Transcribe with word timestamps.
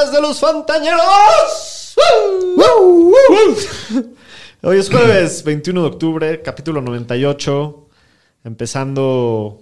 Podcast 0.00 0.14
de 0.14 0.20
los 0.22 0.40
Fantañeros. 0.40 1.94
Hoy 4.62 4.78
es 4.78 4.88
jueves 4.90 5.44
21 5.44 5.82
de 5.82 5.86
octubre, 5.88 6.42
capítulo 6.42 6.80
98, 6.80 7.86
empezando 8.44 9.58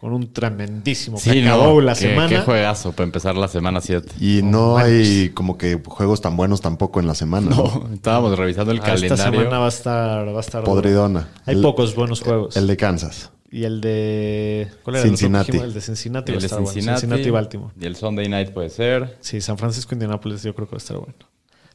con 0.00 0.12
un 0.12 0.32
tremendísimo 0.32 1.18
Sí, 1.18 1.42
cacao 1.42 1.74
no, 1.74 1.80
la 1.80 1.94
qué, 1.94 2.00
semana. 2.00 2.28
qué 2.28 2.38
juegazo 2.38 2.92
para 2.92 3.04
empezar 3.04 3.34
la 3.36 3.48
semana 3.48 3.80
7. 3.80 4.12
Y 4.20 4.42
no 4.42 4.76
hay 4.78 5.30
como 5.30 5.58
que 5.58 5.80
juegos 5.84 6.20
tan 6.20 6.36
buenos 6.36 6.60
tampoco 6.60 7.00
en 7.00 7.06
la 7.08 7.14
semana. 7.14 7.50
¿no? 7.54 7.88
Estábamos 7.92 8.38
revisando 8.38 8.70
el 8.72 8.78
Ah, 8.78 8.94
Esta 8.94 9.08
calendario. 9.08 9.40
semana 9.40 9.58
va 9.58 9.66
a 9.66 9.68
estar, 9.68 10.28
va 10.34 10.38
a 10.38 10.40
estar 10.40 10.62
Podridona. 10.64 11.28
Hay 11.46 11.56
El- 11.56 11.62
pocos 11.62 11.94
buenos 11.96 12.20
juegos. 12.20 12.56
El 12.56 12.66
de 12.68 12.76
Kansas. 12.76 13.30
Y 13.50 13.64
el 13.64 13.80
de 13.80 14.68
¿cuál 14.82 14.96
era 14.96 15.02
el 15.04 15.08
Cincinnati. 15.10 15.52
dijimos? 15.52 15.68
El 15.68 15.74
de 15.74 15.80
Cincinnati 15.80 16.32
va 16.32 16.36
El 16.36 16.40
de 16.40 16.46
estar 16.46 16.60
bueno. 16.60 16.72
Cincinnati, 16.72 17.00
Cincinnati 17.00 17.28
y 17.28 17.30
Baltimore. 17.30 17.74
Y 17.80 17.86
el 17.86 17.96
Sunday 17.96 18.28
Night 18.28 18.50
puede 18.50 18.70
ser. 18.70 19.16
Sí, 19.20 19.40
San 19.40 19.58
Francisco 19.58 19.94
Indianapolis 19.94 20.42
yo 20.42 20.54
creo 20.54 20.66
que 20.66 20.72
va 20.72 20.76
a 20.76 20.78
estar 20.78 20.96
bueno. 20.96 21.14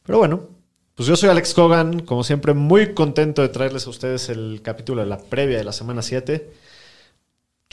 Pero 0.05 0.17
bueno, 0.19 0.47
pues 0.95 1.07
yo 1.07 1.15
soy 1.15 1.29
Alex 1.29 1.53
Cogan, 1.53 1.99
como 1.99 2.23
siempre 2.23 2.53
muy 2.53 2.93
contento 2.93 3.41
de 3.41 3.49
traerles 3.49 3.87
a 3.87 3.89
ustedes 3.89 4.29
el 4.29 4.61
capítulo 4.63 5.01
de 5.01 5.07
la 5.07 5.17
previa 5.17 5.57
de 5.57 5.63
la 5.65 5.73
semana 5.73 6.01
7. 6.01 6.49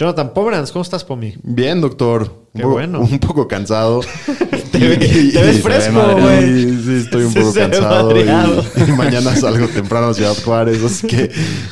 Jonathan 0.02 0.34
Pomerans, 0.34 0.72
¿cómo 0.72 0.82
estás, 0.82 1.04
Pomi? 1.04 1.34
Bien, 1.44 1.80
doctor. 1.80 2.22
Un 2.22 2.58
Qué 2.58 2.62
poco- 2.62 2.72
bueno. 2.74 3.00
Un 3.02 3.18
poco 3.20 3.46
cansado. 3.46 4.00
Te, 4.72 4.78
ve- 4.80 4.96
te 4.96 5.06
ves 5.06 5.56
se 5.58 5.62
fresco, 5.62 6.02
güey. 6.18 6.42
Sí, 6.42 6.82
sí, 6.84 6.94
estoy 7.04 7.22
un 7.26 7.32
poco 7.34 7.52
se 7.52 7.60
cansado. 7.60 8.10
Y, 8.10 8.14
madreado. 8.24 8.64
y 8.88 8.90
mañana 8.92 9.36
salgo 9.36 9.68
temprano 9.68 10.08
a 10.08 10.14
Ciudad 10.14 10.34
Juárez. 10.44 10.82
Así 10.82 11.06
que 11.06 11.30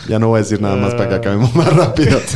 ya 0.08 0.20
no 0.20 0.28
voy 0.28 0.36
a 0.38 0.42
decir 0.44 0.60
nada 0.62 0.76
más 0.76 0.94
para 0.94 1.08
que 1.08 1.14
acabemos 1.16 1.56
más 1.56 1.74
rápido. 1.74 2.18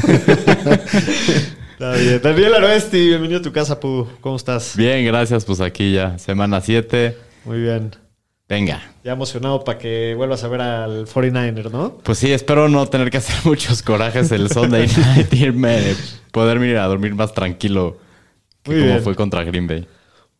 Está 1.74 1.92
bien. 1.92 2.20
Daniel 2.20 2.54
Aroesti, 2.54 2.98
bienvenido 3.06 3.38
a 3.38 3.42
tu 3.42 3.52
casa, 3.52 3.78
Pu. 3.78 4.08
¿Cómo 4.20 4.34
estás? 4.34 4.76
Bien, 4.76 5.04
gracias. 5.06 5.44
Pues 5.44 5.60
aquí 5.60 5.92
ya, 5.92 6.18
semana 6.18 6.60
7. 6.60 7.16
Muy 7.44 7.60
bien. 7.60 7.92
Venga. 8.48 8.82
Ya 9.02 9.12
emocionado 9.12 9.64
para 9.64 9.78
que 9.78 10.14
vuelvas 10.16 10.44
a 10.44 10.48
ver 10.48 10.60
al 10.60 11.06
49er, 11.06 11.70
¿no? 11.70 11.98
Pues 12.02 12.18
sí, 12.18 12.30
espero 12.32 12.68
no 12.68 12.86
tener 12.86 13.10
que 13.10 13.16
hacer 13.16 13.36
muchos 13.44 13.82
corajes 13.82 14.30
el 14.32 14.50
Sunday 14.50 14.86
Night. 14.96 15.32
Irme, 15.32 15.94
poderme 16.30 16.68
ir 16.68 16.76
a 16.76 16.86
dormir 16.86 17.14
más 17.14 17.32
tranquilo 17.32 17.96
que 18.62 18.70
Muy 18.72 18.80
como 18.80 18.92
bien. 18.92 19.02
fue 19.04 19.14
contra 19.14 19.44
Green 19.44 19.66
Bay. 19.66 19.86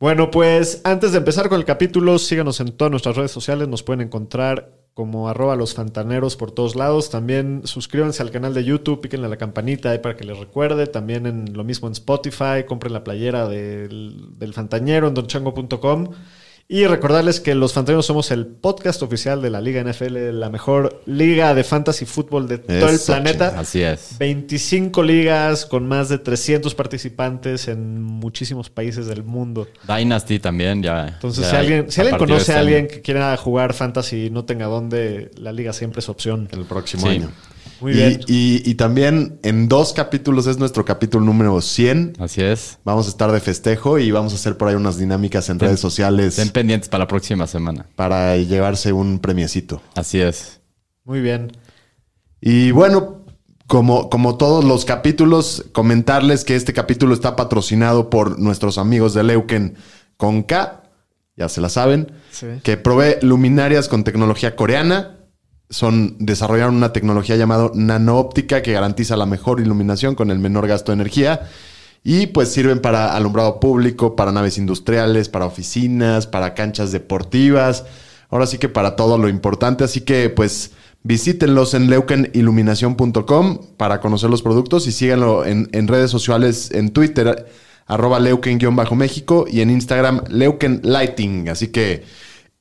Bueno, 0.00 0.30
pues 0.30 0.82
antes 0.84 1.12
de 1.12 1.18
empezar 1.18 1.48
con 1.48 1.58
el 1.58 1.64
capítulo, 1.64 2.18
síganos 2.18 2.60
en 2.60 2.72
todas 2.72 2.90
nuestras 2.90 3.16
redes 3.16 3.30
sociales. 3.30 3.68
Nos 3.68 3.82
pueden 3.82 4.02
encontrar 4.02 4.72
como 4.92 5.28
arroba 5.28 5.56
los 5.56 5.72
fantaneros 5.74 6.36
por 6.36 6.50
todos 6.52 6.76
lados. 6.76 7.08
También 7.10 7.62
suscríbanse 7.64 8.22
al 8.22 8.30
canal 8.30 8.52
de 8.52 8.64
YouTube, 8.64 9.00
píquenle 9.00 9.26
a 9.26 9.30
la 9.30 9.36
campanita 9.38 9.90
ahí 9.90 9.98
para 9.98 10.14
que 10.16 10.24
les 10.24 10.38
recuerde. 10.38 10.86
También 10.88 11.26
en 11.26 11.54
lo 11.54 11.64
mismo 11.64 11.88
en 11.88 11.92
Spotify, 11.92 12.64
compren 12.66 12.92
la 12.92 13.02
playera 13.02 13.48
del, 13.48 14.26
del 14.38 14.52
fantañero 14.52 15.08
en 15.08 15.14
donchango.com. 15.14 16.10
Y 16.66 16.86
recordarles 16.86 17.40
que 17.40 17.54
los 17.54 17.74
fantaneros 17.74 18.06
somos 18.06 18.30
el 18.30 18.46
podcast 18.46 19.02
oficial 19.02 19.42
de 19.42 19.50
la 19.50 19.60
Liga 19.60 19.82
NFL, 19.84 20.30
la 20.32 20.48
mejor 20.48 21.02
liga 21.04 21.54
de 21.54 21.62
fantasy 21.62 22.06
fútbol 22.06 22.48
de 22.48 22.56
todo 22.56 22.88
el 22.88 22.98
planeta. 22.98 23.54
Así 23.60 23.82
es. 23.82 24.16
25 24.18 25.02
ligas 25.02 25.66
con 25.66 25.86
más 25.86 26.08
de 26.08 26.16
300 26.16 26.74
participantes 26.74 27.68
en 27.68 28.02
muchísimos 28.02 28.70
países 28.70 29.06
del 29.06 29.24
mundo. 29.24 29.68
Dynasty 29.86 30.38
también, 30.38 30.82
ya. 30.82 31.08
Entonces, 31.08 31.44
ya 31.44 31.50
si 31.50 31.56
alguien, 31.56 31.90
si 31.92 32.00
alguien 32.00 32.18
conoce 32.18 32.52
a 32.52 32.54
este 32.54 32.60
alguien 32.60 32.78
año. 32.78 32.88
que 32.88 33.02
quiera 33.02 33.36
jugar 33.36 33.74
fantasy 33.74 34.26
y 34.26 34.30
no 34.30 34.46
tenga 34.46 34.64
dónde, 34.66 35.32
la 35.36 35.52
liga 35.52 35.74
siempre 35.74 36.00
es 36.00 36.08
opción. 36.08 36.48
El 36.50 36.64
próximo 36.64 37.02
Sí. 37.02 37.08
año. 37.16 37.30
Muy 37.80 37.92
y, 37.92 37.94
bien. 37.96 38.20
Y, 38.26 38.70
y 38.70 38.74
también 38.74 39.38
en 39.42 39.68
dos 39.68 39.92
capítulos 39.92 40.46
es 40.46 40.58
nuestro 40.58 40.84
capítulo 40.84 41.24
número 41.24 41.60
100. 41.60 42.14
Así 42.18 42.42
es. 42.42 42.78
Vamos 42.84 43.06
a 43.06 43.08
estar 43.10 43.30
de 43.32 43.40
festejo 43.40 43.98
y 43.98 44.10
vamos 44.10 44.32
a 44.32 44.36
hacer 44.36 44.56
por 44.56 44.68
ahí 44.68 44.74
unas 44.74 44.98
dinámicas 44.98 45.48
en 45.50 45.58
redes 45.58 45.80
sociales 45.80 46.38
Estén 46.38 46.50
pendientes 46.50 46.88
para 46.88 47.04
la 47.04 47.08
próxima 47.08 47.46
semana. 47.46 47.86
para 47.96 48.36
llevarse 48.36 48.92
un 48.92 49.18
premiecito. 49.18 49.82
Así 49.94 50.20
es. 50.20 50.60
Muy 51.04 51.20
bien. 51.20 51.52
Y 52.40 52.70
bueno, 52.70 53.24
como, 53.66 54.10
como 54.10 54.36
todos 54.36 54.64
los 54.64 54.84
capítulos, 54.84 55.64
comentarles 55.72 56.44
que 56.44 56.54
este 56.56 56.72
capítulo 56.72 57.14
está 57.14 57.36
patrocinado 57.36 58.10
por 58.10 58.38
nuestros 58.38 58.78
amigos 58.78 59.14
de 59.14 59.22
Leuken 59.24 59.76
con 60.16 60.42
K, 60.42 60.82
ya 61.36 61.48
se 61.48 61.60
la 61.60 61.68
saben, 61.68 62.12
Sí. 62.30 62.46
que 62.62 62.76
provee 62.76 63.16
luminarias 63.22 63.88
con 63.88 64.04
tecnología 64.04 64.54
coreana. 64.54 65.16
Son, 65.70 66.16
desarrollaron 66.18 66.76
una 66.76 66.92
tecnología 66.92 67.36
llamada 67.36 67.70
nanoóptica 67.74 68.62
que 68.62 68.72
garantiza 68.72 69.16
la 69.16 69.26
mejor 69.26 69.60
iluminación 69.60 70.14
con 70.14 70.30
el 70.30 70.38
menor 70.38 70.66
gasto 70.66 70.92
de 70.92 70.96
energía. 70.96 71.48
Y 72.02 72.26
pues 72.26 72.50
sirven 72.50 72.80
para 72.80 73.16
alumbrado 73.16 73.60
público, 73.60 74.14
para 74.14 74.30
naves 74.30 74.58
industriales, 74.58 75.28
para 75.28 75.46
oficinas, 75.46 76.26
para 76.26 76.54
canchas 76.54 76.92
deportivas. 76.92 77.84
Ahora 78.28 78.46
sí 78.46 78.58
que 78.58 78.68
para 78.68 78.94
todo 78.94 79.16
lo 79.16 79.28
importante. 79.28 79.84
Así 79.84 80.02
que 80.02 80.28
pues 80.28 80.72
visítenlos 81.02 81.74
en 81.74 81.88
leukenilluminación.com 81.88 83.58
para 83.76 84.00
conocer 84.00 84.30
los 84.30 84.42
productos 84.42 84.86
y 84.86 84.92
síganlo 84.92 85.46
en, 85.46 85.68
en 85.72 85.88
redes 85.88 86.10
sociales, 86.10 86.70
en 86.72 86.90
Twitter, 86.90 87.46
arroba 87.86 88.18
leuken-méxico 88.18 89.46
y 89.50 89.60
en 89.60 89.70
Instagram 89.70 90.24
leukenlighting. 90.28 91.48
Así 91.48 91.68
que 91.68 92.04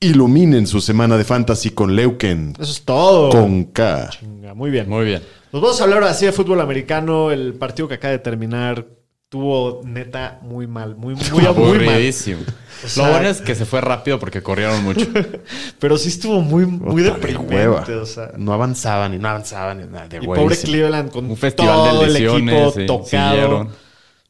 iluminen 0.03 0.67
su 0.67 0.81
semana 0.81 1.17
de 1.17 1.23
fantasy 1.23 1.71
con 1.71 1.95
Leuken. 1.95 2.53
Eso 2.59 2.71
es 2.71 2.81
todo. 2.83 3.29
Con 3.29 3.65
K. 3.65 4.09
Chinga, 4.11 4.53
Muy 4.53 4.69
bien. 4.71 4.89
Muy 4.89 5.05
bien. 5.05 5.21
Nos 5.51 5.61
vamos 5.61 5.79
a 5.81 5.83
hablar 5.83 6.03
así 6.03 6.25
de 6.25 6.31
fútbol 6.31 6.61
americano. 6.61 7.31
El 7.31 7.53
partido 7.53 7.87
que 7.87 7.95
acaba 7.95 8.11
de 8.11 8.19
terminar 8.19 8.85
tuvo 9.29 9.81
neta 9.83 10.39
muy 10.43 10.67
mal. 10.67 10.95
Muy, 10.95 11.15
muy, 11.15 11.23
muy 11.31 11.37
mal. 11.41 11.47
Aburridísimo. 11.47 12.41
O 12.83 12.87
sea- 12.87 13.05
Lo 13.07 13.11
bueno 13.13 13.29
es 13.29 13.41
que 13.41 13.55
se 13.55 13.65
fue 13.65 13.81
rápido 13.81 14.19
porque 14.19 14.41
corrieron 14.43 14.83
mucho. 14.83 15.07
Pero 15.79 15.97
sí 15.97 16.09
estuvo 16.09 16.41
muy, 16.41 16.65
muy 16.65 17.01
deprimente. 17.01 17.55
hueva. 17.55 17.85
O 18.01 18.05
sea, 18.05 18.31
No 18.37 18.53
avanzaban 18.53 19.13
y 19.13 19.17
no 19.19 19.27
avanzaban. 19.29 19.81
y 19.81 19.85
nada, 19.85 20.07
de 20.07 20.17
y 20.17 20.25
pobre 20.25 20.57
Cleveland 20.57 21.09
con 21.11 21.29
Un 21.29 21.37
festival 21.37 21.89
todo 21.89 22.01
de 22.01 22.07
el 22.07 22.15
equipo 22.17 22.71
sí, 22.75 22.85
tocado. 22.85 23.05
siguieron. 23.31 23.69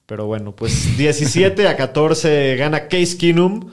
Pero 0.05 0.25
bueno, 0.27 0.53
pues 0.55 0.97
17 0.97 1.67
a 1.67 1.75
14 1.77 2.55
gana 2.57 2.87
Case 2.87 3.17
Keenum 3.17 3.69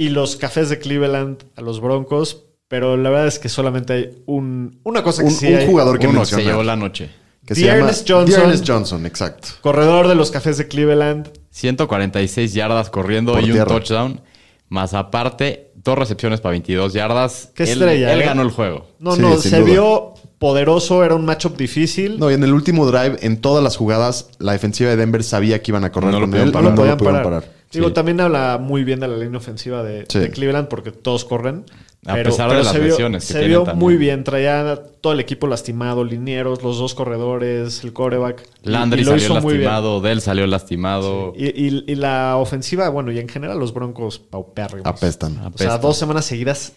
y 0.00 0.08
los 0.08 0.36
Cafés 0.36 0.68
de 0.70 0.78
Cleveland 0.78 1.44
a 1.56 1.60
los 1.60 1.80
Broncos. 1.80 2.44
Pero 2.68 2.96
la 2.96 3.10
verdad 3.10 3.26
es 3.26 3.38
que 3.38 3.48
solamente 3.48 3.92
hay 3.92 4.22
un, 4.26 4.80
una 4.84 5.02
cosa 5.02 5.22
que 5.22 5.28
Un, 5.28 5.34
sí 5.34 5.48
un 5.48 5.58
hay. 5.58 5.66
jugador 5.66 5.98
que 5.98 6.06
Uno 6.06 6.20
que 6.20 6.26
se 6.26 6.42
llevó 6.44 6.62
la 6.62 6.76
noche. 6.76 7.10
que 7.44 7.54
se 7.54 7.66
llama 7.66 7.88
Johnson. 7.88 8.24
Dearness 8.26 8.62
Johnson, 8.66 9.06
exacto. 9.06 9.48
Corredor 9.60 10.06
de 10.08 10.14
los 10.14 10.30
Cafés 10.30 10.56
de 10.56 10.68
Cleveland. 10.68 11.28
146 11.50 12.54
yardas 12.54 12.88
corriendo 12.90 13.32
Por 13.32 13.42
y 13.42 13.50
un 13.52 13.64
touchdown. 13.66 14.20
Más 14.68 14.94
aparte, 14.94 15.72
dos 15.74 15.98
recepciones 15.98 16.40
para 16.40 16.52
22 16.52 16.92
yardas. 16.92 17.50
Qué 17.54 17.64
Él- 17.64 17.70
estrella, 17.70 18.12
Él, 18.12 18.22
¿eh? 18.22 18.24
ganó 18.26 18.42
el 18.42 18.50
juego. 18.52 18.86
No, 19.00 19.16
Sí, 19.16 19.20
no, 19.22 19.36
se 19.36 19.48
duda. 19.58 19.60
vio 19.70 20.14
poderoso, 20.38 21.02
era 21.04 21.16
un 21.16 21.24
matchup 21.24 21.56
difícil. 21.56 22.18
No, 22.20 22.30
y 22.30 22.34
en 22.34 22.44
el 22.44 22.52
último 22.54 22.86
drive, 22.86 23.18
en 23.22 23.40
todas 23.40 23.62
las 23.64 23.76
jugadas, 23.76 24.28
la 24.38 24.52
defensiva 24.52 24.90
de 24.90 24.96
Denver 24.96 25.24
sabía 25.24 25.60
que 25.60 25.72
iban 25.72 25.84
a 25.84 25.90
correr 25.92 26.12
No 26.12 26.20
lo 26.20 26.24
con 26.24 26.30
pudieron 26.30 26.48
él. 26.48 26.52
parar. 26.52 26.64
no 26.70 26.70
lo 26.70 26.96
podían 26.96 27.22
parar. 27.22 27.59
Digo, 27.72 27.88
Sí. 27.88 27.94
también 27.94 28.20
habla 28.20 28.58
muy 28.60 28.82
bien 28.84 29.00
de 29.00 29.08
la 29.08 29.16
línea 29.16 29.38
ofensiva 29.38 29.82
de, 29.82 30.04
Sí. 30.08 30.18
de 30.18 30.30
Cleveland 30.30 30.68
porque 30.68 30.90
todos 30.92 31.24
corren. 31.24 31.64
A 32.06 32.14
pesar 32.14 32.48
de 32.50 32.56
las 32.64 32.68
se 32.72 32.78
vio, 32.80 32.96
que 32.96 33.20
se 33.20 33.44
vio 33.46 33.62
también. 33.62 33.78
muy 33.78 33.96
bien. 33.98 34.24
Traía 34.24 34.82
todo 35.02 35.12
el 35.12 35.20
equipo 35.20 35.46
lastimado, 35.46 36.02
linieros, 36.02 36.62
los 36.62 36.78
dos 36.78 36.94
corredores, 36.94 37.84
el 37.84 37.92
coreback. 37.92 38.42
Y- 38.64 38.70
Landry 38.70 39.02
y 39.02 39.04
lo 39.04 39.10
salió 39.12 39.24
hizo 39.26 39.34
muy 39.42 39.52
bien. 39.58 39.64
lastimado, 39.66 40.00
Dell 40.00 40.20
salió 40.22 40.46
lastimado. 40.46 41.34
Y, 41.36 41.48
y- 41.48 41.84
y 41.86 41.94
la 41.96 42.36
ofensiva, 42.38 42.88
bueno, 42.88 43.12
y 43.12 43.18
en 43.18 43.28
general 43.28 43.58
los 43.58 43.74
Broncos 43.74 44.18
paupérrimos. 44.18 44.86
Apestan. 44.86 45.38
O 45.54 45.58
sea, 45.58 45.76
dos 45.76 45.98
semanas 45.98 46.24
seguidas 46.24 46.72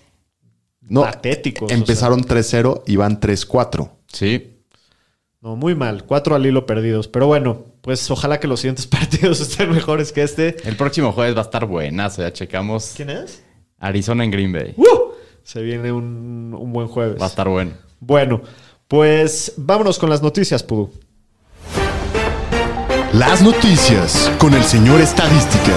No, 0.81 1.01
patéticos. 1.03 1.71
o 1.71 1.73
empezaron 1.73 2.21
3-0 2.25 2.83
y 2.85 2.97
van 2.97 3.21
3-4. 3.21 3.91
Sí. 4.11 4.52
No, 5.43 5.57
muy 5.57 5.75
mal. 5.75 6.05
Cuatro 6.05 6.35
al 6.35 6.45
hilo 6.45 6.65
perdidos. 6.65 7.09
Pero 7.09 7.27
bueno, 7.27 7.65
pues 7.81 8.09
ojalá 8.09 8.39
que 8.39 8.47
los 8.47 8.61
siguientes 8.61 8.87
partidos 8.87 9.41
estén 9.41 9.71
mejores 9.71 10.13
que 10.13 10.23
este. 10.23 10.55
El 10.63 10.77
próximo 10.77 11.11
jueves 11.11 11.35
va 11.35 11.41
a 11.41 11.43
estar 11.43 11.65
buenazo. 11.65 12.21
Ya 12.21 12.31
checamos. 12.31 12.93
¿Quién 12.95 13.09
es? 13.09 13.43
Arizona 13.77 14.23
en 14.23 14.31
Green 14.31 14.53
Bay. 14.53 14.73
¡Uh! 14.77 15.11
Se 15.43 15.61
viene 15.61 15.91
un, 15.91 16.55
un 16.57 16.71
buen 16.71 16.87
jueves. 16.87 17.21
Va 17.21 17.25
a 17.25 17.29
estar 17.29 17.49
bueno. 17.49 17.73
Bueno, 17.99 18.41
pues 18.87 19.53
vámonos 19.57 19.99
con 19.99 20.09
las 20.09 20.21
noticias, 20.21 20.63
Pudu. 20.63 20.89
Las 23.11 23.41
noticias 23.41 24.31
con 24.39 24.53
el 24.53 24.63
señor 24.63 25.01
Estadística. 25.01 25.73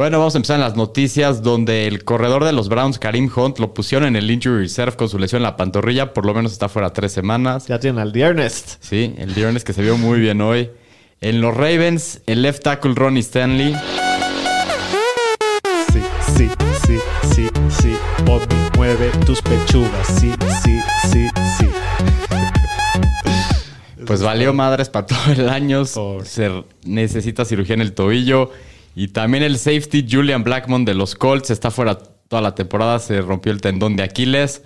Bueno, 0.00 0.18
vamos 0.18 0.34
a 0.34 0.38
empezar 0.38 0.54
en 0.54 0.62
las 0.62 0.76
noticias 0.76 1.42
donde 1.42 1.86
el 1.86 2.04
corredor 2.04 2.44
de 2.44 2.54
los 2.54 2.70
Browns, 2.70 2.98
Karim 2.98 3.30
Hunt, 3.36 3.58
lo 3.58 3.74
pusieron 3.74 4.08
en 4.08 4.16
el 4.16 4.30
injury 4.30 4.62
reserve 4.62 4.96
con 4.96 5.10
su 5.10 5.18
lesión 5.18 5.40
en 5.40 5.42
la 5.42 5.58
pantorrilla. 5.58 6.14
Por 6.14 6.24
lo 6.24 6.32
menos 6.32 6.52
está 6.52 6.70
fuera 6.70 6.90
tres 6.90 7.12
semanas. 7.12 7.66
Ya 7.66 7.78
tienen 7.78 8.00
al 8.00 8.10
The 8.10 8.20
Ernest. 8.20 8.82
Sí, 8.82 9.14
el 9.18 9.34
Diones 9.34 9.62
que 9.62 9.74
se 9.74 9.82
vio 9.82 9.98
muy 9.98 10.18
bien 10.18 10.40
hoy. 10.40 10.70
En 11.20 11.42
los 11.42 11.54
Ravens, 11.54 12.22
el 12.26 12.40
left 12.40 12.62
tackle 12.62 12.94
Ronnie 12.94 13.20
Stanley. 13.20 13.76
Sí, 15.92 16.00
sí, 16.34 16.48
sí, 16.86 16.98
sí, 17.34 17.48
sí. 17.82 17.96
Bobby, 18.24 18.46
mueve 18.78 19.10
tus 19.26 19.42
pechugas. 19.42 20.06
Sí, 20.18 20.32
sí, 20.64 20.80
sí, 21.12 21.28
sí. 21.58 21.66
Pues 24.06 24.22
valió 24.22 24.54
madres 24.54 24.88
para 24.88 25.04
todo 25.04 25.30
el 25.30 25.46
año. 25.50 25.84
Pobre. 25.84 26.24
Se 26.24 26.64
necesita 26.86 27.44
cirugía 27.44 27.74
en 27.74 27.82
el 27.82 27.92
tobillo. 27.92 28.50
Y 28.94 29.08
también 29.08 29.42
el 29.42 29.58
safety 29.58 30.06
Julian 30.10 30.44
Blackmon 30.44 30.84
de 30.84 30.94
los 30.94 31.14
Colts 31.14 31.50
está 31.50 31.70
fuera 31.70 31.96
toda 31.96 32.42
la 32.42 32.54
temporada. 32.54 32.98
Se 32.98 33.20
rompió 33.20 33.52
el 33.52 33.60
tendón 33.60 33.96
de 33.96 34.02
Aquiles. 34.02 34.62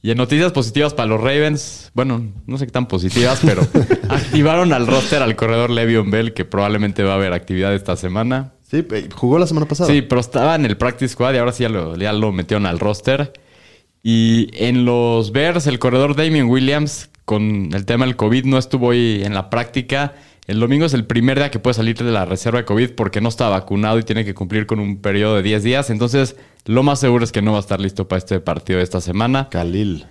Y 0.00 0.12
en 0.12 0.18
noticias 0.18 0.52
positivas 0.52 0.94
para 0.94 1.08
los 1.08 1.20
Ravens, 1.20 1.90
bueno, 1.92 2.24
no 2.46 2.56
sé 2.56 2.66
qué 2.66 2.72
tan 2.72 2.86
positivas, 2.86 3.40
pero 3.44 3.62
activaron 4.08 4.72
al 4.72 4.86
roster 4.86 5.22
al 5.22 5.34
corredor 5.34 5.70
Le'Veon 5.70 6.10
Bell, 6.10 6.34
que 6.34 6.44
probablemente 6.44 7.02
va 7.02 7.12
a 7.12 7.16
haber 7.16 7.32
actividad 7.32 7.74
esta 7.74 7.96
semana. 7.96 8.52
Sí, 8.70 8.86
jugó 9.14 9.38
la 9.38 9.46
semana 9.46 9.66
pasada. 9.66 9.90
Sí, 9.90 10.02
pero 10.02 10.20
estaba 10.20 10.54
en 10.54 10.66
el 10.66 10.76
practice 10.76 11.14
squad 11.14 11.34
y 11.34 11.38
ahora 11.38 11.52
sí 11.52 11.64
ya 11.64 11.68
lo, 11.68 11.96
ya 11.96 12.12
lo 12.12 12.30
metieron 12.30 12.66
al 12.66 12.78
roster. 12.78 13.32
Y 14.02 14.50
en 14.52 14.84
los 14.84 15.32
Bears, 15.32 15.66
el 15.66 15.78
corredor 15.80 16.14
Damien 16.14 16.48
Williams, 16.48 17.10
con 17.24 17.70
el 17.74 17.84
tema 17.84 18.04
del 18.04 18.14
COVID, 18.14 18.44
no 18.44 18.58
estuvo 18.58 18.88
hoy 18.88 19.22
en 19.24 19.34
la 19.34 19.50
práctica. 19.50 20.14
El 20.48 20.60
domingo 20.60 20.86
es 20.86 20.94
el 20.94 21.04
primer 21.04 21.36
día 21.36 21.50
que 21.50 21.58
puede 21.58 21.74
salir 21.74 21.98
de 21.98 22.10
la 22.10 22.24
reserva 22.24 22.60
de 22.60 22.64
COVID 22.64 22.92
porque 22.92 23.20
no 23.20 23.28
está 23.28 23.50
vacunado 23.50 23.98
y 23.98 24.02
tiene 24.02 24.24
que 24.24 24.32
cumplir 24.32 24.64
con 24.64 24.80
un 24.80 24.96
periodo 24.96 25.36
de 25.36 25.42
10 25.42 25.62
días. 25.62 25.90
Entonces, 25.90 26.36
lo 26.64 26.82
más 26.82 27.00
seguro 27.00 27.22
es 27.22 27.32
que 27.32 27.42
no 27.42 27.52
va 27.52 27.58
a 27.58 27.60
estar 27.60 27.78
listo 27.78 28.08
para 28.08 28.16
este 28.16 28.40
partido 28.40 28.78
de 28.78 28.82
esta 28.82 29.02
semana. 29.02 29.50
Khalil. 29.50 30.06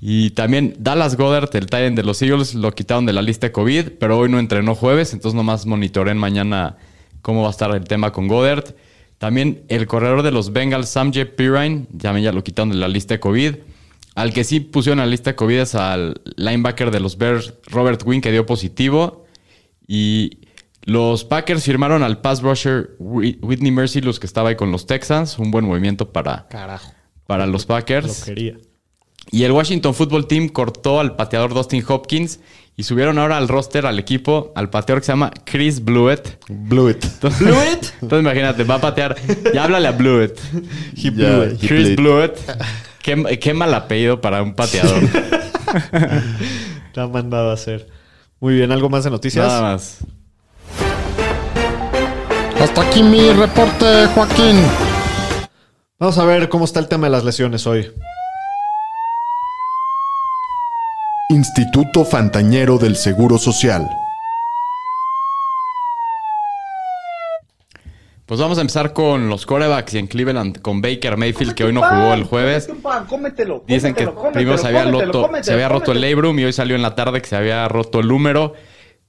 Y 0.00 0.30
también 0.30 0.76
Dallas 0.78 1.16
Goddard, 1.16 1.50
el 1.54 1.66
Titan 1.66 1.96
de 1.96 2.04
los 2.04 2.22
Eagles, 2.22 2.54
lo 2.54 2.70
quitaron 2.72 3.04
de 3.04 3.12
la 3.12 3.20
lista 3.20 3.48
de 3.48 3.52
COVID, 3.52 3.88
pero 3.98 4.16
hoy 4.16 4.28
no 4.28 4.38
entrenó 4.38 4.76
jueves, 4.76 5.12
entonces 5.12 5.34
nomás 5.34 5.66
monitoren 5.66 6.16
mañana 6.16 6.76
cómo 7.20 7.42
va 7.42 7.48
a 7.48 7.50
estar 7.50 7.74
el 7.74 7.82
tema 7.82 8.12
con 8.12 8.28
Goddard. 8.28 8.76
También 9.18 9.64
el 9.66 9.88
corredor 9.88 10.22
de 10.22 10.30
los 10.30 10.52
Bengals, 10.52 10.88
Samje 10.88 11.26
Pirine, 11.26 11.86
también 12.00 12.26
ya 12.26 12.32
lo 12.32 12.44
quitaron 12.44 12.70
de 12.70 12.76
la 12.76 12.86
lista 12.86 13.14
de 13.14 13.20
COVID. 13.20 13.56
Al 14.14 14.32
que 14.32 14.44
sí 14.44 14.60
pusieron 14.60 15.00
en 15.00 15.06
la 15.06 15.10
lista 15.10 15.30
de 15.30 15.34
COVID 15.34 15.58
es 15.58 15.74
al 15.74 16.20
linebacker 16.36 16.92
de 16.92 17.00
los 17.00 17.18
Bears, 17.18 17.54
Robert 17.66 18.00
Wynn, 18.06 18.20
que 18.20 18.30
dio 18.30 18.46
positivo. 18.46 19.19
Y 19.92 20.38
los 20.84 21.24
Packers 21.24 21.64
firmaron 21.64 22.04
al 22.04 22.20
pass 22.20 22.42
rusher 22.42 22.90
Whit- 23.00 23.38
Whitney 23.42 23.72
Mercilus, 23.72 24.20
que 24.20 24.26
estaba 24.28 24.50
ahí 24.50 24.54
con 24.54 24.70
los 24.70 24.86
Texans. 24.86 25.36
Un 25.40 25.50
buen 25.50 25.64
movimiento 25.64 26.12
para, 26.12 26.46
Carajo. 26.48 26.92
para 27.26 27.44
los 27.46 27.62
Lo 27.62 27.68
Packers. 27.68 28.22
quería. 28.22 28.56
Y 29.32 29.42
el 29.42 29.50
Washington 29.50 29.92
Football 29.92 30.28
Team 30.28 30.48
cortó 30.48 31.00
al 31.00 31.16
pateador 31.16 31.54
Dustin 31.54 31.84
Hopkins 31.88 32.38
y 32.76 32.84
subieron 32.84 33.18
ahora 33.18 33.36
al 33.36 33.48
roster, 33.48 33.84
al 33.84 33.98
equipo, 33.98 34.52
al 34.54 34.70
pateador 34.70 35.00
que 35.02 35.06
se 35.06 35.12
llama 35.12 35.32
Chris 35.44 35.84
Blewett. 35.84 36.38
Blewett. 36.48 37.04
¿Blewett? 37.40 37.92
Entonces 38.00 38.20
imagínate, 38.20 38.62
va 38.62 38.76
a 38.76 38.80
patear. 38.80 39.16
Ya 39.52 39.64
háblale 39.64 39.88
a 39.88 39.92
Blewett. 39.92 40.38
He 40.96 41.10
blew 41.10 41.44
it. 41.46 41.62
He 41.62 41.66
Chris 41.66 41.82
played. 41.82 41.96
Blewett. 41.96 42.38
Qué, 43.02 43.38
qué 43.40 43.54
mal 43.54 43.74
apellido 43.74 44.20
para 44.20 44.40
un 44.42 44.54
pateador. 44.54 45.02
Te 46.94 47.00
han 47.00 47.12
mandado 47.12 47.50
a 47.50 47.54
hacer. 47.54 47.88
Muy 48.40 48.54
bien, 48.54 48.72
¿algo 48.72 48.88
más 48.88 49.04
de 49.04 49.10
noticias? 49.10 49.46
Nada 49.46 49.60
más. 49.60 49.98
Hasta 52.58 52.82
aquí 52.82 53.02
mi 53.02 53.30
reporte, 53.32 54.06
Joaquín. 54.14 54.56
Vamos 55.98 56.16
a 56.16 56.24
ver 56.24 56.48
cómo 56.48 56.64
está 56.64 56.80
el 56.80 56.88
tema 56.88 57.06
de 57.06 57.10
las 57.10 57.24
lesiones 57.24 57.66
hoy. 57.66 57.92
Instituto 61.28 62.04
Fantañero 62.04 62.78
del 62.78 62.96
Seguro 62.96 63.36
Social. 63.38 63.86
Pues 68.30 68.38
vamos 68.38 68.58
a 68.58 68.60
empezar 68.60 68.92
con 68.92 69.28
los 69.28 69.44
corebacks 69.44 69.94
y 69.94 69.98
en 69.98 70.06
Cleveland 70.06 70.60
con 70.60 70.80
Baker 70.80 71.16
Mayfield, 71.16 71.52
que 71.52 71.64
hoy 71.64 71.72
no 71.72 71.82
jugó 71.82 72.14
el 72.14 72.22
jueves. 72.22 72.70
Cómetelo, 73.08 73.64
Dicen 73.66 73.92
que 73.92 74.04
cómetelo, 74.04 74.32
primero 74.32 74.56
se 74.56 74.68
había, 74.68 74.84
cómetelo, 74.84 75.06
roto, 75.06 75.22
cómetelo, 75.22 75.44
se 75.44 75.52
había 75.52 75.68
roto 75.68 75.90
el 75.90 75.98
cómetelo. 75.98 76.16
labrum 76.16 76.38
y 76.38 76.44
hoy 76.44 76.52
salió 76.52 76.76
en 76.76 76.82
la 76.82 76.94
tarde 76.94 77.20
que 77.20 77.28
se 77.28 77.34
había 77.34 77.66
roto 77.66 77.98
el 77.98 78.12
húmero. 78.12 78.52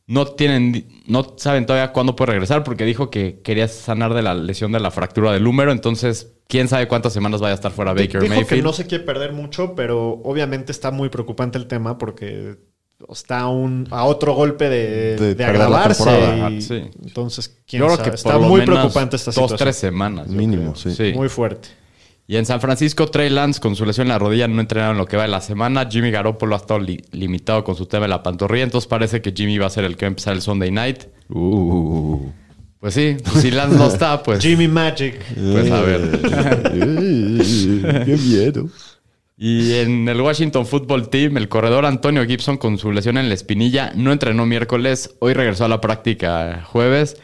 No 0.08 0.26
tienen, 0.26 1.04
no 1.06 1.36
saben 1.38 1.68
todavía 1.68 1.94
cuándo 1.94 2.16
puede 2.16 2.32
regresar 2.32 2.64
porque 2.64 2.84
dijo 2.84 3.12
que 3.12 3.42
quería 3.44 3.68
sanar 3.68 4.16
de 4.16 4.24
la 4.24 4.34
lesión 4.34 4.72
de 4.72 4.80
la 4.80 4.90
fractura 4.90 5.32
del 5.32 5.46
húmero. 5.46 5.72
Entonces, 5.72 6.34
quién 6.48 6.68
sabe 6.68 6.88
cuántas 6.88 7.14
semanas 7.14 7.42
vaya 7.42 7.52
a 7.52 7.56
estar 7.58 7.72
fuera 7.72 7.94
Baker 7.94 8.24
Dijo 8.24 8.34
Mayfield. 8.34 8.48
que 8.50 8.64
no 8.64 8.74
se 8.74 8.88
quiere 8.88 9.04
perder 9.04 9.34
mucho, 9.34 9.76
pero 9.76 10.14
obviamente 10.24 10.72
está 10.72 10.90
muy 10.90 11.10
preocupante 11.10 11.60
el 11.60 11.68
tema 11.68 12.00
porque 12.00 12.58
está 13.12 13.42
a 13.42 13.48
un, 13.50 13.88
a 13.92 14.04
otro 14.06 14.34
golpe 14.34 14.70
de, 14.70 15.16
De 15.18 15.36
de 15.36 15.44
agravarse. 15.46 16.04
temporada. 16.04 16.52
y- 16.52 16.62
Sí. 16.62 16.84
Entonces, 17.04 17.58
quién 17.68 17.80
Yo 17.82 17.86
creo 17.88 17.98
sabe? 17.98 18.10
que 18.10 18.16
está 18.16 18.38
muy 18.38 18.62
preocupante 18.66 19.16
esta 19.16 19.32
dos, 19.32 19.36
situación. 19.36 19.58
tres 19.58 19.76
semanas. 19.78 20.28
Mínimo, 20.28 20.76
sí. 20.76 21.14
Muy 21.16 21.30
fuerte. 21.30 21.70
Y 22.28 22.38
en 22.38 22.46
San 22.46 22.62
Francisco, 22.62 23.08
Trey 23.08 23.30
Lance 23.30 23.60
con 23.60 23.76
su 23.76 23.86
lesión 23.86 24.08
en 24.08 24.10
la 24.14 24.20
rodilla 24.20 24.48
no 24.48 24.62
entrenaron 24.62 24.98
lo 24.98 25.06
que 25.06 25.18
va 25.18 25.24
de 25.24 25.30
la 25.30 25.42
semana. 25.42 25.88
Jimmy 25.92 26.12
Garoppolo 26.12 26.56
ha 26.56 26.60
estado 26.60 26.80
li- 26.80 27.04
limitado 27.12 27.64
con 27.66 27.76
su 27.76 27.88
tema 27.88 28.04
de 28.06 28.10
la 28.10 28.24
pantorrilla. 28.24 28.64
Entonces 28.64 28.88
parece 28.88 29.22
que 29.22 29.34
Jimmy 29.36 29.58
va 29.58 29.68
a 29.68 29.70
ser 29.70 29.84
el 29.84 29.98
que 29.98 30.06
va 30.06 30.08
a 30.08 30.12
empezar 30.12 30.34
el 30.34 30.42
Sunday 30.42 30.72
night. 30.72 31.04
Uh. 31.30 32.20
Pues 32.80 32.94
sí, 32.96 33.18
pues 33.24 33.42
si 33.44 33.52
Lance 33.52 33.78
no 33.78 33.86
está, 33.88 34.24
pues, 34.24 34.40
Jimmy 34.42 34.68
Magic. 34.68 35.16
pues 35.36 35.70
a 35.72 35.82
ver. 35.82 36.20
Qué 38.06 38.18
miedo. 38.18 38.70
Y 39.44 39.74
en 39.80 40.08
el 40.08 40.22
Washington 40.22 40.68
Football 40.68 41.10
Team, 41.10 41.36
el 41.38 41.50
corredor 41.50 41.88
Antonio 41.88 42.24
Gibson 42.28 42.58
con 42.58 42.78
su 42.78 42.92
lesión 42.92 43.18
en 43.18 43.28
la 43.28 43.34
espinilla 43.34 43.92
no 43.96 44.12
entrenó 44.12 44.46
miércoles, 44.46 45.16
hoy 45.18 45.34
regresó 45.34 45.66
a 45.66 45.68
la 45.68 45.82
práctica 45.82 46.64
jueves. 46.68 47.18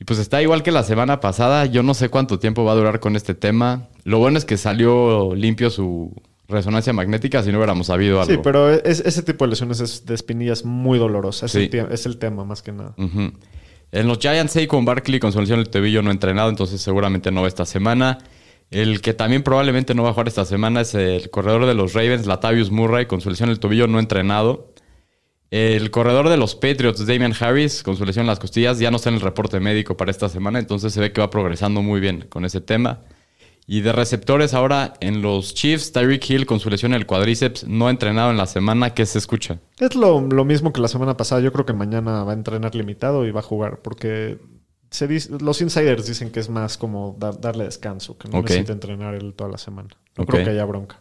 Y 0.00 0.04
pues 0.04 0.18
está 0.18 0.40
igual 0.40 0.62
que 0.62 0.72
la 0.72 0.82
semana 0.82 1.20
pasada, 1.20 1.66
yo 1.66 1.82
no 1.82 1.92
sé 1.92 2.08
cuánto 2.08 2.38
tiempo 2.38 2.64
va 2.64 2.72
a 2.72 2.74
durar 2.74 3.00
con 3.00 3.16
este 3.16 3.34
tema. 3.34 3.88
Lo 4.04 4.18
bueno 4.18 4.38
es 4.38 4.46
que 4.46 4.56
salió 4.56 5.34
limpio 5.34 5.68
su 5.68 6.14
resonancia 6.48 6.94
magnética, 6.94 7.42
si 7.42 7.52
no 7.52 7.58
hubiéramos 7.58 7.88
sabido 7.88 8.22
algo. 8.22 8.32
Sí, 8.32 8.40
pero 8.42 8.70
es- 8.72 9.00
ese 9.00 9.22
tipo 9.22 9.44
de 9.44 9.50
lesiones 9.50 9.80
es- 9.80 10.06
de 10.06 10.14
espinillas 10.14 10.64
muy 10.64 10.98
dolorosa. 10.98 11.44
Es, 11.44 11.52
Sí. 11.52 11.68
el, 11.70 11.92
es 11.92 12.06
el 12.06 12.16
tema 12.16 12.44
más 12.46 12.62
que 12.62 12.72
nada. 12.72 12.94
En 13.92 14.06
los 14.08 14.18
Giants, 14.20 14.54
Saquon 14.54 14.86
Barkley 14.86 15.20
con 15.20 15.32
su 15.32 15.40
lesión 15.40 15.58
del 15.58 15.68
tobillo 15.68 16.00
no 16.00 16.10
entrenado, 16.10 16.48
entonces 16.48 16.80
seguramente 16.80 17.30
no 17.30 17.42
va 17.42 17.48
esta 17.48 17.66
semana. 17.66 18.16
El 18.70 19.00
que 19.00 19.14
también 19.14 19.42
probablemente 19.42 19.94
no 19.94 20.02
va 20.02 20.10
a 20.10 20.12
jugar 20.12 20.28
esta 20.28 20.44
semana 20.44 20.82
es 20.82 20.94
el 20.94 21.30
corredor 21.30 21.64
de 21.64 21.74
los 21.74 21.94
Ravens, 21.94 22.26
Latavius 22.26 22.70
Murray, 22.70 23.06
con 23.06 23.20
su 23.20 23.30
lesión 23.30 23.48
del 23.48 23.60
tobillo 23.60 23.86
no 23.86 23.98
entrenado. 23.98 24.74
El 25.50 25.90
corredor 25.90 26.28
de 26.28 26.36
los 26.36 26.54
Patriots, 26.54 27.06
Damian 27.06 27.32
Harris, 27.38 27.82
con 27.82 27.96
su 27.96 28.04
lesión 28.04 28.24
en 28.24 28.26
las 28.26 28.38
costillas, 28.38 28.78
ya 28.78 28.90
no 28.90 28.98
está 28.98 29.08
en 29.08 29.14
el 29.14 29.22
reporte 29.22 29.58
médico 29.60 29.96
para 29.96 30.10
esta 30.10 30.28
semana, 30.28 30.58
entonces 30.58 30.92
se 30.92 31.00
ve 31.00 31.12
que 31.12 31.22
va 31.22 31.30
progresando 31.30 31.80
muy 31.80 32.00
bien 32.00 32.26
con 32.28 32.44
ese 32.44 32.60
tema. 32.60 33.00
Y 33.66 33.80
de 33.80 33.92
receptores 33.92 34.52
ahora 34.52 34.94
en 35.00 35.22
los 35.22 35.54
Chiefs, 35.54 35.92
Tyreek 35.92 36.28
Hill 36.28 36.46
con 36.46 36.60
su 36.60 36.68
lesión 36.68 36.92
en 36.92 37.00
el 37.00 37.06
cuadríceps 37.06 37.66
no 37.66 37.86
ha 37.86 37.90
entrenado 37.90 38.30
en 38.30 38.36
la 38.36 38.46
semana, 38.46 38.92
¿qué 38.94 39.06
se 39.06 39.18
escucha? 39.18 39.58
Es 39.78 39.94
lo 39.94 40.20
mismo 40.20 40.72
que 40.72 40.80
la 40.80 40.88
semana 40.88 41.16
pasada. 41.16 41.40
Yo 41.40 41.52
creo 41.52 41.64
que 41.64 41.74
mañana 41.74 42.24
va 42.24 42.32
a 42.32 42.34
entrenar 42.34 42.74
limitado 42.74 43.26
y 43.26 43.30
va 43.30 43.40
a 43.40 43.42
jugar 43.42 43.80
porque 43.82 44.38
se 44.90 45.06
dice- 45.08 45.30
los 45.40 45.60
insiders 45.60 46.06
dicen 46.06 46.30
que 46.30 46.40
es 46.40 46.48
más 46.48 46.76
como 46.78 47.16
da- 47.18 47.32
darle 47.32 47.64
descanso, 47.64 48.16
que 48.18 48.28
no 48.28 48.38
Ok. 48.38 48.44
necesita 48.50 48.72
entrenar 48.72 49.14
él 49.14 49.34
toda 49.34 49.50
la 49.50 49.58
semana. 49.58 49.88
No 50.16 50.24
creo 50.26 50.44
que 50.44 50.50
haya 50.50 50.64
bronca. 50.64 51.00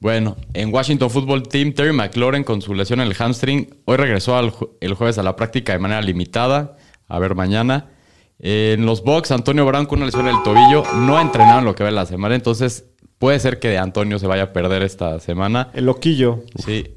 Bueno, 0.00 0.36
en 0.54 0.72
Washington 0.72 1.10
Football 1.10 1.48
Team, 1.48 1.72
Terry 1.72 1.92
McLaurin 1.92 2.44
con 2.44 2.62
su 2.62 2.72
lesión 2.74 3.00
en 3.00 3.08
el 3.08 3.14
hamstring, 3.14 3.68
hoy 3.84 3.96
regresó 3.96 4.36
al 4.36 4.52
el 4.80 4.94
jueves 4.94 5.18
a 5.18 5.22
la 5.24 5.34
práctica 5.34 5.72
de 5.72 5.80
manera 5.80 6.00
limitada. 6.00 6.76
A 7.08 7.18
ver 7.18 7.34
mañana. 7.34 7.90
En 8.38 8.86
los 8.86 9.02
Bucks, 9.02 9.32
Antonio 9.32 9.66
Brown 9.66 9.86
con 9.86 9.98
una 9.98 10.06
lesión 10.06 10.28
en 10.28 10.36
el 10.36 10.42
tobillo, 10.44 10.84
no 10.94 11.18
ha 11.18 11.22
entrenado 11.22 11.58
en 11.58 11.64
lo 11.64 11.74
que 11.74 11.82
va 11.82 11.90
de 11.90 11.96
la 11.96 12.06
semana, 12.06 12.36
entonces 12.36 12.84
puede 13.18 13.40
ser 13.40 13.58
que 13.58 13.66
de 13.68 13.78
Antonio 13.78 14.20
se 14.20 14.28
vaya 14.28 14.44
a 14.44 14.52
perder 14.52 14.82
esta 14.84 15.18
semana. 15.18 15.70
El 15.74 15.86
loquillo. 15.86 16.44
Sí. 16.64 16.94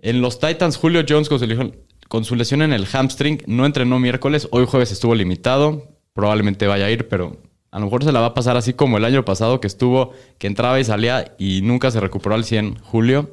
En 0.00 0.20
los 0.20 0.40
Titans, 0.40 0.76
Julio 0.76 1.04
Jones 1.08 1.28
con 1.28 1.38
su, 1.38 1.46
lesión, 1.46 1.76
con 2.14 2.24
su 2.24 2.36
lesión 2.36 2.62
en 2.62 2.72
el 2.72 2.86
hamstring 2.86 3.42
no 3.48 3.66
entrenó 3.66 3.98
miércoles. 3.98 4.46
Hoy 4.52 4.66
jueves 4.66 4.92
estuvo 4.92 5.16
limitado. 5.16 5.88
Probablemente 6.12 6.68
vaya 6.68 6.84
a 6.86 6.90
ir, 6.92 7.08
pero 7.08 7.38
a 7.72 7.80
lo 7.80 7.86
mejor 7.86 8.04
se 8.04 8.12
la 8.12 8.20
va 8.20 8.26
a 8.26 8.34
pasar 8.34 8.56
así 8.56 8.72
como 8.72 8.98
el 8.98 9.04
año 9.04 9.24
pasado 9.24 9.60
que 9.60 9.66
estuvo, 9.66 10.12
que 10.38 10.46
entraba 10.46 10.78
y 10.78 10.84
salía 10.84 11.34
y 11.40 11.62
nunca 11.62 11.90
se 11.90 11.98
recuperó 11.98 12.36
al 12.36 12.44
100 12.44 12.78
Julio. 12.84 13.30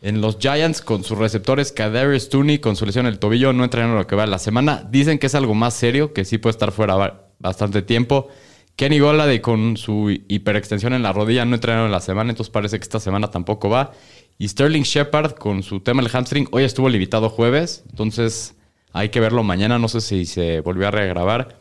En 0.00 0.22
los 0.22 0.38
Giants, 0.38 0.80
con 0.80 1.04
sus 1.04 1.18
receptores, 1.18 1.70
Kadarius 1.70 2.30
Tooney 2.30 2.60
con 2.60 2.76
su 2.76 2.86
lesión 2.86 3.04
en 3.04 3.12
el 3.12 3.18
tobillo, 3.18 3.52
no 3.52 3.62
entrenaron 3.62 3.98
lo 3.98 4.06
que 4.06 4.16
va 4.16 4.22
de 4.22 4.30
la 4.30 4.38
semana. 4.38 4.88
Dicen 4.90 5.18
que 5.18 5.26
es 5.26 5.34
algo 5.34 5.54
más 5.54 5.74
serio, 5.74 6.14
que 6.14 6.24
sí 6.24 6.38
puede 6.38 6.52
estar 6.52 6.72
fuera 6.72 6.94
ba- 6.94 7.26
bastante 7.40 7.82
tiempo. 7.82 8.28
Kenny 8.76 8.98
Golladay 8.98 9.40
con 9.40 9.78
su 9.78 10.10
hiperextensión 10.28 10.92
en 10.92 11.02
la 11.02 11.14
rodilla 11.14 11.46
no 11.46 11.54
entrenaron 11.54 11.86
en 11.86 11.92
la 11.92 12.00
semana, 12.00 12.30
entonces 12.30 12.52
parece 12.52 12.78
que 12.78 12.82
esta 12.82 13.00
semana 13.00 13.30
tampoco 13.30 13.70
va. 13.70 13.92
Y 14.38 14.48
Sterling 14.48 14.82
Shepard 14.82 15.32
con 15.32 15.62
su 15.62 15.80
tema 15.80 16.02
del 16.02 16.10
hamstring, 16.10 16.46
hoy 16.52 16.64
estuvo 16.64 16.90
limitado 16.90 17.30
jueves, 17.30 17.84
entonces 17.90 18.54
Hay 18.92 19.10
que 19.10 19.20
verlo 19.20 19.42
mañana, 19.42 19.78
no 19.78 19.88
sé 19.88 20.00
si 20.00 20.24
se 20.24 20.60
volvió 20.60 20.88
a 20.88 20.90
regrabar. 20.90 21.58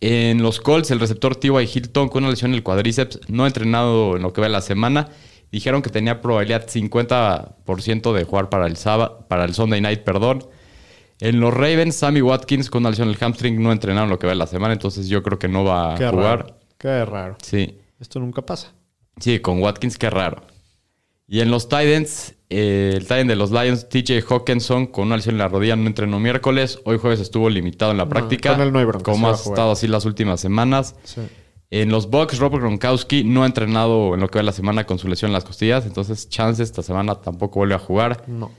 En 0.00 0.42
los 0.42 0.60
Colts, 0.60 0.90
el 0.90 0.98
receptor 0.98 1.36
T.Y. 1.36 1.70
Hilton 1.72 2.08
con 2.08 2.24
una 2.24 2.30
lesión 2.30 2.50
en 2.50 2.56
el 2.56 2.62
cuadríceps, 2.64 3.20
no 3.28 3.44
ha 3.44 3.46
entrenado 3.46 4.16
en 4.16 4.22
lo 4.22 4.32
que 4.32 4.40
va 4.40 4.48
de 4.48 4.52
la 4.52 4.60
semana. 4.60 5.08
Dijeron 5.52 5.80
que 5.80 5.90
tenía 5.90 6.20
probabilidad 6.20 6.66
50% 6.66 8.12
de 8.12 8.24
jugar 8.24 8.48
para 8.48 8.66
el, 8.66 8.76
sábado, 8.76 9.26
para 9.28 9.44
el 9.44 9.54
Sunday 9.54 9.80
night, 9.80 10.00
perdón. 10.00 10.44
En 11.20 11.40
los 11.40 11.52
Ravens, 11.52 11.96
Sammy 11.96 12.20
Watkins 12.20 12.68
con 12.68 12.82
una 12.82 12.90
lesión 12.90 13.08
en 13.08 13.14
el 13.14 13.20
hamstring 13.20 13.62
no 13.62 13.70
ha 13.70 13.72
entrenado 13.72 14.04
en 14.04 14.10
lo 14.10 14.18
que 14.18 14.26
va 14.26 14.32
de 14.32 14.38
la 14.38 14.46
semana, 14.46 14.74
entonces 14.74 15.08
yo 15.08 15.22
creo 15.22 15.38
que 15.38 15.48
no 15.48 15.64
va 15.64 15.94
a 15.94 15.96
jugar. 15.96 16.14
raro. 16.14 16.56
Qué 16.78 17.04
raro. 17.04 17.36
Sí. 17.42 17.78
Esto 17.98 18.20
nunca 18.20 18.42
pasa. 18.42 18.72
Sí, 19.18 19.38
con 19.40 19.62
Watkins, 19.62 19.96
qué 19.96 20.10
raro. 20.10 20.42
Y 21.26 21.40
en 21.40 21.50
los 21.50 21.68
Titans, 21.68 22.34
eh, 22.50 22.92
el 22.94 23.02
Titan 23.02 23.26
de 23.26 23.34
los 23.36 23.50
Lions, 23.50 23.88
TJ 23.88 24.22
Hawkinson, 24.28 24.86
con 24.86 25.06
una 25.06 25.16
lesión 25.16 25.34
en 25.36 25.38
la 25.38 25.48
rodilla, 25.48 25.74
no 25.74 25.86
entrenó 25.86 26.20
miércoles. 26.20 26.78
Hoy 26.84 26.98
jueves 26.98 27.18
estuvo 27.20 27.48
limitado 27.48 27.90
en 27.90 27.96
la 27.96 28.08
práctica. 28.08 28.52
con 28.52 28.60
él 28.60 28.72
no 28.72 28.78
hay 28.78 28.84
bronca, 28.84 29.10
Como 29.10 29.28
ha 29.28 29.32
estado 29.32 29.72
así 29.72 29.88
las 29.88 30.04
últimas 30.04 30.40
semanas. 30.40 30.94
Sí. 31.04 31.22
En 31.70 31.88
los 31.88 32.10
Bucks, 32.10 32.38
Robert 32.38 32.62
Gronkowski 32.62 33.24
no 33.24 33.42
ha 33.42 33.46
entrenado 33.46 34.14
en 34.14 34.20
lo 34.20 34.28
que 34.28 34.38
va 34.38 34.44
la 34.44 34.52
semana 34.52 34.84
con 34.84 34.98
su 34.98 35.08
lesión 35.08 35.30
en 35.30 35.32
las 35.32 35.44
costillas. 35.44 35.84
Entonces, 35.84 36.28
chance 36.28 36.62
esta 36.62 36.82
semana 36.82 37.16
tampoco 37.16 37.58
vuelve 37.58 37.74
a 37.74 37.78
jugar. 37.80 38.22
No. 38.28 38.52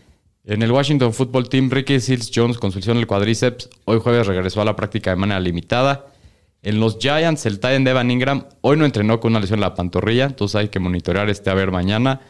En 0.48 0.62
el 0.62 0.72
Washington 0.72 1.14
Football 1.14 1.50
Team, 1.50 1.70
Ricky 1.70 2.00
Seals 2.00 2.32
Jones 2.34 2.58
con 2.58 2.72
su 2.72 2.78
lesión 2.78 2.96
en 2.96 3.02
el 3.02 3.08
cuádriceps, 3.08 3.70
hoy 3.84 4.00
jueves 4.00 4.28
regresó 4.28 4.62
a 4.62 4.66
la 4.66 4.78
práctica 4.78 5.10
de 5.10 5.18
manera 5.18 5.42
limitada. 5.42 6.06
En 6.62 6.80
los 6.80 7.00
Giants, 7.00 7.46
el 7.46 7.60
Titan 7.60 7.84
de 7.84 7.92
Evan 7.92 8.10
Ingram 8.10 8.46
hoy 8.62 8.78
no 8.78 8.86
entrenó 8.86 9.20
con 9.20 9.34
una 9.34 9.42
lesión 9.42 9.58
en 9.58 9.62
la 9.62 9.76
pantorrilla, 9.76 10.24
entonces 10.24 10.56
hay 10.56 10.70
que 10.70 10.80
monitorear 10.80 11.30
este 11.30 11.50
a 11.50 11.54
ver 11.54 11.70
mañana. 11.70 12.22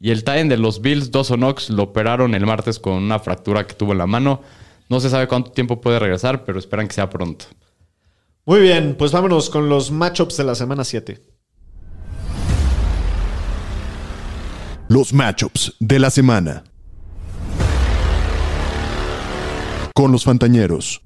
Y 0.00 0.10
el 0.10 0.24
Titan 0.24 0.48
de 0.48 0.56
los 0.56 0.80
Bills, 0.82 1.12
Dawson 1.12 1.38
Knox, 1.38 1.70
lo 1.70 1.84
operaron 1.84 2.34
el 2.34 2.44
martes 2.44 2.80
con 2.80 2.94
una 2.94 3.20
fractura 3.20 3.64
que 3.64 3.74
tuvo 3.74 3.92
en 3.92 3.98
la 3.98 4.08
mano. 4.08 4.42
No 4.88 4.98
se 4.98 5.08
sabe 5.08 5.28
cuánto 5.28 5.52
tiempo 5.52 5.80
puede 5.80 6.00
regresar, 6.00 6.44
pero 6.44 6.58
esperan 6.58 6.88
que 6.88 6.94
sea 6.94 7.08
pronto. 7.08 7.44
Muy 8.46 8.62
bien, 8.62 8.96
pues 8.98 9.12
vámonos 9.12 9.48
con 9.48 9.68
los 9.68 9.92
matchups 9.92 10.36
de 10.38 10.44
la 10.44 10.56
semana 10.56 10.82
7. 10.82 11.22
Los 14.88 15.12
matchups 15.12 15.76
de 15.78 16.00
la 16.00 16.10
semana. 16.10 16.64
Con 19.94 20.12
los 20.12 20.24
Fantañeros. 20.24 21.02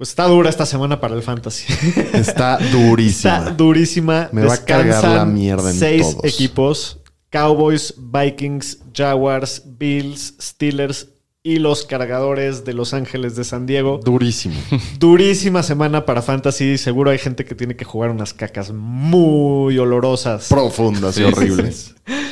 Pues 0.00 0.08
está 0.08 0.24
dura 0.24 0.48
esta 0.48 0.64
semana 0.64 0.98
para 0.98 1.14
el 1.14 1.22
fantasy. 1.22 1.70
Está 2.14 2.56
durísima. 2.72 3.38
Está 3.38 3.50
durísima. 3.50 4.30
Me 4.32 4.46
va 4.46 4.54
a 4.54 4.64
cargar 4.64 5.04
la 5.04 5.26
mierda 5.26 5.70
en 5.70 5.76
seis 5.76 6.12
todos. 6.12 6.24
equipos. 6.24 7.00
Cowboys, 7.28 7.94
Vikings, 7.98 8.78
Jaguars, 8.94 9.62
Bills, 9.66 10.36
Steelers 10.40 11.08
y 11.42 11.58
los 11.58 11.84
cargadores 11.84 12.64
de 12.64 12.72
Los 12.72 12.94
Ángeles 12.94 13.36
de 13.36 13.44
San 13.44 13.66
Diego. 13.66 14.00
Durísimo. 14.02 14.54
Durísima 14.98 15.62
semana 15.62 16.06
para 16.06 16.22
fantasy. 16.22 16.78
Seguro 16.78 17.10
hay 17.10 17.18
gente 17.18 17.44
que 17.44 17.54
tiene 17.54 17.76
que 17.76 17.84
jugar 17.84 18.08
unas 18.08 18.32
cacas 18.32 18.72
muy 18.72 19.76
olorosas. 19.76 20.48
Profundas 20.48 21.18
y 21.18 21.24
horribles. 21.24 21.94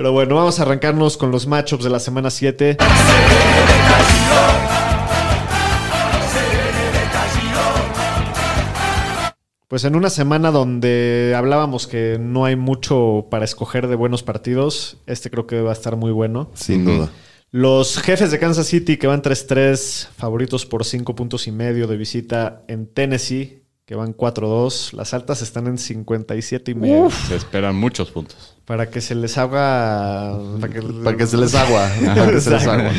Pero 0.00 0.12
bueno, 0.12 0.36
vamos 0.36 0.58
a 0.58 0.62
arrancarnos 0.62 1.18
con 1.18 1.30
los 1.30 1.46
matchups 1.46 1.84
de 1.84 1.90
la 1.90 2.00
semana 2.00 2.30
7. 2.30 2.78
Pues 9.68 9.84
en 9.84 9.96
una 9.96 10.08
semana 10.08 10.52
donde 10.52 11.34
hablábamos 11.36 11.86
que 11.86 12.16
no 12.18 12.46
hay 12.46 12.56
mucho 12.56 13.26
para 13.30 13.44
escoger 13.44 13.88
de 13.88 13.94
buenos 13.94 14.22
partidos, 14.22 14.96
este 15.04 15.30
creo 15.30 15.46
que 15.46 15.60
va 15.60 15.68
a 15.68 15.74
estar 15.74 15.96
muy 15.96 16.12
bueno. 16.12 16.50
Sin 16.54 16.86
duda. 16.86 17.10
Los 17.50 17.98
jefes 17.98 18.30
de 18.30 18.38
Kansas 18.38 18.68
City 18.68 18.96
que 18.96 19.06
van 19.06 19.20
3-3, 19.20 20.08
favoritos 20.16 20.64
por 20.64 20.86
5 20.86 21.14
puntos 21.14 21.46
y 21.46 21.52
medio 21.52 21.86
de 21.86 21.98
visita 21.98 22.62
en 22.68 22.86
Tennessee, 22.86 23.64
que 23.84 23.96
van 23.96 24.16
4-2. 24.16 24.94
Las 24.94 25.12
altas 25.12 25.42
están 25.42 25.66
en 25.66 25.76
57 25.76 26.70
y 26.70 26.74
medio. 26.74 27.10
Se 27.10 27.36
esperan 27.36 27.76
muchos 27.76 28.10
puntos. 28.10 28.56
Para 28.70 28.88
que 28.88 29.00
se 29.00 29.16
les 29.16 29.36
haga. 29.36 30.32
Para 30.60 30.72
que, 30.72 30.80
Para 31.04 31.16
que 31.16 31.26
se 31.26 31.36
les 31.36 31.56
agua. 31.56 31.90
Para 32.14 32.30
que 32.30 32.40
se 32.40 32.50
les 32.50 32.66
agua. 32.68 32.92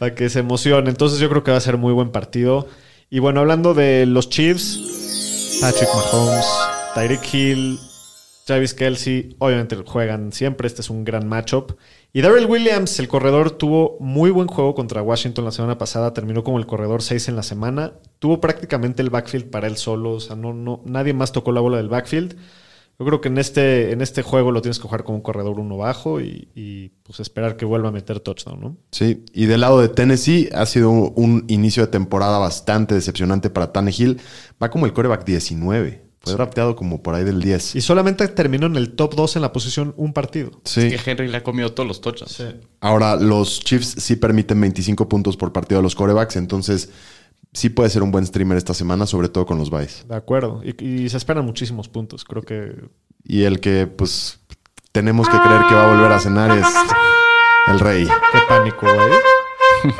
Para 0.00 0.14
que 0.16 0.28
se 0.28 0.40
emocione. 0.40 0.90
Entonces 0.90 1.20
yo 1.20 1.28
creo 1.28 1.44
que 1.44 1.52
va 1.52 1.58
a 1.58 1.60
ser 1.60 1.76
muy 1.76 1.92
buen 1.92 2.10
partido. 2.10 2.66
Y 3.08 3.20
bueno, 3.20 3.38
hablando 3.38 3.72
de 3.72 4.04
los 4.04 4.30
Chiefs, 4.30 5.60
Patrick 5.60 5.88
Mahomes, 5.94 6.44
Tyreek 6.96 7.32
Hill, 7.32 7.78
Travis 8.46 8.74
Kelsey, 8.74 9.36
obviamente 9.38 9.76
juegan 9.86 10.32
siempre. 10.32 10.66
Este 10.66 10.80
es 10.80 10.90
un 10.90 11.04
gran 11.04 11.28
matchup. 11.28 11.76
Y 12.12 12.20
Darrell 12.20 12.46
Williams, 12.46 12.98
el 12.98 13.06
corredor, 13.06 13.52
tuvo 13.52 13.98
muy 14.00 14.32
buen 14.32 14.48
juego 14.48 14.74
contra 14.74 15.02
Washington 15.02 15.44
la 15.44 15.52
semana 15.52 15.78
pasada. 15.78 16.12
Terminó 16.12 16.42
como 16.42 16.58
el 16.58 16.66
corredor 16.66 17.00
6 17.00 17.28
en 17.28 17.36
la 17.36 17.44
semana. 17.44 17.92
Tuvo 18.18 18.40
prácticamente 18.40 19.02
el 19.02 19.10
backfield 19.10 19.50
para 19.50 19.68
él 19.68 19.76
solo. 19.76 20.14
O 20.14 20.20
sea, 20.20 20.34
no, 20.34 20.52
no, 20.52 20.82
nadie 20.84 21.14
más 21.14 21.30
tocó 21.30 21.52
la 21.52 21.60
bola 21.60 21.76
del 21.76 21.88
backfield. 21.88 22.36
Yo 22.98 23.06
creo 23.06 23.20
que 23.20 23.28
en 23.28 23.38
este, 23.38 23.92
en 23.92 24.00
este 24.00 24.22
juego 24.22 24.52
lo 24.52 24.62
tienes 24.62 24.78
que 24.78 24.84
jugar 24.84 25.02
como 25.02 25.16
un 25.16 25.22
corredor 25.22 25.58
uno 25.58 25.76
bajo 25.76 26.20
y, 26.20 26.48
y, 26.54 26.90
pues 27.02 27.20
esperar 27.20 27.56
que 27.56 27.64
vuelva 27.64 27.88
a 27.88 27.92
meter 27.92 28.20
touchdown, 28.20 28.60
¿no? 28.60 28.76
Sí, 28.92 29.24
y 29.32 29.46
del 29.46 29.62
lado 29.62 29.80
de 29.80 29.88
Tennessee 29.88 30.48
ha 30.54 30.66
sido 30.66 30.90
un, 30.90 31.12
un 31.16 31.44
inicio 31.48 31.84
de 31.84 31.90
temporada 31.90 32.38
bastante 32.38 32.94
decepcionante 32.94 33.50
para 33.50 33.72
Tannehill. 33.72 34.20
Va 34.62 34.70
como 34.70 34.86
el 34.86 34.92
coreback 34.92 35.24
19. 35.24 36.12
Fue 36.22 36.34
drafteado 36.34 36.76
como 36.76 37.02
por 37.02 37.16
ahí 37.16 37.24
del 37.24 37.42
10. 37.42 37.74
Y 37.74 37.80
solamente 37.80 38.28
terminó 38.28 38.66
en 38.66 38.76
el 38.76 38.92
top 38.92 39.16
2 39.16 39.36
en 39.36 39.42
la 39.42 39.52
posición 39.52 39.92
un 39.96 40.12
partido. 40.12 40.52
Sí. 40.64 40.82
Es 40.82 41.02
que 41.02 41.10
Henry 41.10 41.26
le 41.26 41.38
ha 41.38 41.42
comido 41.42 41.72
todos 41.72 41.88
los 41.88 42.00
touchdowns. 42.00 42.44
Ahora, 42.80 43.16
los 43.16 43.58
Chiefs 43.60 43.96
sí 43.98 44.14
permiten 44.14 44.60
25 44.60 45.08
puntos 45.08 45.36
por 45.36 45.52
partido 45.52 45.80
a 45.80 45.82
los 45.82 45.96
corebacks, 45.96 46.36
entonces 46.36 46.90
sí 47.52 47.68
puede 47.68 47.90
ser 47.90 48.02
un 48.02 48.10
buen 48.10 48.26
streamer 48.26 48.56
esta 48.58 48.74
semana, 48.74 49.06
sobre 49.06 49.28
todo 49.28 49.46
con 49.46 49.58
los 49.58 49.70
buys. 49.70 50.04
De 50.08 50.16
acuerdo. 50.16 50.62
Y, 50.64 50.84
y 50.84 51.08
se 51.08 51.16
esperan 51.16 51.44
muchísimos 51.44 51.88
puntos. 51.88 52.24
Creo 52.24 52.42
que 52.42 52.74
Y 53.24 53.42
el 53.44 53.60
que, 53.60 53.86
pues, 53.86 54.40
tenemos 54.92 55.28
que 55.28 55.38
creer 55.38 55.62
que 55.68 55.74
va 55.74 55.90
a 55.90 55.94
volver 55.94 56.12
a 56.12 56.20
cenar 56.20 56.56
es 56.58 56.66
el 57.68 57.80
Rey. 57.80 58.06
qué 58.32 58.38
pánico, 58.48 58.86
güey. 58.86 59.12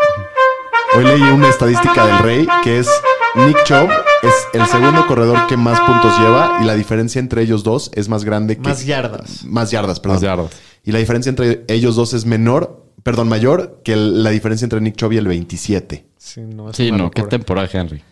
Hoy 0.94 1.04
leí 1.04 1.22
una 1.22 1.48
estadística 1.48 2.06
del 2.06 2.18
Rey 2.18 2.46
que 2.62 2.80
es 2.80 2.88
Nick 3.34 3.64
Chubb 3.64 3.88
es 4.22 4.34
el 4.52 4.66
segundo 4.66 5.06
corredor 5.06 5.46
que 5.46 5.56
más 5.56 5.80
puntos 5.80 6.18
lleva 6.18 6.58
y 6.60 6.64
la 6.64 6.74
diferencia 6.74 7.18
entre 7.18 7.42
ellos 7.42 7.64
dos 7.64 7.90
es 7.94 8.08
más 8.08 8.24
grande 8.24 8.56
que... 8.56 8.68
Más 8.68 8.84
yardas. 8.84 9.44
Más 9.44 9.70
yardas, 9.70 10.00
perdón. 10.00 10.16
Más 10.16 10.22
yardas. 10.22 10.50
Y 10.84 10.92
la 10.92 10.98
diferencia 10.98 11.30
entre 11.30 11.64
ellos 11.68 11.96
dos 11.96 12.12
es 12.12 12.26
menor, 12.26 12.81
perdón, 13.02 13.28
mayor 13.28 13.80
que 13.84 13.92
el- 13.94 14.22
la 14.22 14.30
diferencia 14.30 14.64
entre 14.64 14.80
Nick 14.80 14.96
Chubb 14.96 15.12
y 15.12 15.16
el 15.16 15.26
27. 15.26 16.06
Sí, 16.16 16.40
no, 16.42 16.70
es 16.70 16.76
Sí, 16.76 16.90
no, 16.92 17.10
qué 17.10 17.22
temporada 17.22 17.68
Henry. 17.72 18.02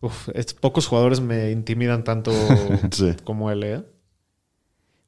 Uf, 0.00 0.28
es- 0.34 0.54
pocos 0.54 0.86
jugadores 0.86 1.20
me 1.20 1.50
intimidan 1.50 2.04
tanto 2.04 2.30
Sí. 2.92 3.12
como 3.24 3.50
él, 3.50 3.62
¿eh? 3.64 3.82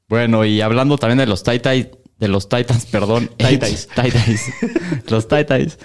Bueno, 0.09 0.45
y 0.45 0.61
hablando 0.61 0.97
también 0.97 1.17
de 1.19 1.25
los 1.27 1.43
Titans, 1.43 1.89
de 2.17 2.27
los 2.27 2.47
Titans, 2.49 2.85
perdón. 2.85 3.29
Titans. 3.37 3.87
Titans. 3.89 4.41
los 5.09 5.27
Titans. 5.27 5.77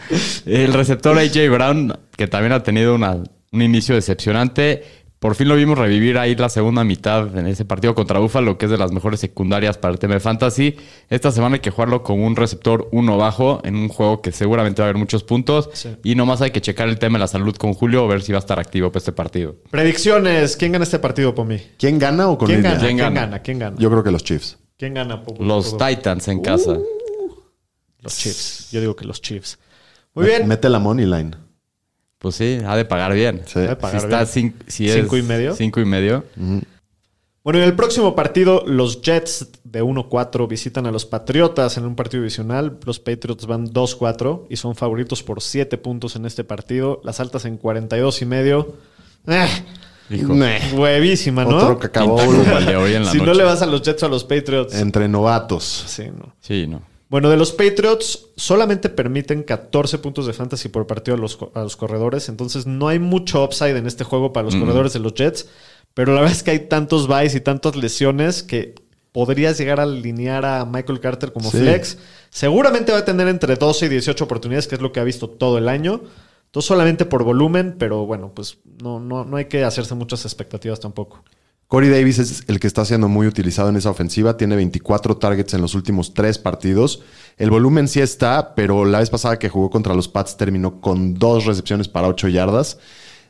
El 0.47 0.73
receptor 0.73 1.19
AJ 1.19 1.49
Brown, 1.51 1.93
que 2.17 2.27
también 2.29 2.53
ha 2.53 2.63
tenido 2.63 2.95
una- 2.95 3.23
un 3.53 3.63
inicio 3.63 3.95
decepcionante. 3.95 4.85
Por 5.23 5.37
fin 5.37 5.47
lo 5.47 5.55
vimos 5.55 5.79
revivir 5.79 6.19
ahí 6.19 6.35
la 6.35 6.49
segunda 6.49 6.83
mitad 6.83 7.39
en 7.39 7.47
ese 7.47 7.65
partido 7.65 7.95
contra 7.95 8.19
Buffalo, 8.19 8.59
que 8.59 8.65
es 8.65 8.73
de 8.73 8.77
las 8.77 8.91
mejores 8.91 9.21
secundarias 9.21 9.79
para 9.79 9.93
el 9.93 10.01
tema 10.01 10.15
de 10.15 10.21
fantasy. 10.21 10.75
Esta 11.11 11.31
semana 11.31 11.55
hay 11.55 11.61
que 11.61 11.71
jugarlo 11.71 12.03
con 12.03 12.19
un 12.21 12.35
receptor 12.35 12.89
uno 12.91 13.17
bajo 13.17 13.61
en 13.63 13.77
un 13.77 13.89
juego 13.89 14.21
que 14.21 14.33
seguramente 14.33 14.83
va 14.83 14.87
a 14.87 14.89
haber 14.91 14.99
muchos 14.99 15.23
puntos. 15.23 15.71
Sí. 15.75 15.95
Y 16.03 16.17
nomás 16.17 16.43
hay 16.43 16.51
que 16.51 16.61
checar 16.61 16.89
el 16.89 16.99
tema 16.99 17.19
de 17.19 17.21
la 17.21 17.29
salud 17.29 17.55
con 17.55 17.73
Julio, 17.73 18.09
ver 18.09 18.21
si 18.23 18.33
va 18.33 18.39
a 18.39 18.41
estar 18.41 18.59
activo 18.59 18.91
para 18.91 18.99
este 18.99 19.13
partido. 19.13 19.55
Predicciones. 19.71 20.57
¿Quién 20.57 20.73
gana 20.73 20.83
este 20.83 20.99
partido, 20.99 21.33
Pomi? 21.37 21.59
¿Quién 21.79 22.01
gana 22.01 22.29
o 22.29 22.37
con 22.37 22.49
¿Quién 22.49 22.61
gana? 22.61 22.79
¿Quién 22.81 22.97
¿Quién 22.97 22.99
gana? 22.99 23.21
gana? 23.21 23.39
¿Quién 23.43 23.59
gana? 23.61 23.77
Yo 23.79 23.91
creo 23.91 24.03
que 24.03 24.11
los 24.11 24.25
Chiefs. 24.25 24.59
¿Quién 24.77 24.95
gana? 24.95 25.23
Popo? 25.23 25.45
Los? 25.45 25.77
Titans 25.79 26.27
en 26.27 26.41
casa. 26.41 26.77
Los 28.01 28.19
Chiefs. 28.19 28.73
Yo 28.73 28.81
digo 28.81 28.97
que 28.97 29.05
los 29.05 29.23
Chiefs. 29.23 29.57
Muy 30.15 30.25
Me- 30.27 30.31
bien. 30.39 30.49
Mete 30.49 30.69
la 30.69 30.81
money 30.81 31.07
line. 31.07 31.37
Pues 32.23 32.37
sí, 32.37 32.59
ha 32.65 32.77
de 32.77 32.85
pagar 32.87 33.13
bien. 33.13 33.43
Sí. 33.47 33.59
Ha 33.59 33.63
de 33.63 33.69
Si 33.71 33.75
pagar 33.75 33.97
está 33.97 34.25
bien. 34.25 34.55
cin- 34.55 34.55
si 34.69 34.89
es 34.89 34.95
¿Cinco 34.95 35.17
y 35.19 35.23
medio? 35.23 35.55
Cinco 35.55 35.81
y 35.81 35.85
medio. 35.85 36.25
Bueno, 37.45 37.59
en 37.59 37.65
el 37.65 37.75
próximo 37.75 38.15
partido, 38.15 38.63
los 38.65 39.03
Jets 39.03 39.49
de 39.65 39.83
1-4 39.83 40.47
visitan 40.47 40.87
a 40.87 40.93
los 40.93 41.05
Patriotas 41.05 41.77
en 41.77 41.85
un 41.85 41.97
partido 41.97 42.23
divisional. 42.23 42.79
Los 42.87 43.01
Patriots 43.01 43.47
van 43.47 43.67
2-4 43.67 44.47
y 44.49 44.57
son 44.57 44.77
favoritos 44.77 45.25
por 45.25 45.43
7 45.43 45.77
puntos 45.79 46.15
en 46.15 46.25
este 46.25 46.45
partido. 46.45 47.01
Las 47.03 47.19
altas 47.19 47.45
en 47.45 47.57
42 47.57 48.23
y 48.23 48.27
medio. 48.27 48.77
Eh, 49.27 49.49
Hijo. 50.11 50.35
Huevísima, 50.75 51.45
¿no? 51.45 51.57
Otro 51.57 51.79
en 52.95 53.05
la 53.05 53.11
si 53.11 53.19
no 53.19 53.27
noche. 53.27 53.39
le 53.39 53.45
vas 53.45 53.63
a 53.63 53.67
los 53.67 53.83
Jets 53.83 54.03
o 54.05 54.07
a 54.07 54.09
los 54.09 54.23
Patriots. 54.23 54.75
entre 54.75 55.09
novatos. 55.09 55.65
Sí, 55.89 56.05
no. 56.17 56.33
Sí, 56.41 56.69
no. 56.69 56.83
Bueno, 57.13 57.29
de 57.31 57.37
los 57.37 57.53
Patriots 57.53 58.31
solamente 58.37 58.89
permiten 58.89 59.43
14 59.43 59.99
puntos 59.99 60.27
de 60.27 60.33
fantasy 60.33 60.69
por 60.71 60.87
partido 60.87 61.15
a 61.17 61.21
los, 61.21 61.37
co- 61.37 61.53
a 61.55 61.61
los 61.63 61.77
corredores. 61.77 62.29
Entonces 62.31 62.67
no 62.67 62.89
hay 62.89 62.99
mucho 62.99 63.45
upside 63.45 63.77
en 63.77 63.87
este 63.87 64.03
juego 64.03 64.33
para 64.33 64.45
los 64.47 64.55
Mm. 64.57 64.61
corredores 64.61 64.95
de 64.95 64.99
los 64.99 65.13
Jets. 65.15 65.47
Pero 65.95 66.15
la 66.15 66.23
verdad 66.23 66.35
es 66.35 66.43
que 66.43 66.53
hay 66.53 66.61
tantos 66.69 67.07
buys 67.07 67.35
y 67.35 67.41
tantas 67.41 67.77
lesiones 67.77 68.43
que 68.43 68.75
podrías 69.13 69.59
llegar 69.59 69.79
a 69.79 69.83
alinear 69.83 70.47
a 70.47 70.65
Michael 70.65 71.01
Carter 71.01 71.33
como 71.35 71.51
Sí. 71.51 71.59
flex. 71.59 71.99
Seguramente 72.31 72.93
va 72.93 72.99
a 72.99 73.05
tener 73.05 73.29
entre 73.29 73.57
12 73.57 73.85
y 73.87 73.89
18 73.91 74.25
oportunidades, 74.25 74.67
que 74.67 74.77
es 74.77 74.81
lo 74.81 74.91
que 74.91 75.01
ha 75.01 75.05
visto 75.05 75.29
todo 75.29 75.59
el 75.59 75.69
año. 75.69 76.01
Entonces 76.47 76.67
solamente 76.67 77.05
por 77.05 77.25
volumen, 77.25 77.77
pero 77.79 78.07
bueno, 78.07 78.33
pues 78.35 78.57
no, 78.83 79.01
no, 79.01 79.27
no 79.27 79.37
hay 79.37 79.45
que 79.45 79.65
hacerse 79.65 79.95
muchas 79.95 80.25
expectativas 80.25 80.81
tampoco. 80.81 81.23
Corey 81.73 81.89
Davis 81.89 82.19
es 82.19 82.45
el 82.49 82.61
que 82.61 82.67
está 82.67 82.85
siendo 82.85 83.09
muy 83.09 83.27
utilizado 83.27 83.71
en 83.71 83.77
esa 83.77 83.89
ofensiva. 83.89 84.37
Tiene 84.37 84.57
24 84.57 85.17
targets 85.17 85.55
en 85.55 85.63
los 85.63 85.75
últimos 85.75 86.13
tres 86.13 86.37
partidos. 86.37 87.01
El 87.39 87.49
volumen 87.49 87.89
sí 87.89 87.99
está, 87.99 88.55
pero 88.55 88.85
la 88.85 88.99
vez 88.99 89.09
pasada 89.09 89.39
que 89.39 89.49
jugó 89.49 89.71
contra 89.71 89.95
los 89.95 90.07
Pats 90.07 90.37
terminó 90.37 90.83
con 90.83 91.15
dos 91.15 91.47
recepciones 91.47 91.89
para 91.89 92.09
8 92.09 92.29
yardas. 92.29 92.79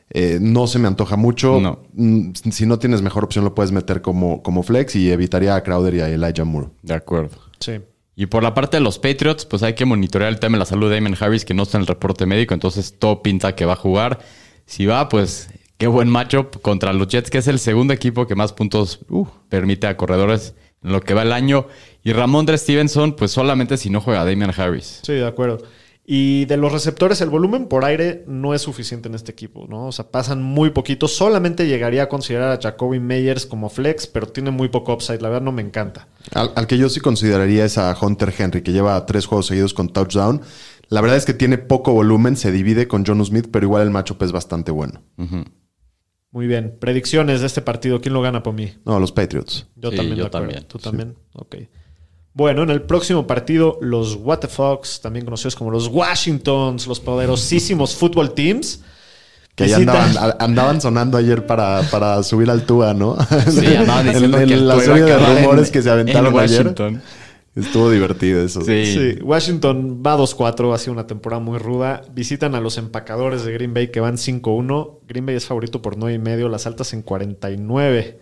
Eh, 0.09 0.39
no 0.41 0.67
se 0.67 0.77
me 0.77 0.89
antoja 0.89 1.15
mucho. 1.15 1.61
No. 1.61 1.83
Mm, 1.93 2.31
Si 2.51 2.65
no 2.65 2.79
tienes 2.79 3.01
mejor 3.01 3.23
opción, 3.23 3.45
lo 3.45 3.55
puedes 3.55 3.71
meter 3.71 4.01
como, 4.01 4.43
como 4.43 4.61
flex 4.61 4.97
y 4.97 5.09
evitaría 5.09 5.55
a 5.55 5.63
Crowder 5.63 5.93
y 5.93 6.01
a 6.01 6.09
Elijah 6.09 6.43
Moore. 6.43 6.67
De 6.81 6.95
acuerdo. 6.95 7.37
Sí. 7.61 7.79
Y 8.17 8.25
por 8.25 8.43
la 8.43 8.53
parte 8.53 8.75
de 8.75 8.81
los 8.81 8.99
Patriots, 8.99 9.45
pues 9.45 9.63
hay 9.63 9.73
que 9.73 9.85
monitorear 9.85 10.29
el 10.29 10.41
tema 10.41 10.57
de 10.57 10.59
la 10.59 10.65
salud 10.65 10.89
de 10.89 10.95
Damon 10.95 11.15
Harris, 11.17 11.45
que 11.45 11.53
no 11.53 11.63
está 11.63 11.77
en 11.77 11.83
el 11.83 11.87
reporte 11.87 12.25
médico, 12.25 12.53
entonces 12.53 12.99
todo 12.99 13.23
pinta 13.23 13.55
que 13.55 13.63
va 13.63 13.71
a 13.71 13.77
jugar. 13.77 14.19
Si 14.65 14.85
va, 14.85 15.07
pues 15.07 15.47
qué 15.77 15.87
buen 15.87 16.09
matchup 16.09 16.61
contra 16.61 16.93
los 16.93 17.07
Jets, 17.07 17.29
que 17.29 17.39
es 17.39 17.47
el 17.47 17.59
segundo 17.59 17.93
equipo 17.93 18.27
que 18.27 18.35
más 18.35 18.53
puntos 18.53 18.99
uh, 19.09 19.25
permite 19.49 19.87
a 19.87 19.97
corredores 19.97 20.55
en 20.83 20.91
lo 20.91 21.01
que 21.01 21.13
va 21.13 21.23
el 21.23 21.31
año. 21.31 21.67
Y 22.03 22.13
Ramondre 22.13 22.57
Stevenson, 22.57 23.15
pues 23.15 23.31
solamente 23.31 23.77
si 23.77 23.89
no 23.89 24.01
juega 24.01 24.25
Damian 24.25 24.53
Harris. 24.55 24.99
Sí, 25.03 25.13
de 25.13 25.27
acuerdo. 25.27 25.59
Y 26.05 26.43
de 26.45 26.57
los 26.57 26.73
receptores, 26.73 27.21
el 27.21 27.29
volumen 27.29 27.67
por 27.67 27.85
aire 27.85 28.25
no 28.27 28.53
es 28.53 28.61
suficiente 28.61 29.07
en 29.07 29.15
este 29.15 29.31
equipo, 29.31 29.67
¿no? 29.69 29.87
O 29.87 29.91
sea, 29.93 30.11
pasan 30.11 30.43
muy 30.43 30.71
poquito. 30.71 31.07
Solamente 31.07 31.65
llegaría 31.65 32.03
a 32.03 32.09
considerar 32.09 32.51
a 32.51 32.61
Jacoby 32.61 32.99
Meyers 32.99 33.45
como 33.45 33.69
flex, 33.69 34.05
pero 34.07 34.27
tiene 34.27 34.51
muy 34.51 34.67
poco 34.67 34.93
upside. 34.93 35.21
La 35.21 35.29
verdad 35.29 35.43
no 35.43 35.53
me 35.53 35.61
encanta. 35.61 36.09
Al, 36.33 36.51
al 36.55 36.67
que 36.67 36.77
yo 36.77 36.89
sí 36.89 36.99
consideraría 36.99 37.63
es 37.63 37.77
a 37.77 37.95
Hunter 37.99 38.33
Henry, 38.37 38.63
que 38.63 38.73
lleva 38.73 39.05
tres 39.05 39.25
juegos 39.25 39.45
seguidos 39.45 39.73
con 39.73 39.93
touchdown. 39.93 40.41
La 40.89 40.99
verdad 40.99 41.15
es 41.15 41.25
que 41.25 41.33
tiene 41.33 41.57
poco 41.57 41.93
volumen, 41.93 42.35
se 42.35 42.51
divide 42.51 42.89
con 42.89 43.05
John 43.05 43.23
Smith, 43.25 43.47
pero 43.49 43.65
igual 43.65 43.83
el 43.83 43.89
matchup 43.89 44.21
es 44.23 44.33
bastante 44.33 44.71
bueno. 44.71 45.01
Muy 46.33 46.47
bien. 46.47 46.75
Predicciones 46.79 47.39
de 47.41 47.47
este 47.47 47.61
partido. 47.61 48.01
¿Quién 48.01 48.13
lo 48.13 48.21
gana 48.21 48.43
por 48.43 48.53
mí? 48.53 48.73
No, 48.85 48.99
los 48.99 49.11
Patriots. 49.13 49.67
Yo 49.75 49.91
Sí, 49.91 49.95
también. 49.97 50.17
yo 50.17 50.23
de 50.25 50.29
también, 50.31 50.63
¿Tú 50.67 50.79
sí. 50.79 50.83
también? 50.83 51.15
Ok. 51.33 51.55
Bueno, 52.33 52.63
en 52.63 52.71
el 52.71 52.81
próximo 52.81 53.27
partido, 53.27 53.77
los 53.81 54.15
What 54.15 54.39
the 54.39 54.47
Fox, 54.47 54.99
también 54.99 55.23
conocidos 55.23 55.55
como 55.55 55.69
los 55.69 55.87
Washingtons, 55.87 56.87
los 56.87 56.99
poderosísimos 56.99 57.95
football 57.99 58.33
teams. 58.33 58.81
Que 59.55 59.67
ya 59.67 59.77
andaban, 59.77 60.35
andaban 60.39 60.81
sonando 60.81 61.15
ayer 61.15 61.45
para, 61.45 61.83
para 61.91 62.23
subir 62.23 62.49
al 62.49 62.63
Tua, 62.65 62.95
¿no? 62.95 63.15
Sí, 63.51 63.75
andaban 63.75 64.05
diciendo 64.11 64.39
En- 64.39 64.47
que 64.47 64.53
en 64.55 64.59
el 64.59 64.67
la 64.67 64.79
serie 64.79 65.03
de 65.03 65.11
en- 65.13 65.35
rumores 65.43 65.69
que 65.69 65.83
se 65.83 65.91
aventaron 65.91 66.33
en 66.33 66.39
ayer. 66.39 66.73
Washington. 67.55 67.63
Estuvo 67.63 67.89
divertido 67.91 68.41
eso. 68.43 68.61
Sí. 68.61 68.85
Sí, 68.85 69.19
Washington 69.21 70.01
va 70.05 70.17
2-4, 70.17 70.73
ha 70.73 70.77
sido 70.77 70.93
una 70.93 71.07
temporada 71.07 71.41
muy 71.41 71.57
ruda. 71.59 72.01
Visitan 72.13 72.55
a 72.55 72.61
los 72.61 72.77
empacadores 72.77 73.43
de 73.45 73.53
Green 73.53 73.73
Bay 73.73 73.89
que 73.91 73.99
van 73.99 74.15
5-1. 74.17 74.99
Green 75.07 75.25
Bay 75.25 75.35
es 75.35 75.45
favorito 75.45 75.81
por 75.81 75.97
9 75.97 76.15
y 76.15 76.19
medio, 76.19 76.49
las 76.49 76.65
altas 76.67 76.93
en 76.93 77.01
49. 77.03 78.19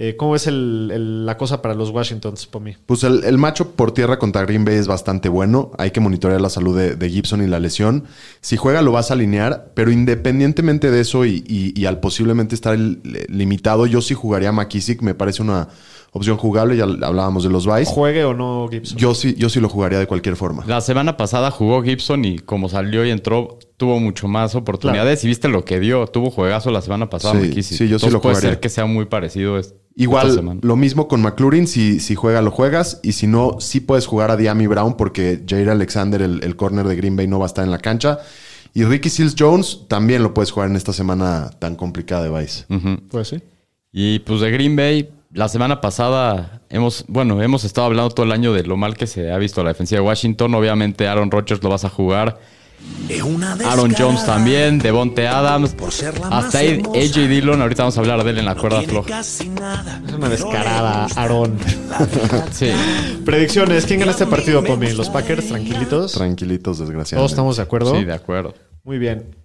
Eh, 0.00 0.14
¿Cómo 0.16 0.36
es 0.36 0.46
el- 0.46 0.90
el- 0.94 1.26
la 1.26 1.36
cosa 1.36 1.60
para 1.60 1.74
los 1.74 1.90
Washingtons, 1.90 2.46
Pomi? 2.46 2.76
Pues 2.86 3.02
el, 3.02 3.24
el 3.24 3.36
matchup 3.36 3.74
por 3.74 3.90
tierra 3.90 4.16
contra 4.20 4.42
Green 4.44 4.64
Bay 4.64 4.76
es 4.76 4.86
bastante 4.86 5.28
bueno. 5.28 5.72
Hay 5.76 5.90
que 5.90 5.98
monitorear 5.98 6.40
la 6.40 6.50
salud 6.50 6.78
de, 6.78 6.94
de 6.94 7.10
Gibson 7.10 7.42
y 7.42 7.48
la 7.48 7.58
lesión. 7.58 8.04
Si 8.40 8.56
juega 8.56 8.80
lo 8.82 8.92
vas 8.92 9.10
a 9.10 9.14
alinear, 9.14 9.72
pero 9.74 9.90
independientemente 9.90 10.92
de 10.92 11.00
eso 11.00 11.24
y, 11.24 11.42
y- 11.48 11.72
y 11.80 11.86
al 11.86 11.98
posiblemente 11.98 12.54
estar 12.54 12.78
limitado, 12.78 13.86
yo 13.86 14.00
sí 14.00 14.14
jugaría 14.14 14.50
a 14.50 14.52
McKissick. 14.52 15.02
Me 15.02 15.14
parece 15.14 15.42
una 15.42 15.68
opción 16.12 16.36
jugable. 16.36 16.76
Ya 16.76 16.84
hablábamos 16.84 17.44
de 17.44 17.50
los 17.50 17.66
Vice. 17.66 17.92
¿Juegue 17.92 18.24
o 18.24 18.34
no 18.34 18.68
Gibson? 18.70 18.98
Yo 18.98 19.14
sí, 19.14 19.34
yo 19.36 19.48
sí 19.48 19.60
lo 19.60 19.68
jugaría 19.68 19.98
de 19.98 20.06
cualquier 20.06 20.36
forma. 20.36 20.64
La 20.66 20.80
semana 20.80 21.16
pasada 21.16 21.50
jugó 21.50 21.82
Gibson 21.82 22.24
y 22.24 22.38
como 22.38 22.68
salió 22.68 23.04
y 23.04 23.10
entró, 23.10 23.58
tuvo 23.76 24.00
mucho 24.00 24.28
más 24.28 24.54
oportunidades. 24.54 25.24
Y 25.24 25.28
viste 25.28 25.48
lo 25.48 25.64
que 25.64 25.80
dio. 25.80 26.06
Tuvo 26.06 26.30
juegazo 26.30 26.70
la 26.70 26.82
semana 26.82 27.08
pasada. 27.10 27.34
Sí, 27.40 27.48
McKissick. 27.48 27.78
sí, 27.78 27.88
yo 27.88 27.98
sí 27.98 28.10
lo 28.10 28.20
puede 28.20 28.34
jugaría. 28.36 28.50
ser 28.50 28.60
que 28.60 28.68
sea 28.68 28.86
muy 28.86 29.06
parecido 29.06 29.60
Igual, 30.00 30.60
lo 30.62 30.76
mismo 30.76 31.08
con 31.08 31.20
McLaurin. 31.22 31.66
Si, 31.66 31.98
si 31.98 32.14
juega, 32.14 32.40
lo 32.40 32.52
juegas. 32.52 33.00
Y 33.02 33.12
si 33.12 33.26
no, 33.26 33.56
sí 33.58 33.80
puedes 33.80 34.06
jugar 34.06 34.30
a 34.30 34.36
Diami 34.36 34.68
Brown 34.68 34.96
porque 34.96 35.42
Jair 35.44 35.70
Alexander, 35.70 36.22
el, 36.22 36.40
el 36.44 36.54
corner 36.54 36.86
de 36.86 36.94
Green 36.94 37.16
Bay, 37.16 37.26
no 37.26 37.40
va 37.40 37.46
a 37.46 37.48
estar 37.48 37.64
en 37.64 37.72
la 37.72 37.78
cancha. 37.78 38.20
Y 38.74 38.84
Ricky 38.84 39.10
Seals 39.10 39.34
Jones 39.36 39.80
también 39.88 40.22
lo 40.22 40.34
puedes 40.34 40.52
jugar 40.52 40.70
en 40.70 40.76
esta 40.76 40.92
semana 40.92 41.50
tan 41.58 41.74
complicada 41.74 42.22
de 42.22 42.30
Vice. 42.40 42.64
Pues 43.10 43.26
sí. 43.26 43.42
Y 43.92 44.20
pues 44.20 44.40
de 44.40 44.52
Green 44.52 44.76
Bay, 44.76 45.08
la 45.38 45.48
semana 45.48 45.80
pasada 45.80 46.62
hemos, 46.68 47.04
bueno, 47.06 47.40
hemos 47.40 47.62
estado 47.62 47.86
hablando 47.86 48.10
todo 48.10 48.26
el 48.26 48.32
año 48.32 48.52
de 48.52 48.64
lo 48.64 48.76
mal 48.76 48.96
que 48.96 49.06
se 49.06 49.30
ha 49.30 49.38
visto 49.38 49.62
la 49.62 49.68
defensiva 49.68 50.00
de 50.00 50.06
Washington. 50.08 50.52
Obviamente 50.52 51.06
Aaron 51.06 51.30
Rodgers 51.30 51.62
lo 51.62 51.68
vas 51.68 51.84
a 51.84 51.88
jugar. 51.88 52.40
Es 53.08 53.22
una 53.22 53.52
Aaron. 53.52 53.94
Jones 53.96 54.26
también, 54.26 54.80
Devonte 54.80 55.28
Adams. 55.28 55.74
Por 55.74 55.92
ser 55.92 56.18
la 56.18 56.26
Hasta 56.26 56.58
ahí. 56.58 56.82
AJ 56.82 57.28
Dillon, 57.28 57.62
ahorita 57.62 57.84
vamos 57.84 57.96
a 57.96 58.00
hablar 58.00 58.24
de 58.24 58.30
él 58.30 58.38
en 58.38 58.46
la 58.46 58.56
cuerda 58.56 58.82
floja. 58.82 59.08
casi 59.08 59.48
nada, 59.48 60.02
Es 60.08 60.12
una 60.12 60.28
descarada. 60.28 61.06
Aaron. 61.14 61.56
Sí. 62.50 62.72
Predicciones. 63.24 63.86
¿Quién 63.86 64.00
gana 64.00 64.10
este 64.10 64.26
partido, 64.26 64.64
Pomi? 64.64 64.90
¿Los 64.90 65.08
Packers? 65.08 65.46
¿Tranquilitos? 65.46 66.12
Tranquilitos, 66.14 66.80
desgraciadamente. 66.80 67.16
Todos 67.16 67.30
estamos 67.30 67.56
de 67.58 67.62
acuerdo. 67.62 67.96
Sí, 67.96 68.04
de 68.04 68.12
acuerdo. 68.12 68.54
Muy 68.82 68.98
bien. 68.98 69.36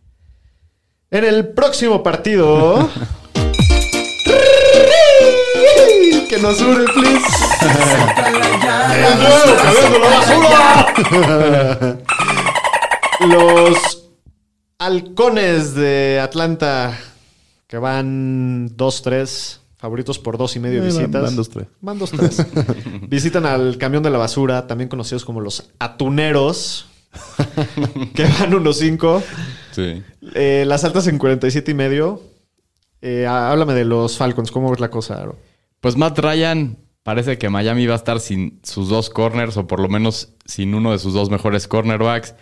En 1.11 1.23
el 1.23 1.49
próximo 1.49 2.01
partido. 2.01 2.89
Que 6.33 6.41
nos 6.41 6.57
sube, 6.57 6.85
please. 6.93 8.33
Los 13.19 14.09
halcones 14.79 15.75
de 15.75 16.19
Atlanta 16.21 16.97
que 17.67 17.77
van 17.77 18.69
2-3, 18.75 19.59
favoritos 19.77 20.19
por 20.19 20.37
dos 20.37 20.55
y 20.55 20.59
medio 20.59 20.79
Eh, 20.83 20.87
van- 20.89 20.97
visitas. 20.97 21.21
van 21.23 21.35
2-3. 21.35 21.67
Van 21.81 21.99
2-3. 21.99 23.07
Visitan 23.07 23.45
al 23.45 23.77
camión 23.77 24.03
de 24.03 24.09
la 24.09 24.17
basura, 24.17 24.67
también 24.67 24.89
conocidos 24.89 25.25
como 25.25 25.41
los 25.41 25.69
atuneros, 25.79 26.87
que 28.15 28.23
van 28.25 28.51
1-5. 28.51 29.21
Sí. 29.71 30.03
Eh, 30.35 30.65
las 30.67 30.83
altas 30.83 31.07
en 31.07 31.17
47 31.17 31.71
y 31.71 31.73
medio. 31.73 32.21
Eh, 33.01 33.25
há- 33.27 33.51
háblame 33.51 33.73
de 33.73 33.85
los 33.85 34.17
Falcons, 34.17 34.51
¿cómo 34.51 34.69
ves 34.69 34.79
la 34.79 34.89
cosa, 34.89 35.15
Aro? 35.21 35.37
Pues 35.83 35.97
Matt 35.97 36.17
Ryan 36.17 36.77
parece 37.03 37.37
que 37.37 37.49
Miami 37.49 37.87
va 37.87 37.95
a 37.95 37.97
estar 37.97 38.21
sin 38.21 38.61
sus 38.63 38.87
dos 38.87 39.09
corners 39.09 39.57
o 39.57 39.67
por 39.67 39.81
lo 39.81 39.89
menos 39.89 40.33
sin 40.45 40.75
uno 40.75 40.93
de 40.93 40.97
sus 40.97 41.13
dos 41.13 41.29
mejores 41.29 41.67
cornerbacks. 41.67 42.35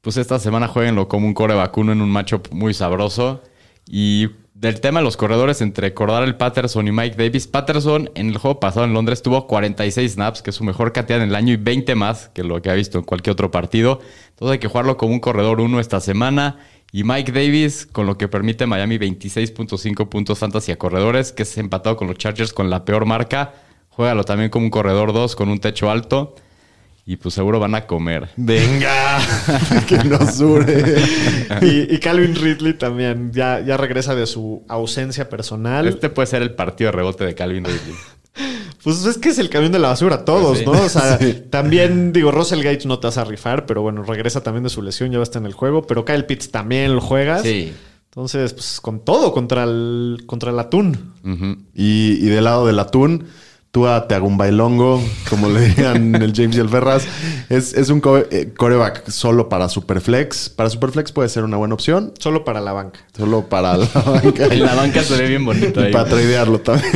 Pues 0.00 0.16
esta 0.16 0.40
semana 0.40 0.66
jueguenlo 0.66 1.06
como 1.06 1.28
un 1.28 1.34
core 1.34 1.54
vacuno 1.54 1.92
en 1.92 2.02
un 2.02 2.10
matchup 2.10 2.48
muy 2.50 2.74
sabroso. 2.74 3.42
Y 3.86 4.26
del 4.54 4.80
tema 4.80 4.98
de 4.98 5.04
los 5.04 5.16
corredores 5.16 5.60
entre 5.60 5.94
Cordell 5.94 6.34
Patterson 6.34 6.88
y 6.88 6.90
Mike 6.90 7.14
Davis. 7.16 7.46
Patterson 7.46 8.10
en 8.16 8.30
el 8.30 8.38
juego 8.38 8.58
pasado 8.58 8.86
en 8.86 8.92
Londres 8.92 9.22
tuvo 9.22 9.46
46 9.46 10.14
snaps, 10.14 10.42
que 10.42 10.50
es 10.50 10.56
su 10.56 10.64
mejor 10.64 10.92
cantidad 10.92 11.22
en 11.22 11.28
el 11.28 11.36
año, 11.36 11.52
y 11.52 11.56
20 11.56 11.94
más 11.94 12.28
que 12.30 12.42
lo 12.42 12.60
que 12.60 12.70
ha 12.70 12.74
visto 12.74 12.98
en 12.98 13.04
cualquier 13.04 13.34
otro 13.34 13.52
partido. 13.52 14.00
Entonces 14.30 14.54
hay 14.54 14.58
que 14.58 14.66
jugarlo 14.66 14.96
como 14.96 15.12
un 15.12 15.20
corredor 15.20 15.60
uno 15.60 15.78
esta 15.78 16.00
semana. 16.00 16.58
Y 16.94 17.02
Mike 17.02 17.32
Davis, 17.32 17.88
con 17.90 18.06
lo 18.06 18.16
que 18.16 18.28
permite 18.28 18.66
Miami 18.66 18.98
26.5 18.98 20.08
puntos 20.08 20.38
fantasy 20.38 20.70
a 20.70 20.76
corredores, 20.76 21.32
que 21.32 21.42
es 21.42 21.58
empatado 21.58 21.96
con 21.96 22.06
los 22.06 22.16
Chargers 22.18 22.52
con 22.52 22.70
la 22.70 22.84
peor 22.84 23.04
marca. 23.04 23.52
Juégalo 23.88 24.22
también 24.22 24.48
como 24.48 24.66
un 24.66 24.70
corredor 24.70 25.12
2 25.12 25.34
con 25.34 25.48
un 25.48 25.58
techo 25.58 25.90
alto. 25.90 26.36
Y 27.04 27.16
pues 27.16 27.34
seguro 27.34 27.58
van 27.58 27.74
a 27.74 27.88
comer. 27.88 28.28
Venga, 28.36 29.18
que 29.88 30.04
nos 30.04 30.36
sube. 30.36 31.02
Y, 31.62 31.92
y 31.92 31.98
Calvin 31.98 32.36
Ridley 32.36 32.74
también 32.74 33.32
ya, 33.32 33.58
ya 33.58 33.76
regresa 33.76 34.14
de 34.14 34.26
su 34.26 34.62
ausencia 34.68 35.28
personal. 35.28 35.88
Este 35.88 36.10
puede 36.10 36.26
ser 36.26 36.42
el 36.42 36.54
partido 36.54 36.92
de 36.92 36.96
rebote 36.96 37.24
de 37.24 37.34
Calvin 37.34 37.64
Ridley. 37.64 37.96
Pues 38.84 39.04
es 39.06 39.16
que 39.18 39.30
es 39.30 39.38
el 39.38 39.48
camión 39.48 39.72
de 39.72 39.78
la 39.78 39.88
basura, 39.88 40.24
todos, 40.24 40.58
Pues 40.58 40.58
sí. 40.60 40.64
¿no? 40.66 40.72
O 40.72 40.88
sea, 40.88 41.18
también, 41.50 42.12
digo, 42.12 42.30
Russell 42.30 42.62
Gage 42.62 42.86
no 42.86 42.98
te 42.98 43.06
vas 43.06 43.16
a 43.18 43.24
rifar, 43.24 43.64
pero 43.66 43.80
bueno, 43.82 44.02
regresa 44.02 44.42
también 44.42 44.62
de 44.64 44.70
su 44.70 44.82
lesión, 44.82 45.10
ya 45.10 45.18
va 45.18 45.22
a 45.22 45.24
estar 45.24 45.40
en 45.40 45.46
el 45.46 45.54
juego. 45.54 45.86
Pero 45.86 46.04
Kyle 46.04 46.26
Pitts 46.26 46.50
también 46.50 46.94
lo 46.94 47.00
juegas. 47.00 47.42
Sí. 47.42 47.72
Entonces, 48.10 48.52
pues 48.52 48.80
con 48.80 49.00
todo 49.00 49.32
contra 49.32 49.64
el, 49.64 50.22
contra 50.26 50.50
el 50.52 50.58
atún. 50.60 51.14
Y, 51.74 52.18
y 52.20 52.26
del 52.28 52.44
lado 52.44 52.64
del 52.66 52.78
atún, 52.78 53.26
tú 53.72 53.88
a 53.88 54.06
Bailongo, 54.08 55.02
como 55.28 55.48
le 55.48 55.62
digan 55.62 56.14
el 56.22 56.32
James 56.32 56.54
y 56.56 56.60
el 56.60 56.68
Ferraz, 56.68 57.06
es, 57.48 57.74
es 57.74 57.88
un 57.90 58.00
eh, 58.30 58.54
coreback 58.56 59.08
solo 59.10 59.48
para 59.48 59.68
Superflex. 59.68 60.48
Para 60.50 60.70
Superflex 60.70 61.10
puede 61.10 61.28
ser 61.28 61.42
una 61.42 61.56
buena 61.56 61.74
opción, 61.74 62.12
Solo 62.20 62.44
para 62.44 62.60
la 62.60 62.72
banca. 62.72 63.00
solo 63.16 63.48
para 63.48 63.76
la 63.78 63.86
banca. 64.06 64.44
En 64.46 64.64
la 64.64 64.76
banca 64.76 65.02
se 65.02 65.16
ve 65.20 65.26
bien 65.28 65.44
bonito 65.44 65.80
y 65.80 65.86
ahí. 65.86 65.92
para 65.92 66.08
tradearlo 66.08 66.60
también. 66.60 66.92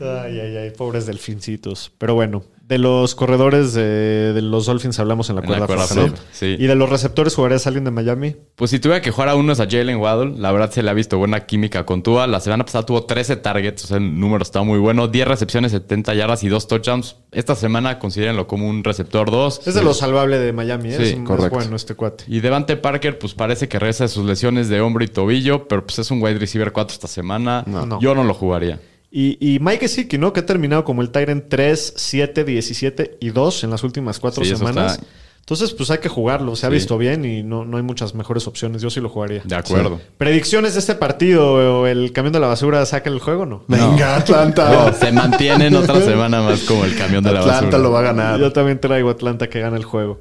Ay, 0.00 0.38
ay, 0.40 0.56
ay, 0.56 0.70
pobres 0.70 1.06
delfincitos. 1.06 1.92
Pero 1.98 2.14
bueno, 2.14 2.42
de 2.66 2.76
los 2.78 3.14
corredores 3.14 3.72
de, 3.72 4.32
de 4.34 4.42
los 4.42 4.66
Dolphins 4.66 4.98
hablamos 4.98 5.30
en 5.30 5.36
la 5.36 5.42
En 5.42 5.50
la 5.50 5.66
cuerda 5.66 5.86
¿no? 5.94 6.12
sí. 6.32 6.54
Y 6.58 6.66
de 6.66 6.74
los 6.74 6.90
receptores 6.90 7.34
jugarías 7.34 7.66
a 7.66 7.70
alguien 7.70 7.84
de 7.84 7.90
Miami. 7.90 8.36
Pues 8.56 8.70
si 8.70 8.78
tuviera 8.78 9.00
que 9.00 9.10
jugar 9.10 9.30
a 9.30 9.36
uno 9.36 9.52
es 9.54 9.60
a 9.60 9.64
Jalen 9.68 9.96
Waddle. 9.96 10.34
La 10.38 10.52
verdad 10.52 10.70
se 10.70 10.82
le 10.82 10.90
ha 10.90 10.92
visto 10.92 11.16
buena 11.16 11.46
química 11.46 11.86
con 11.86 12.02
Tua. 12.02 12.26
La 12.26 12.40
semana 12.40 12.64
pasada 12.66 12.84
tuvo 12.84 13.04
13 13.04 13.36
targets, 13.36 13.84
o 13.84 13.86
sea, 13.86 13.96
el 13.96 14.20
número 14.20 14.42
está 14.42 14.62
muy 14.62 14.78
bueno. 14.78 15.08
10 15.08 15.26
recepciones, 15.26 15.72
70 15.72 16.12
yardas 16.14 16.44
y 16.44 16.48
2 16.48 16.68
touchdowns. 16.68 17.16
Esta 17.32 17.54
semana 17.54 17.98
considérenlo 17.98 18.46
como 18.46 18.68
un 18.68 18.84
receptor 18.84 19.30
2. 19.30 19.66
Es 19.66 19.74
de 19.74 19.82
lo 19.82 19.94
salvable 19.94 20.38
de 20.38 20.52
Miami, 20.52 20.90
¿eh? 20.90 20.96
Sí, 20.96 21.02
es, 21.04 21.14
un- 21.14 21.22
es 21.42 21.50
bueno 21.50 21.74
este 21.76 21.94
cuate. 21.94 22.24
Y 22.28 22.40
Devante 22.40 22.76
Parker, 22.76 23.18
pues 23.18 23.32
parece 23.32 23.68
que 23.68 23.78
regresa 23.78 24.04
de 24.04 24.08
sus 24.08 24.26
lesiones 24.26 24.68
de 24.68 24.80
hombro 24.82 25.02
y 25.04 25.08
tobillo, 25.08 25.66
pero 25.68 25.86
pues 25.86 25.98
es 26.00 26.10
un 26.10 26.22
wide 26.22 26.38
receiver 26.38 26.70
4 26.72 26.92
esta 26.92 27.08
semana. 27.08 27.64
No. 27.66 27.98
Yo 28.00 28.14
no 28.14 28.24
lo 28.24 28.34
jugaría. 28.34 28.78
Y, 29.10 29.38
y 29.54 29.58
Mike 29.58 29.80
Gesicki, 29.88 30.18
¿no? 30.18 30.32
Que 30.32 30.40
ha 30.40 30.46
terminado 30.46 30.84
como 30.84 31.00
el 31.02 31.10
Tyrant 31.10 31.44
3, 31.48 31.94
7, 31.96 32.44
17 32.44 33.18
y 33.20 33.30
2 33.30 33.64
en 33.64 33.70
las 33.70 33.82
últimas 33.82 34.18
cuatro 34.20 34.44
Sí, 34.44 34.54
semanas. 34.54 34.94
está- 34.94 35.06
Entonces, 35.40 35.72
pues 35.72 35.90
hay 35.90 35.96
que 35.96 36.10
jugarlo. 36.10 36.54
Se 36.56 36.66
ha 36.66 36.68
Sí. 36.68 36.74
visto 36.74 36.98
bien 36.98 37.24
y 37.24 37.42
no, 37.42 37.64
no 37.64 37.78
hay 37.78 37.82
muchas 37.82 38.14
mejores 38.14 38.46
opciones. 38.46 38.82
Yo 38.82 38.90
sí 38.90 39.00
lo 39.00 39.08
jugaría. 39.08 39.40
De 39.44 39.56
acuerdo. 39.56 39.98
¿Predicciones 40.18 40.74
de 40.74 40.80
este 40.80 40.94
partido 40.94 41.80
o 41.80 41.86
el 41.86 42.12
camión 42.12 42.34
de 42.34 42.40
la 42.40 42.48
basura 42.48 42.84
saca 42.84 43.08
el 43.08 43.18
juego 43.18 43.44
o 43.44 43.46
no? 43.46 43.64
Venga, 43.66 44.16
Atlanta. 44.16 44.70
No, 44.70 44.92
se 44.92 45.10
mantienen 45.10 45.74
otra 45.74 46.02
semana 46.02 46.42
más 46.42 46.60
como 46.64 46.84
el 46.84 46.94
camión 46.94 47.24
de 47.24 47.32
la 47.32 47.40
Atlanta 47.40 47.60
basura. 47.62 47.78
lo 47.78 47.90
va 47.90 48.00
a 48.00 48.02
ganar. 48.02 48.38
Yo 48.38 48.52
también 48.52 48.78
traigo 48.78 49.08
Atlanta 49.08 49.48
que 49.48 49.60
gana 49.60 49.78
el 49.78 49.84
juego. 49.84 50.18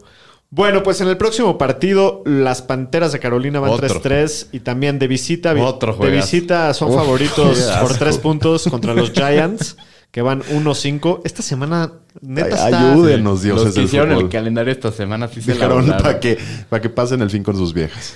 Bueno, 0.50 0.82
pues 0.82 1.02
en 1.02 1.10
el 1.10 1.18
próximo 1.18 1.58
partido, 1.58 2.22
las 2.26 2.62
Panteras 2.62 3.12
de 3.12 3.20
Carolina 3.20 3.60
van 3.60 3.72
Otro. 3.72 3.88
3-3 4.02 4.48
y 4.54 4.62
también 4.62 4.98
de 4.98 5.08
visita. 5.08 5.52
vi- 5.54 5.62
Otro 5.62 5.94
de 5.98 6.10
visita 6.10 6.74
son 6.74 6.90
Uf, 6.92 6.96
favoritos 6.96 7.60
por 7.82 7.92
asco. 7.92 7.96
3 8.00 8.18
puntos 8.20 8.64
contra 8.72 8.94
los 8.94 9.12
Giants, 9.12 9.76
que 10.10 10.22
van 10.22 10.42
1-5. 10.44 11.20
Esta 11.26 11.42
semana, 11.42 11.92
neta, 12.22 12.48
Ay, 12.66 12.72
está. 12.74 12.92
ayúdenos, 12.94 13.42
dioses 13.42 13.66
Los 13.66 13.74
que 13.74 13.80
del 13.82 13.88
hicieron 13.88 14.10
fútbol. 14.12 14.24
el 14.24 14.30
calendario 14.30 14.72
esta 14.72 14.92
semana 14.94 15.28
sí 15.28 15.42
se 15.42 15.54
volaron. 15.54 15.86
para 15.88 16.20
que, 16.22 16.38
para 16.70 16.82
que 16.82 16.90
pasen 16.90 17.22
el 17.22 17.30
fin 17.30 17.44
con 17.44 17.58
sus 17.58 17.74
viejas. 17.74 18.14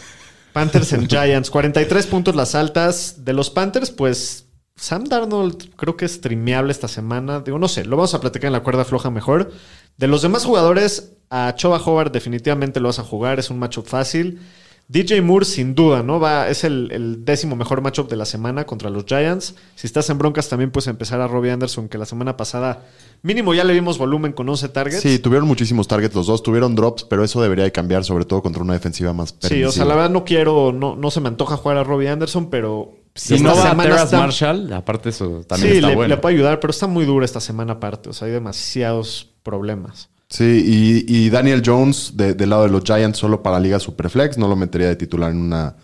Panthers 0.53 0.93
en 0.93 1.07
Giants, 1.09 1.49
43 1.49 2.07
puntos 2.07 2.35
las 2.35 2.55
altas. 2.55 3.25
De 3.25 3.33
los 3.33 3.49
Panthers, 3.49 3.91
pues 3.91 4.45
Sam 4.75 5.03
Darnold 5.05 5.75
creo 5.75 5.95
que 5.95 6.05
es 6.05 6.13
streameable 6.13 6.71
esta 6.71 6.87
semana. 6.87 7.41
Digo, 7.41 7.59
no 7.59 7.67
sé, 7.67 7.85
lo 7.85 7.97
vamos 7.97 8.13
a 8.13 8.21
platicar 8.21 8.47
en 8.47 8.53
la 8.53 8.63
cuerda 8.63 8.85
floja 8.85 9.09
mejor. 9.11 9.51
De 9.97 10.07
los 10.07 10.21
demás 10.21 10.45
jugadores, 10.45 11.13
a 11.29 11.53
Choba 11.55 11.77
Hobart 11.77 12.11
definitivamente 12.13 12.79
lo 12.79 12.87
vas 12.89 12.99
a 12.99 13.03
jugar, 13.03 13.39
es 13.39 13.49
un 13.49 13.59
matchup 13.59 13.85
fácil. 13.85 14.39
DJ 14.87 15.21
Moore, 15.21 15.45
sin 15.45 15.73
duda, 15.73 16.03
¿no? 16.03 16.19
Va, 16.19 16.49
es 16.49 16.65
el, 16.65 16.89
el 16.91 17.23
décimo 17.23 17.55
mejor 17.55 17.81
matchup 17.81 18.09
de 18.09 18.17
la 18.17 18.25
semana 18.25 18.65
contra 18.65 18.89
los 18.89 19.05
Giants. 19.05 19.55
Si 19.75 19.87
estás 19.87 20.09
en 20.09 20.17
broncas, 20.17 20.49
también 20.49 20.69
puedes 20.71 20.87
empezar 20.87 21.21
a 21.21 21.27
Robbie 21.29 21.51
Anderson, 21.51 21.87
que 21.87 21.97
la 21.97 22.05
semana 22.05 22.35
pasada 22.35 22.83
mínimo 23.21 23.53
ya 23.53 23.63
le 23.63 23.73
vimos 23.73 23.97
volumen 23.97 24.33
con 24.33 24.49
11 24.49 24.67
targets. 24.69 25.01
Sí, 25.01 25.19
tuvieron 25.19 25.47
muchísimos 25.47 25.87
targets 25.87 26.13
los 26.13 26.27
dos, 26.27 26.43
tuvieron 26.43 26.75
drops, 26.75 27.05
pero 27.05 27.23
eso 27.23 27.41
debería 27.41 27.63
de 27.63 27.71
cambiar, 27.71 28.03
sobre 28.03 28.25
todo 28.25 28.41
contra 28.41 28.63
una 28.63 28.73
defensiva 28.73 29.13
más 29.13 29.29
Sí, 29.29 29.35
o 29.37 29.47
sea, 29.47 29.49
permisiva. 29.59 29.85
la 29.85 29.95
verdad 29.95 30.09
no 30.09 30.25
quiero, 30.25 30.73
no, 30.73 30.97
no 30.97 31.09
se 31.11 31.21
me 31.21 31.29
antoja 31.29 31.55
jugar 31.55 31.77
a 31.77 31.85
Robbie 31.85 32.09
Anderson, 32.09 32.49
pero 32.49 32.91
Si 33.13 33.35
esta 33.35 33.49
no 33.49 33.55
va 33.55 33.71
a 33.71 33.77
Terrace 33.77 34.03
está- 34.05 34.19
Marshall, 34.19 34.73
aparte 34.73 35.09
eso 35.09 35.43
también 35.47 35.71
sí, 35.71 35.77
está 35.77 35.89
le, 35.89 35.95
bueno. 35.95 36.15
le 36.15 36.21
puede 36.21 36.35
ayudar, 36.35 36.59
pero 36.59 36.71
está 36.71 36.87
muy 36.87 37.05
dura 37.05 37.25
esta 37.25 37.39
semana 37.41 37.73
aparte. 37.73 38.09
O 38.09 38.13
sea, 38.13 38.27
hay 38.27 38.31
demasiados 38.33 39.29
problemas. 39.43 40.09
Sí, 40.29 41.03
y, 41.07 41.25
y 41.25 41.29
Daniel 41.29 41.61
Jones 41.65 42.13
de- 42.15 42.33
del 42.35 42.49
lado 42.51 42.63
de 42.63 42.69
los 42.69 42.83
Giants 42.85 43.17
solo 43.17 43.43
para 43.43 43.59
Liga 43.59 43.79
Superflex, 43.79 44.37
no 44.37 44.47
lo 44.47 44.55
metería 44.55 44.87
de 44.87 44.95
titular 44.95 45.29
en 45.31 45.37
una 45.41 45.75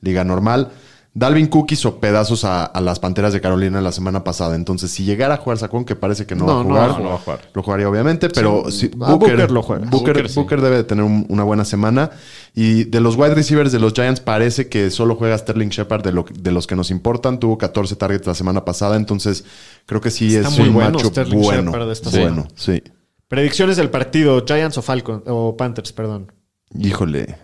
liga 0.00 0.24
normal. 0.24 0.70
Dalvin 1.14 1.46
Cook 1.48 1.72
hizo 1.72 2.00
pedazos 2.00 2.44
a, 2.46 2.64
a 2.64 2.80
las 2.80 2.98
Panteras 2.98 3.34
de 3.34 3.42
Carolina 3.42 3.82
la 3.82 3.92
semana 3.92 4.24
pasada. 4.24 4.54
Entonces, 4.56 4.90
si 4.90 5.04
llegara 5.04 5.34
a 5.34 5.36
jugar 5.36 5.58
Sacón, 5.58 5.84
que 5.84 5.94
parece 5.94 6.24
que 6.26 6.34
no, 6.34 6.46
No, 6.46 6.54
va 6.54 6.60
a 6.60 6.64
jugar, 6.64 6.80
va 6.80 6.84
a 6.84 6.88
jugar. 6.88 7.02
No 7.02 7.08
va 7.10 7.14
a 7.14 7.18
jugar. 7.18 7.40
lo 7.52 7.62
jugaría 7.62 7.88
obviamente, 7.90 8.30
pero 8.30 8.70
Sí, 8.70 8.90
a 8.98 9.12
Booker 9.14 9.50
lo 9.50 9.62
juega. 9.62 9.84
Booker, 9.90 10.14
Booker 10.14 10.28
sí. 10.30 10.40
Booker 10.40 10.60
debe 10.62 10.76
de 10.76 10.84
tener 10.84 11.04
un- 11.04 11.26
una 11.28 11.44
buena 11.44 11.66
semana. 11.66 12.10
Y 12.54 12.84
de 12.84 13.00
los 13.00 13.16
wide 13.16 13.34
receivers 13.34 13.72
de 13.72 13.78
los 13.78 13.92
Giants 13.92 14.20
parece 14.20 14.68
que 14.70 14.90
solo 14.90 15.16
juega 15.16 15.36
Sterling 15.36 15.68
Shepard 15.68 16.02
de, 16.02 16.12
lo- 16.12 16.24
de 16.32 16.50
los 16.50 16.66
que 16.66 16.76
nos 16.76 16.90
importan. 16.90 17.38
Tuvo 17.38 17.58
14 17.58 17.94
targets 17.96 18.26
la 18.26 18.34
semana 18.34 18.64
pasada, 18.64 18.96
entonces 18.96 19.44
creo 19.84 20.00
que 20.00 20.10
sí 20.10 20.34
Está 20.34 20.48
es 20.48 20.58
muy 20.58 20.68
un 20.68 20.74
bueno 20.74 20.90
matchup 20.92 21.12
Sterling 21.12 21.42
bueno. 21.42 21.70
Shepard 21.72 21.90
esta 21.90 22.10
bueno, 22.10 22.48
sí. 22.54 22.82
Predicciones 23.28 23.76
del 23.76 23.90
partido, 23.90 24.44
Giants 24.46 24.78
o 24.78 24.82
Falcon, 24.82 25.22
o 25.26 25.56
Panthers, 25.58 25.92
perdón. 25.92 26.32
Híjole, 26.78 27.36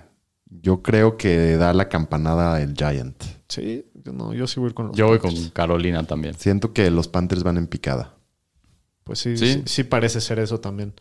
yo 0.51 0.83
creo 0.83 1.17
que 1.17 1.57
da 1.57 1.73
la 1.75 1.89
campanada 1.89 2.61
el 2.63 2.75
Giant. 2.75 3.23
Sí, 3.49 3.87
yo 4.05 4.13
no, 4.13 4.33
yo 4.35 4.47
sí 4.47 4.61
voy 4.61 4.73
con 4.73 4.89
los 4.89 4.97
Yo 4.97 5.07
voy 5.09 5.19
Panthers. 5.19 5.43
con 5.45 5.51
Carolina 5.51 6.05
también. 6.07 6.35
Siento 6.35 6.73
que 6.73 6.91
los 6.91 7.09
Panthers 7.09 7.43
van 7.43 7.57
en 7.57 7.67
picada. 7.67 8.15
Pues 9.05 9.21
sí, 9.21 9.37
Sí. 9.37 9.55
sí, 9.55 9.63
sí 9.67 9.85
parece 9.85 10.21
ser 10.21 10.39
eso 10.39 10.61
también. 10.61 10.95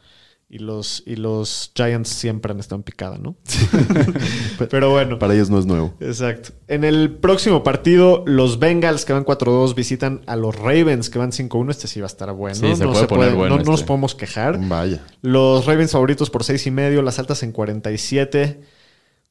Y 0.49 0.59
los, 0.59 1.03
y 1.05 1.17
los 1.17 1.73
Giants 1.75 2.07
siempre 2.07 2.53
han 2.53 2.59
estado 2.61 2.77
en 2.77 2.83
picada, 2.83 3.17
¿no? 3.17 3.35
Pero 4.69 4.91
bueno. 4.91 5.19
Para 5.19 5.33
ellos 5.33 5.49
no 5.49 5.59
es 5.59 5.65
nuevo. 5.65 5.93
Exacto. 5.99 6.51
En 6.69 6.85
el 6.85 7.15
próximo 7.17 7.63
partido, 7.63 8.23
los 8.25 8.57
Bengals 8.59 9.03
que 9.03 9.11
van 9.11 9.25
4-2 9.25 9.75
visitan 9.75 10.21
a 10.25 10.37
los 10.37 10.55
Ravens 10.55 11.09
que 11.09 11.19
van 11.19 11.31
5-1. 11.31 11.71
Este 11.71 11.87
sí 11.87 11.99
va 11.99 12.05
a 12.05 12.07
estar 12.07 12.31
bueno. 12.31 12.55
Sí, 12.55 12.75
se 12.77 12.85
no 12.85 12.93
puede 12.93 13.07
poner 13.07 13.35
bueno 13.35 13.57
no, 13.57 13.63
no 13.63 13.71
nos 13.71 13.81
este. 13.81 13.87
podemos 13.87 14.15
quejar. 14.15 14.57
Vaya. 14.69 15.05
Los 15.21 15.65
Ravens 15.65 15.91
favoritos 15.91 16.29
por 16.29 16.45
6 16.45 16.65
y 16.67 16.71
medio, 16.71 17.01
las 17.01 17.19
altas 17.19 17.43
en 17.43 17.51
47. 17.51 18.61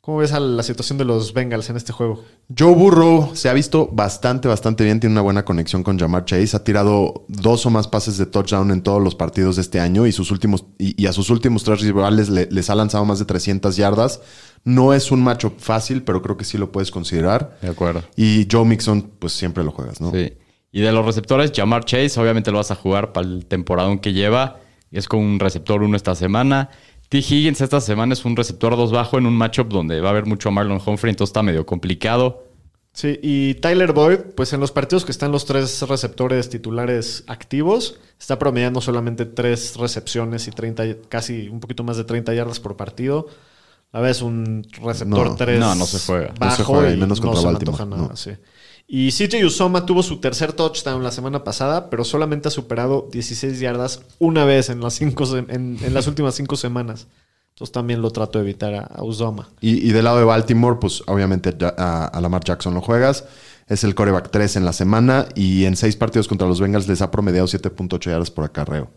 ¿Cómo 0.06 0.18
ves 0.18 0.30
a 0.32 0.38
la 0.38 0.62
situación 0.62 0.98
de 0.98 1.04
los 1.04 1.34
Bengals 1.34 1.68
en 1.68 1.76
este 1.76 1.92
juego? 1.92 2.22
Joe 2.56 2.72
Burrow 2.76 3.32
se 3.34 3.48
ha 3.48 3.52
visto 3.52 3.88
bastante, 3.92 4.46
bastante 4.46 4.84
bien. 4.84 5.00
Tiene 5.00 5.14
una 5.14 5.20
buena 5.22 5.44
conexión 5.44 5.82
con 5.82 5.98
Jamar 5.98 6.24
Chase. 6.24 6.56
Ha 6.56 6.62
tirado 6.62 7.24
dos 7.26 7.66
o 7.66 7.70
más 7.70 7.88
pases 7.88 8.16
de 8.16 8.24
touchdown 8.26 8.70
en 8.70 8.82
todos 8.82 9.02
los 9.02 9.16
partidos 9.16 9.56
de 9.56 9.62
este 9.62 9.80
año 9.80 10.06
y, 10.06 10.12
sus 10.12 10.30
últimos, 10.30 10.64
y, 10.78 10.94
y 11.02 11.06
a 11.08 11.12
sus 11.12 11.28
últimos 11.28 11.64
tres 11.64 11.80
rivales 11.80 12.28
le- 12.28 12.46
les 12.52 12.70
ha 12.70 12.76
lanzado 12.76 13.04
más 13.04 13.18
de 13.18 13.24
300 13.24 13.76
yardas. 13.76 14.20
No 14.62 14.94
es 14.94 15.10
un 15.10 15.24
macho 15.24 15.52
fácil, 15.58 16.04
pero 16.04 16.22
creo 16.22 16.36
que 16.36 16.44
sí 16.44 16.56
lo 16.56 16.70
puedes 16.70 16.92
considerar. 16.92 17.58
De 17.60 17.68
acuerdo. 17.68 18.04
Y 18.14 18.46
Joe 18.48 18.64
Mixon, 18.64 19.10
pues 19.18 19.32
siempre 19.32 19.64
lo 19.64 19.72
juegas, 19.72 20.00
¿no? 20.00 20.12
Sí. 20.12 20.34
Y 20.70 20.82
de 20.82 20.92
los 20.92 21.04
receptores, 21.04 21.50
Jamar 21.52 21.84
Chase, 21.84 22.20
obviamente 22.20 22.52
lo 22.52 22.58
vas 22.58 22.70
a 22.70 22.76
jugar 22.76 23.12
para 23.12 23.26
el 23.26 23.44
temporadón 23.46 23.98
que 23.98 24.12
lleva. 24.12 24.60
Es 24.92 25.08
con 25.08 25.18
un 25.18 25.40
receptor 25.40 25.82
uno 25.82 25.96
esta 25.96 26.14
semana. 26.14 26.70
T. 27.08 27.18
Higgins 27.18 27.60
esta 27.60 27.80
semana 27.80 28.14
es 28.14 28.24
un 28.24 28.36
receptor 28.36 28.76
2 28.76 28.90
bajo 28.92 29.18
en 29.18 29.26
un 29.26 29.36
matchup 29.36 29.68
donde 29.68 30.00
va 30.00 30.08
a 30.08 30.10
haber 30.12 30.26
mucho 30.26 30.48
a 30.48 30.52
Marlon 30.52 30.80
Humphrey, 30.84 31.10
entonces 31.10 31.30
está 31.30 31.42
medio 31.42 31.64
complicado. 31.64 32.44
Sí, 32.92 33.20
y 33.22 33.54
Tyler 33.54 33.92
Boyd, 33.92 34.18
pues 34.34 34.54
en 34.54 34.60
los 34.60 34.72
partidos 34.72 35.04
que 35.04 35.12
están 35.12 35.30
los 35.30 35.44
tres 35.44 35.82
receptores 35.86 36.48
titulares 36.48 37.24
activos, 37.26 37.98
está 38.18 38.38
promediando 38.38 38.80
solamente 38.80 39.26
tres 39.26 39.76
recepciones 39.76 40.48
y 40.48 40.50
30, 40.50 40.84
casi 41.10 41.48
un 41.48 41.60
poquito 41.60 41.84
más 41.84 41.98
de 41.98 42.04
30 42.04 42.32
yardas 42.32 42.58
por 42.58 42.76
partido. 42.76 43.26
A 43.92 44.00
veces 44.00 44.22
un 44.22 44.66
receptor 44.82 45.28
No, 45.28 45.36
3 45.36 45.60
no, 45.60 45.74
no 45.74 45.84
se 45.84 45.98
juega. 45.98 46.28
No 46.28 46.50
se 46.50 46.62
bajo 46.62 46.64
juega, 46.64 46.90
y 46.90 46.96
menos 46.96 47.20
no 47.20 47.26
contra 47.26 47.42
me 47.42 47.52
Baltimore, 47.52 47.82
antoja 47.82 47.96
nada, 47.96 48.08
no. 48.08 48.16
sí. 48.16 48.30
Y 48.88 49.10
CJ 49.10 49.44
Usoma 49.44 49.84
tuvo 49.84 50.02
su 50.02 50.18
tercer 50.20 50.52
touchdown 50.52 51.02
la 51.02 51.10
semana 51.10 51.42
pasada, 51.42 51.90
pero 51.90 52.04
solamente 52.04 52.48
ha 52.48 52.50
superado 52.52 53.08
16 53.10 53.58
yardas 53.58 54.02
una 54.20 54.44
vez 54.44 54.68
en 54.70 54.80
las, 54.80 54.94
cinco, 54.94 55.24
en, 55.36 55.78
en 55.82 55.94
las 55.94 56.06
últimas 56.06 56.36
cinco 56.36 56.56
semanas. 56.56 57.08
Entonces 57.50 57.72
también 57.72 58.00
lo 58.02 58.10
trato 58.10 58.38
de 58.38 58.44
evitar 58.44 58.74
a, 58.74 58.80
a 58.82 59.02
Usoma. 59.02 59.48
Y, 59.60 59.88
y 59.88 59.90
del 59.92 60.04
lado 60.04 60.18
de 60.18 60.24
Baltimore, 60.24 60.76
pues 60.80 61.02
obviamente 61.06 61.52
a, 61.78 62.04
a 62.04 62.20
Lamar 62.20 62.44
Jackson 62.44 62.74
lo 62.74 62.80
juegas. 62.80 63.24
Es 63.66 63.82
el 63.82 63.94
coreback 63.96 64.30
3 64.30 64.56
en 64.56 64.64
la 64.64 64.72
semana 64.72 65.26
y 65.34 65.64
en 65.64 65.74
seis 65.74 65.96
partidos 65.96 66.28
contra 66.28 66.46
los 66.46 66.60
Bengals 66.60 66.86
les 66.86 67.02
ha 67.02 67.10
promediado 67.10 67.48
7.8 67.48 68.10
yardas 68.10 68.30
por 68.30 68.44
acarreo. 68.44 68.88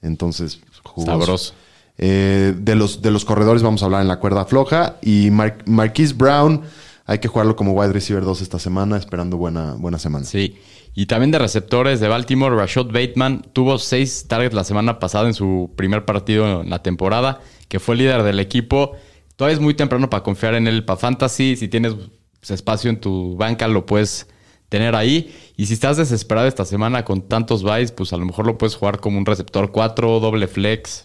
Entonces, 0.00 0.60
jugoso. 0.84 1.06
Sabroso. 1.20 1.54
Eh, 1.98 2.54
de, 2.58 2.74
los, 2.76 3.02
de 3.02 3.10
los 3.10 3.24
corredores 3.24 3.62
vamos 3.62 3.82
a 3.82 3.86
hablar 3.86 4.00
en 4.00 4.08
la 4.08 4.20
cuerda 4.20 4.46
floja. 4.46 4.96
Y 5.02 5.30
Mar- 5.30 5.58
Marquise 5.66 6.14
Brown, 6.14 6.62
hay 7.06 7.18
que 7.18 7.28
jugarlo 7.28 7.54
como 7.56 7.72
wide 7.72 7.92
receiver 7.92 8.24
2 8.24 8.40
esta 8.40 8.58
semana, 8.58 8.96
esperando 8.96 9.36
buena, 9.36 9.74
buena 9.74 9.98
semana. 9.98 10.24
Sí. 10.24 10.58
Y 10.94 11.06
también 11.06 11.30
de 11.30 11.38
receptores 11.38 12.00
de 12.00 12.08
Baltimore, 12.08 12.54
Rashad 12.56 12.86
Bateman 12.86 13.42
tuvo 13.52 13.78
seis 13.78 14.26
targets 14.28 14.54
la 14.54 14.64
semana 14.64 14.98
pasada 14.98 15.26
en 15.26 15.34
su 15.34 15.72
primer 15.76 16.04
partido 16.04 16.62
en 16.62 16.70
la 16.70 16.82
temporada, 16.82 17.40
que 17.68 17.80
fue 17.80 17.96
líder 17.96 18.22
del 18.22 18.40
equipo. 18.40 18.92
Todavía 19.36 19.56
es 19.56 19.60
muy 19.60 19.74
temprano 19.74 20.08
para 20.08 20.22
confiar 20.22 20.54
en 20.54 20.68
él 20.68 20.84
para 20.84 20.96
fantasy. 20.96 21.56
Si 21.56 21.68
tienes 21.68 21.94
pues, 22.38 22.50
espacio 22.52 22.90
en 22.90 23.00
tu 23.00 23.36
banca, 23.36 23.66
lo 23.66 23.84
puedes 23.84 24.28
tener 24.68 24.94
ahí. 24.94 25.34
Y 25.56 25.66
si 25.66 25.74
estás 25.74 25.96
desesperado 25.96 26.46
esta 26.46 26.64
semana 26.64 27.04
con 27.04 27.22
tantos 27.22 27.62
buys, 27.62 27.90
pues 27.92 28.12
a 28.12 28.16
lo 28.16 28.24
mejor 28.24 28.46
lo 28.46 28.56
puedes 28.56 28.76
jugar 28.76 29.00
como 29.00 29.18
un 29.18 29.26
receptor 29.26 29.72
4, 29.72 30.20
doble 30.20 30.46
flex. 30.46 31.04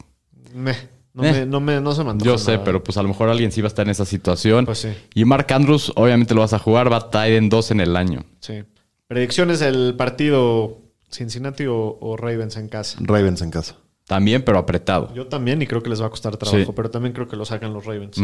Meh, 0.53 0.75
no, 1.13 1.24
Eh. 1.24 1.32
me, 1.34 1.45
no, 1.45 1.60
me, 1.60 1.82
no 1.82 1.93
se 1.93 2.04
me 2.04 2.13
Yo 2.17 2.38
sé, 2.38 2.52
nada. 2.54 2.63
pero 2.63 2.84
pues 2.84 2.98
a 2.98 3.02
lo 3.02 3.08
mejor 3.10 3.30
alguien 3.30 3.52
sí 3.52 3.62
va 3.62 3.65
a 3.67 3.69
estar 3.69 3.86
en 3.86 3.91
esa 3.91 4.06
situación. 4.06 4.65
Pues 4.65 4.80
sí. 4.80 4.89
Y 5.15 5.26
Mark 5.26 5.48
Andrews, 5.52 5.91
obviamente 5.95 6.34
lo 6.34 6.41
vas 6.41 6.54
a 6.54 6.60
jugar, 6.60 6.91
va 6.91 7.10
a 7.13 7.28
en 7.28 7.50
2 7.50 7.72
en 7.72 7.80
el 7.82 7.95
año. 7.95 8.24
Sí. 8.39 8.63
Predicciones 9.08 9.60
del 9.60 9.95
partido 9.98 10.80
Cincinnati 11.12 11.65
o, 11.65 11.98
o 12.00 12.15
Ravens 12.17 12.56
en 12.58 12.67
casa. 12.69 12.98
Ravens 13.02 13.41
en 13.41 13.50
casa. 13.52 13.76
También, 14.06 14.43
pero 14.43 14.58
apretado. 14.60 15.13
Yo 15.13 15.28
también 15.28 15.62
y 15.62 15.67
creo 15.67 15.82
que 15.84 15.89
les 15.89 16.02
va 16.02 16.08
a 16.08 16.10
costar 16.10 16.38
trabajo, 16.38 16.63
Sí. 16.65 16.74
pero 16.76 16.89
también 16.91 17.13
creo 17.13 17.28
que 17.28 17.36
lo 17.36 17.45
sacan 17.45 17.74
los 17.74 17.86
Ravens. 17.86 18.17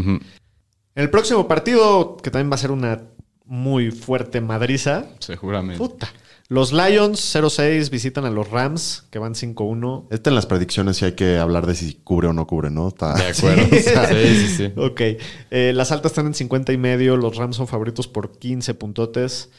El 0.95 1.09
próximo 1.09 1.47
partido, 1.47 2.17
que 2.17 2.31
también 2.31 2.49
va 2.51 2.55
a 2.55 2.59
ser 2.59 2.71
una 2.71 3.01
muy 3.45 3.91
fuerte 3.91 4.41
madriza, 4.41 5.05
Seguramente. 5.19 5.77
puta. 5.77 6.07
Los 6.47 6.71
Lions 6.73 7.19
0-6 7.35 7.89
visitan 7.89 8.23
a 8.25 8.29
los 8.29 8.49
Rams, 8.51 9.07
que 9.09 9.17
van 9.17 9.33
5-1. 9.33 10.07
Este 10.11 10.29
en 10.29 10.35
las 10.35 10.45
predicciones 10.45 10.97
sí 10.97 11.05
hay 11.05 11.13
que 11.13 11.37
hablar 11.37 11.65
de 11.65 11.73
si 11.73 11.95
cubre 11.95 12.27
o 12.27 12.33
no 12.33 12.45
cubre, 12.45 12.69
¿no? 12.69 12.89
Está- 12.89 13.15
De 13.15 13.23
acuerdo. 13.29 13.63
Sí. 13.71 13.81
sí, 13.81 14.47
sí, 14.47 14.57
sí. 14.57 14.73
Ok. 14.75 15.01
Eh, 15.49 15.71
las 15.73 15.91
altas 15.91 16.11
están 16.11 16.27
en 16.27 16.35
50 16.35 16.71
y 16.71 16.77
medio. 16.77 17.17
Los 17.17 17.35
Rams 17.35 17.55
son 17.55 17.67
favoritos 17.67 18.07
por 18.07 18.37
15 18.37 18.75
puntotes. 18.75 19.49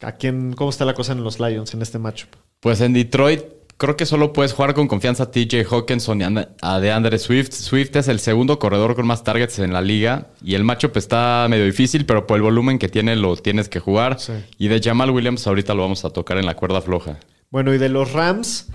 ¿A 0.00 0.12
quién, 0.12 0.52
¿Cómo 0.52 0.68
está 0.68 0.84
la 0.84 0.94
cosa 0.94 1.12
en 1.12 1.24
los 1.24 1.40
Lions 1.40 1.72
en 1.74 1.80
este 1.80 1.98
matchup? 1.98 2.28
Pues 2.60 2.80
en 2.82 2.92
Detroit 2.92 3.42
creo 3.76 3.96
que 3.96 4.06
solo 4.06 4.32
puedes 4.32 4.52
jugar 4.52 4.74
con 4.74 4.86
confianza 4.88 5.24
a 5.24 5.30
TJ 5.30 5.64
Hawkinson 5.70 6.20
y 6.20 6.24
a 6.62 6.80
DeAndre 6.80 7.18
Swift. 7.18 7.52
Swift 7.52 7.96
es 7.96 8.08
el 8.08 8.20
segundo 8.20 8.58
corredor 8.58 8.94
con 8.94 9.06
más 9.06 9.24
targets 9.24 9.58
en 9.58 9.72
la 9.72 9.80
liga 9.80 10.28
y 10.44 10.54
el 10.54 10.62
matchup 10.64 10.96
está 10.96 11.46
medio 11.50 11.64
difícil, 11.64 12.06
pero 12.06 12.26
por 12.26 12.36
el 12.36 12.42
volumen 12.42 12.78
que 12.78 12.88
tiene 12.88 13.16
lo 13.16 13.36
tienes 13.36 13.68
que 13.68 13.80
jugar. 13.80 14.18
Sí. 14.20 14.32
Y 14.58 14.68
de 14.68 14.80
Jamal 14.80 15.10
Williams 15.10 15.46
ahorita 15.46 15.74
lo 15.74 15.82
vamos 15.82 16.04
a 16.04 16.10
tocar 16.10 16.38
en 16.38 16.46
la 16.46 16.54
cuerda 16.54 16.80
floja. 16.80 17.18
Bueno, 17.50 17.74
y 17.74 17.78
de 17.78 17.88
los 17.88 18.12
Rams, 18.12 18.68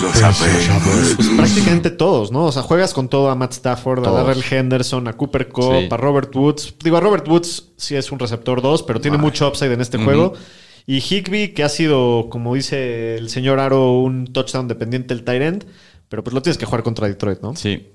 Lo 0.00 0.12
sabemos. 0.12 1.14
pues 1.16 1.28
prácticamente 1.36 1.90
todos, 1.90 2.30
¿no? 2.30 2.44
O 2.44 2.52
sea, 2.52 2.62
juegas 2.62 2.94
con 2.94 3.08
todo 3.08 3.30
a 3.30 3.34
Matt 3.34 3.52
Stafford, 3.52 4.02
Todos. 4.04 4.16
a 4.20 4.22
Darrell 4.22 4.44
Henderson, 4.48 5.08
a 5.08 5.14
Cooper 5.14 5.48
Cup, 5.48 5.74
Sí. 5.80 5.88
a 5.90 5.96
Robert 5.96 6.34
Woods. 6.36 6.74
Digo, 6.84 6.96
a 6.96 7.00
Robert 7.00 7.26
Woods 7.26 7.72
sí 7.76 7.96
es 7.96 8.12
un 8.12 8.18
receptor 8.20 8.62
2, 8.62 8.84
pero 8.84 9.00
tiene 9.00 9.18
mucho 9.18 9.48
upside 9.48 9.72
en 9.72 9.80
este 9.80 9.98
juego. 9.98 10.34
Y 10.86 10.98
Higby, 10.98 11.54
que 11.54 11.64
ha 11.64 11.68
sido, 11.68 12.28
como 12.30 12.54
dice 12.54 13.16
el 13.16 13.30
señor 13.30 13.58
Aro, 13.58 13.98
un 14.00 14.26
touchdown 14.32 14.68
dependiente 14.68 15.14
del 15.14 15.24
tight 15.24 15.42
end. 15.42 15.64
Pero 16.08 16.22
pues 16.22 16.34
lo 16.34 16.42
tienes 16.42 16.58
que 16.58 16.66
jugar 16.66 16.82
contra 16.82 17.08
Detroit, 17.08 17.40
¿no? 17.40 17.56
Sí. 17.56 17.88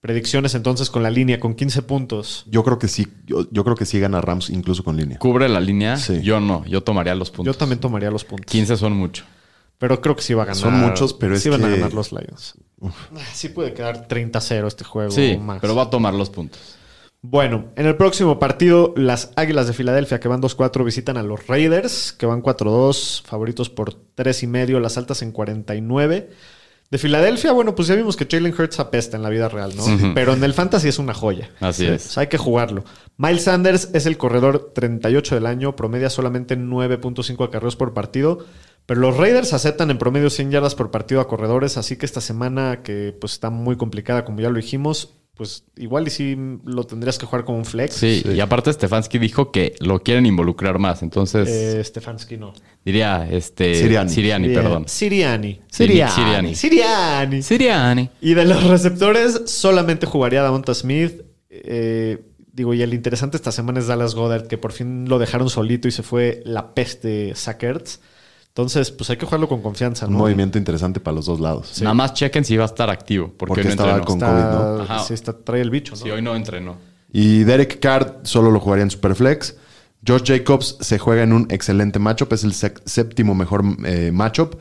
Predicciones 0.00 0.54
entonces 0.54 0.90
con 0.90 1.02
la 1.02 1.10
línea, 1.10 1.38
con 1.38 1.54
15 1.54 1.82
puntos. 1.82 2.44
Yo 2.48 2.64
creo 2.64 2.78
que 2.78 2.88
sí, 2.88 3.06
yo, 3.26 3.46
yo 3.50 3.62
creo 3.62 3.76
que 3.76 3.84
sí 3.86 4.00
gana 4.00 4.20
Rams 4.20 4.50
incluso 4.50 4.82
con 4.82 4.96
línea. 4.96 5.18
¿Cubre 5.18 5.48
la 5.48 5.60
línea? 5.60 5.96
Sí. 5.96 6.22
Yo 6.22 6.40
no, 6.40 6.64
yo 6.66 6.82
tomaría 6.82 7.14
los 7.14 7.30
puntos. 7.30 7.54
Yo 7.54 7.58
también 7.58 7.78
tomaría 7.80 8.10
los 8.10 8.24
puntos. 8.24 8.46
15 8.50 8.76
son 8.76 8.94
mucho. 8.94 9.24
Pero 9.78 10.00
creo 10.00 10.16
que 10.16 10.22
sí 10.22 10.34
va 10.34 10.42
a 10.42 10.46
ganar. 10.46 10.60
Son 10.60 10.74
muchos, 10.80 11.12
pero 11.14 11.34
es 11.36 11.42
sí 11.42 11.48
van 11.50 11.64
a 11.64 11.68
que- 11.68 11.74
ganar 11.76 11.92
los 11.92 12.10
Lions. 12.12 12.54
Ah, 12.82 12.90
Sí 13.32 13.48
puede 13.50 13.74
quedar 13.74 14.08
30-0 14.08 14.66
este 14.66 14.82
juego 14.84 15.10
Sí, 15.12 15.34
o 15.36 15.40
más. 15.40 15.60
pero 15.60 15.74
va 15.76 15.82
a 15.84 15.90
tomar 15.90 16.14
los 16.14 16.30
puntos. 16.30 16.60
Bueno, 17.24 17.66
en 17.76 17.86
el 17.86 17.96
próximo 17.96 18.40
partido, 18.40 18.92
las 18.96 19.30
Águilas 19.36 19.68
de 19.68 19.72
Filadelfia, 19.74 20.18
que 20.18 20.26
van 20.26 20.42
2-4, 20.42 20.84
visitan 20.84 21.16
a 21.16 21.22
los 21.22 21.46
Raiders, 21.46 22.12
que 22.12 22.26
van 22.26 22.42
4-2, 22.42 23.22
favoritos 23.22 23.70
por 23.70 23.94
3 23.94 24.42
y 24.42 24.46
medio, 24.48 24.80
las 24.80 24.98
altas 24.98 25.22
en 25.22 25.30
49. 25.30 26.30
De 26.90 26.98
Filadelfia, 26.98 27.52
bueno, 27.52 27.76
pues 27.76 27.86
ya 27.88 27.94
vimos 27.94 28.16
que 28.16 28.26
Jalen 28.28 28.52
Hurts 28.52 28.80
apesta 28.80 29.16
en 29.16 29.22
la 29.22 29.30
vida 29.30 29.48
real, 29.48 29.72
¿no? 29.76 29.84
Pero 30.14 30.34
en 30.34 30.42
el 30.42 30.52
fantasy 30.52 30.88
es 30.88 30.98
una 30.98 31.14
joya. 31.14 31.48
Así 31.60 31.86
O 31.86 31.94
es. 31.94 32.02
sea, 32.02 32.22
hay 32.22 32.26
que 32.26 32.36
jugarlo. 32.38 32.84
Miles 33.16 33.44
Sanders 33.44 33.88
es 33.94 34.04
el 34.06 34.18
corredor 34.18 34.72
38 34.74 35.36
del 35.36 35.46
año, 35.46 35.76
promedia 35.76 36.10
solamente 36.10 36.58
9.5 36.58 37.46
acarreos 37.46 37.76
por 37.76 37.94
partido. 37.94 38.44
Pero 38.84 39.00
los 39.00 39.16
Raiders 39.16 39.52
aceptan 39.52 39.92
en 39.92 39.98
promedio 39.98 40.28
100 40.28 40.50
yardas 40.50 40.74
por 40.74 40.90
partido 40.90 41.20
a 41.20 41.28
corredores, 41.28 41.76
así 41.78 41.96
que 41.96 42.04
esta 42.04 42.20
semana 42.20 42.82
que 42.82 43.16
pues 43.18 43.34
está 43.34 43.48
muy 43.48 43.76
complicada, 43.76 44.24
como 44.24 44.40
ya 44.40 44.50
lo 44.50 44.56
dijimos, 44.56 45.14
pues 45.36 45.64
igual 45.76 46.06
y 46.06 46.10
sí 46.10 46.36
lo 46.64 46.84
tendrías 46.84 47.18
que 47.18 47.26
jugar 47.26 47.44
como 47.44 47.58
un 47.58 47.64
flex. 47.64 47.94
Sí, 47.94 48.22
y 48.24 48.40
aparte 48.40 48.72
Stefanski 48.72 49.18
dijo 49.18 49.50
que 49.50 49.74
lo 49.80 50.00
quieren 50.02 50.26
involucrar 50.26 50.78
más. 50.78 51.02
Entonces, 51.02 51.48
Eh, 51.48 51.82
Stefanski 51.82 52.36
no. 52.36 52.52
diría 52.84 53.26
este. 53.30 53.74
Siriani, 53.74 54.48
Bien. 54.48 54.60
perdón. 54.62 54.84
Siriani. 54.88 55.60
Siriani. 55.68 56.10
Siriani. 56.12 56.54
Siriani. 56.54 57.42
Siriani. 57.42 58.10
Y 58.20 58.34
de 58.34 58.44
los 58.44 58.62
receptores, 58.64 59.42
solamente 59.46 60.06
jugaría 60.06 60.42
Davonta 60.42 60.74
Smith. 60.74 61.22
Eh, 61.48 62.18
digo, 62.52 62.74
y 62.74 62.82
el 62.82 62.92
interesante 62.92 63.36
esta 63.38 63.52
semana 63.52 63.80
es 63.80 63.86
Dallas 63.86 64.14
Goddard, 64.14 64.46
que 64.46 64.58
por 64.58 64.72
fin 64.72 65.08
lo 65.08 65.18
dejaron 65.18 65.48
solito 65.48 65.88
y 65.88 65.92
se 65.92 66.02
fue 66.02 66.42
la 66.44 66.74
peste 66.74 67.34
Sackerts. 67.34 68.00
Entonces, 68.54 68.90
pues 68.90 69.08
hay 69.08 69.16
que 69.16 69.24
jugarlo 69.24 69.48
con 69.48 69.62
confianza, 69.62 70.06
Un 70.06 70.12
¿no? 70.12 70.18
movimiento 70.18 70.58
interesante 70.58 71.00
para 71.00 71.14
los 71.14 71.24
dos 71.26 71.40
lados. 71.40 71.80
Nada 71.80 71.94
más 71.94 72.12
chequen 72.12 72.44
si 72.44 72.56
va 72.56 72.64
a 72.64 72.66
estar 72.66 72.90
activo. 72.90 73.28
Porque, 73.28 73.46
Porque 73.46 73.60
hoy 73.62 73.64
no 73.66 73.70
estaba 73.70 73.90
entrenó. 73.98 74.04
con- 74.06 74.16
Está, 74.18 74.30
COVID, 74.30 74.76
¿no? 74.78 74.82
Ajá. 74.82 75.04
sí, 75.04 75.14
está, 75.14 75.32
trae 75.32 75.60
el 75.62 75.70
bicho, 75.70 75.92
¿no? 75.92 75.96
Si 76.02 76.10
hoy 76.10 76.20
no 76.20 76.36
entrenó. 76.36 76.76
Y 77.10 77.44
Derek 77.44 77.80
Carr 77.80 78.20
solo 78.24 78.50
lo 78.50 78.60
jugaría 78.60 78.82
en 78.82 78.90
Superflex. 78.90 79.56
Josh 80.06 80.24
Jacobs 80.26 80.76
se 80.80 80.98
juega 80.98 81.22
en 81.22 81.32
un 81.32 81.46
excelente 81.50 81.98
matchup, 81.98 82.32
es 82.34 82.44
el 82.44 82.52
séptimo 82.52 83.34
mejor 83.34 83.62
eh, 83.86 84.10
matchup. 84.12 84.56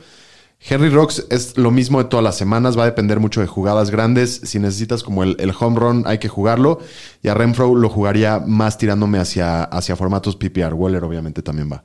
Henry 0.63 0.89
Rocks 0.89 1.25
es 1.31 1.57
lo 1.57 1.71
mismo 1.71 1.97
de 1.97 2.05
todas 2.07 2.23
las 2.23 2.37
semanas, 2.37 2.77
va 2.77 2.83
a 2.83 2.85
depender 2.85 3.19
mucho 3.19 3.41
de 3.41 3.47
jugadas 3.47 3.89
grandes. 3.89 4.41
Si 4.43 4.59
necesitas 4.59 5.01
como 5.01 5.23
el, 5.23 5.35
el 5.39 5.51
home 5.59 5.79
run, 5.79 6.03
hay 6.05 6.19
que 6.19 6.27
jugarlo. 6.29 6.79
Y 7.23 7.29
a 7.29 7.33
Renfro 7.33 7.73
lo 7.73 7.89
jugaría 7.89 8.39
más 8.39 8.77
tirándome 8.77 9.17
hacia, 9.17 9.63
hacia 9.63 9.95
formatos 9.95 10.35
PPR. 10.35 10.75
Waller 10.75 11.03
obviamente 11.03 11.41
también 11.41 11.69
va. 11.71 11.83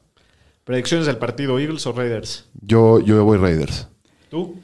Predicciones 0.67 1.07
del 1.07 1.17
partido, 1.19 1.61
Eagles 1.61 1.87
o 1.87 1.93
Raiders. 1.93 2.47
Yo, 2.61 2.99
yo 2.99 3.25
voy 3.25 3.39
Raiders. 3.39 3.87
¿Tú? 4.29 4.61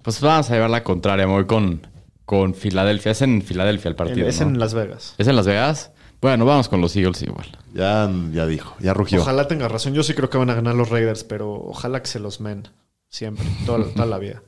Pues 0.00 0.20
vamos 0.20 0.48
a 0.48 0.54
llevar 0.54 0.70
la 0.70 0.84
contraria. 0.84 1.26
Me 1.26 1.32
voy 1.32 1.44
con, 1.44 1.84
con 2.24 2.54
Filadelfia. 2.54 3.10
Es 3.10 3.22
en 3.22 3.42
Filadelfia 3.42 3.88
el 3.88 3.96
partido. 3.96 4.28
es 4.28 4.40
¿no? 4.40 4.46
en 4.46 4.60
Las 4.60 4.74
Vegas. 4.74 5.16
¿Es 5.18 5.26
en 5.26 5.34
Las 5.34 5.44
Vegas? 5.44 5.90
Bueno, 6.20 6.44
vamos 6.44 6.68
con 6.68 6.80
los 6.80 6.94
Eagles 6.94 7.20
igual. 7.22 7.48
Ya, 7.74 8.08
ya 8.32 8.46
dijo, 8.46 8.76
ya 8.78 8.94
rugió. 8.94 9.20
Ojalá 9.20 9.48
tenga 9.48 9.66
razón. 9.66 9.92
Yo 9.92 10.04
sí 10.04 10.14
creo 10.14 10.30
que 10.30 10.38
van 10.38 10.50
a 10.50 10.54
ganar 10.54 10.76
los 10.76 10.88
Raiders, 10.88 11.24
pero 11.24 11.52
ojalá 11.52 12.00
que 12.00 12.06
se 12.06 12.20
los 12.20 12.40
men. 12.40 12.68
Siempre, 13.08 13.44
toda, 13.66 13.92
toda 13.92 14.06
la 14.06 14.18
vida. 14.18 14.44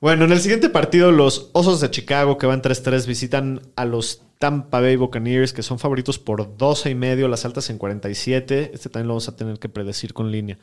Bueno, 0.00 0.24
en 0.24 0.32
el 0.32 0.40
siguiente 0.40 0.70
partido, 0.70 1.12
los 1.12 1.50
Osos 1.52 1.82
de 1.82 1.90
Chicago, 1.90 2.38
que 2.38 2.46
van 2.46 2.62
3-3, 2.62 3.06
visitan 3.06 3.60
a 3.76 3.84
los 3.84 4.22
Tampa 4.42 4.80
Bay 4.80 4.96
Buccaneers, 4.96 5.52
que 5.52 5.62
son 5.62 5.78
favoritos 5.78 6.18
por 6.18 6.56
12 6.56 6.90
y 6.90 6.96
medio, 6.96 7.28
las 7.28 7.44
altas 7.44 7.70
en 7.70 7.78
47. 7.78 8.72
Este 8.74 8.88
también 8.88 9.06
lo 9.06 9.14
vamos 9.14 9.28
a 9.28 9.36
tener 9.36 9.60
que 9.60 9.68
predecir 9.68 10.12
con 10.12 10.32
línea. 10.32 10.58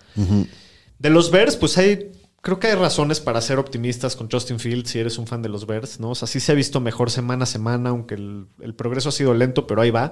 De 0.97 1.09
los 1.09 1.31
Bears, 1.31 1.55
pues 1.55 1.77
hay. 1.77 2.11
Creo 2.41 2.59
que 2.59 2.67
hay 2.67 2.75
razones 2.75 3.21
para 3.21 3.39
ser 3.39 3.57
optimistas 3.57 4.17
con 4.17 4.29
Justin 4.29 4.59
Fields 4.59 4.89
si 4.89 4.99
eres 4.99 5.17
un 5.17 5.27
fan 5.27 5.41
de 5.41 5.47
los 5.47 5.65
Bears, 5.65 6.01
¿no? 6.01 6.09
O 6.09 6.15
sea, 6.15 6.27
sí 6.27 6.41
se 6.41 6.51
ha 6.51 6.55
visto 6.55 6.81
mejor 6.81 7.09
semana 7.09 7.43
a 7.43 7.45
semana, 7.45 7.91
aunque 7.91 8.15
el, 8.15 8.47
el 8.59 8.75
progreso 8.75 9.09
ha 9.09 9.13
sido 9.13 9.33
lento, 9.33 9.65
pero 9.65 9.81
ahí 9.81 9.91
va. 9.91 10.11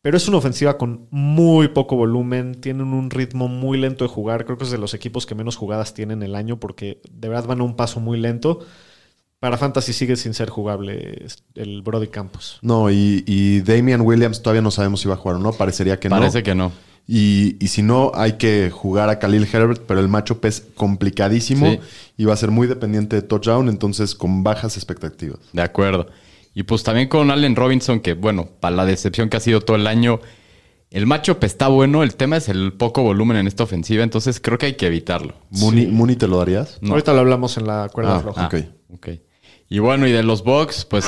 Pero 0.00 0.16
es 0.16 0.26
una 0.26 0.38
ofensiva 0.38 0.78
con 0.78 1.08
muy 1.10 1.68
poco 1.68 1.94
volumen, 1.94 2.54
tienen 2.54 2.94
un 2.94 3.10
ritmo 3.10 3.48
muy 3.48 3.76
lento 3.76 4.04
de 4.04 4.08
jugar. 4.08 4.46
Creo 4.46 4.56
que 4.56 4.64
es 4.64 4.70
de 4.70 4.78
los 4.78 4.94
equipos 4.94 5.26
que 5.26 5.34
menos 5.34 5.56
jugadas 5.56 5.92
tienen 5.92 6.22
el 6.22 6.34
año 6.34 6.58
porque 6.58 7.02
de 7.10 7.28
verdad 7.28 7.48
van 7.48 7.60
a 7.60 7.64
un 7.64 7.76
paso 7.76 8.00
muy 8.00 8.18
lento. 8.18 8.60
Para 9.40 9.56
Fantasy 9.56 9.92
sigue 9.92 10.16
sin 10.16 10.34
ser 10.34 10.50
jugable 10.50 11.24
el 11.54 11.82
Brody 11.82 12.08
Campos. 12.08 12.58
No, 12.62 12.90
y, 12.90 13.22
y 13.26 13.60
Damian 13.60 14.00
Williams 14.00 14.42
todavía 14.42 14.62
no 14.62 14.70
sabemos 14.72 15.00
si 15.00 15.06
va 15.08 15.14
a 15.14 15.16
jugar 15.16 15.36
o 15.36 15.38
no. 15.38 15.52
Parecería 15.52 16.00
que 16.00 16.08
Parece 16.10 16.38
no. 16.38 16.44
que 16.44 16.54
no. 16.56 16.72
Y, 17.06 17.56
y 17.64 17.68
si 17.68 17.82
no, 17.82 18.10
hay 18.14 18.32
que 18.34 18.68
jugar 18.70 19.08
a 19.08 19.18
Khalil 19.18 19.48
Herbert, 19.50 19.82
pero 19.86 20.00
el 20.00 20.08
matchup 20.08 20.44
es 20.44 20.66
complicadísimo 20.74 21.66
Sí. 21.70 21.78
y 22.18 22.24
va 22.24 22.34
a 22.34 22.36
ser 22.36 22.50
muy 22.50 22.66
dependiente 22.66 23.16
de 23.16 23.22
touchdown, 23.22 23.68
entonces 23.68 24.14
con 24.14 24.42
bajas 24.42 24.76
expectativas. 24.76 25.38
De 25.52 25.62
acuerdo. 25.62 26.08
Y 26.52 26.64
pues 26.64 26.82
también 26.82 27.08
con 27.08 27.30
Allen 27.30 27.54
Robinson, 27.56 28.00
que 28.00 28.14
bueno, 28.14 28.48
para 28.60 28.74
la 28.74 28.84
decepción 28.84 29.28
que 29.28 29.36
ha 29.36 29.40
sido 29.40 29.60
todo 29.60 29.76
el 29.76 29.86
año, 29.86 30.18
el 30.90 31.06
matchup 31.06 31.44
está 31.44 31.68
bueno. 31.68 32.02
El 32.02 32.16
tema 32.16 32.36
es 32.38 32.48
el 32.48 32.72
poco 32.72 33.02
volumen 33.04 33.36
en 33.36 33.46
esta 33.46 33.62
ofensiva, 33.62 34.02
entonces 34.02 34.40
creo 34.40 34.58
que 34.58 34.66
hay 34.66 34.74
que 34.74 34.88
evitarlo. 34.88 35.34
Mooney, 35.50 35.86
Mooney, 35.86 36.16
¿te 36.16 36.26
lo 36.26 36.38
darías? 36.38 36.76
No. 36.82 36.90
Ahorita 36.90 37.12
lo 37.14 37.20
hablamos 37.20 37.56
en 37.56 37.66
la 37.68 37.88
cuerda 37.90 38.16
Ah, 38.16 38.20
floja. 38.20 38.46
ok. 38.48 38.54
ok. 38.94 39.08
Y 39.70 39.80
bueno, 39.80 40.06
y 40.06 40.12
de 40.12 40.22
los 40.22 40.42
Bucks, 40.44 40.86
pues 40.86 41.04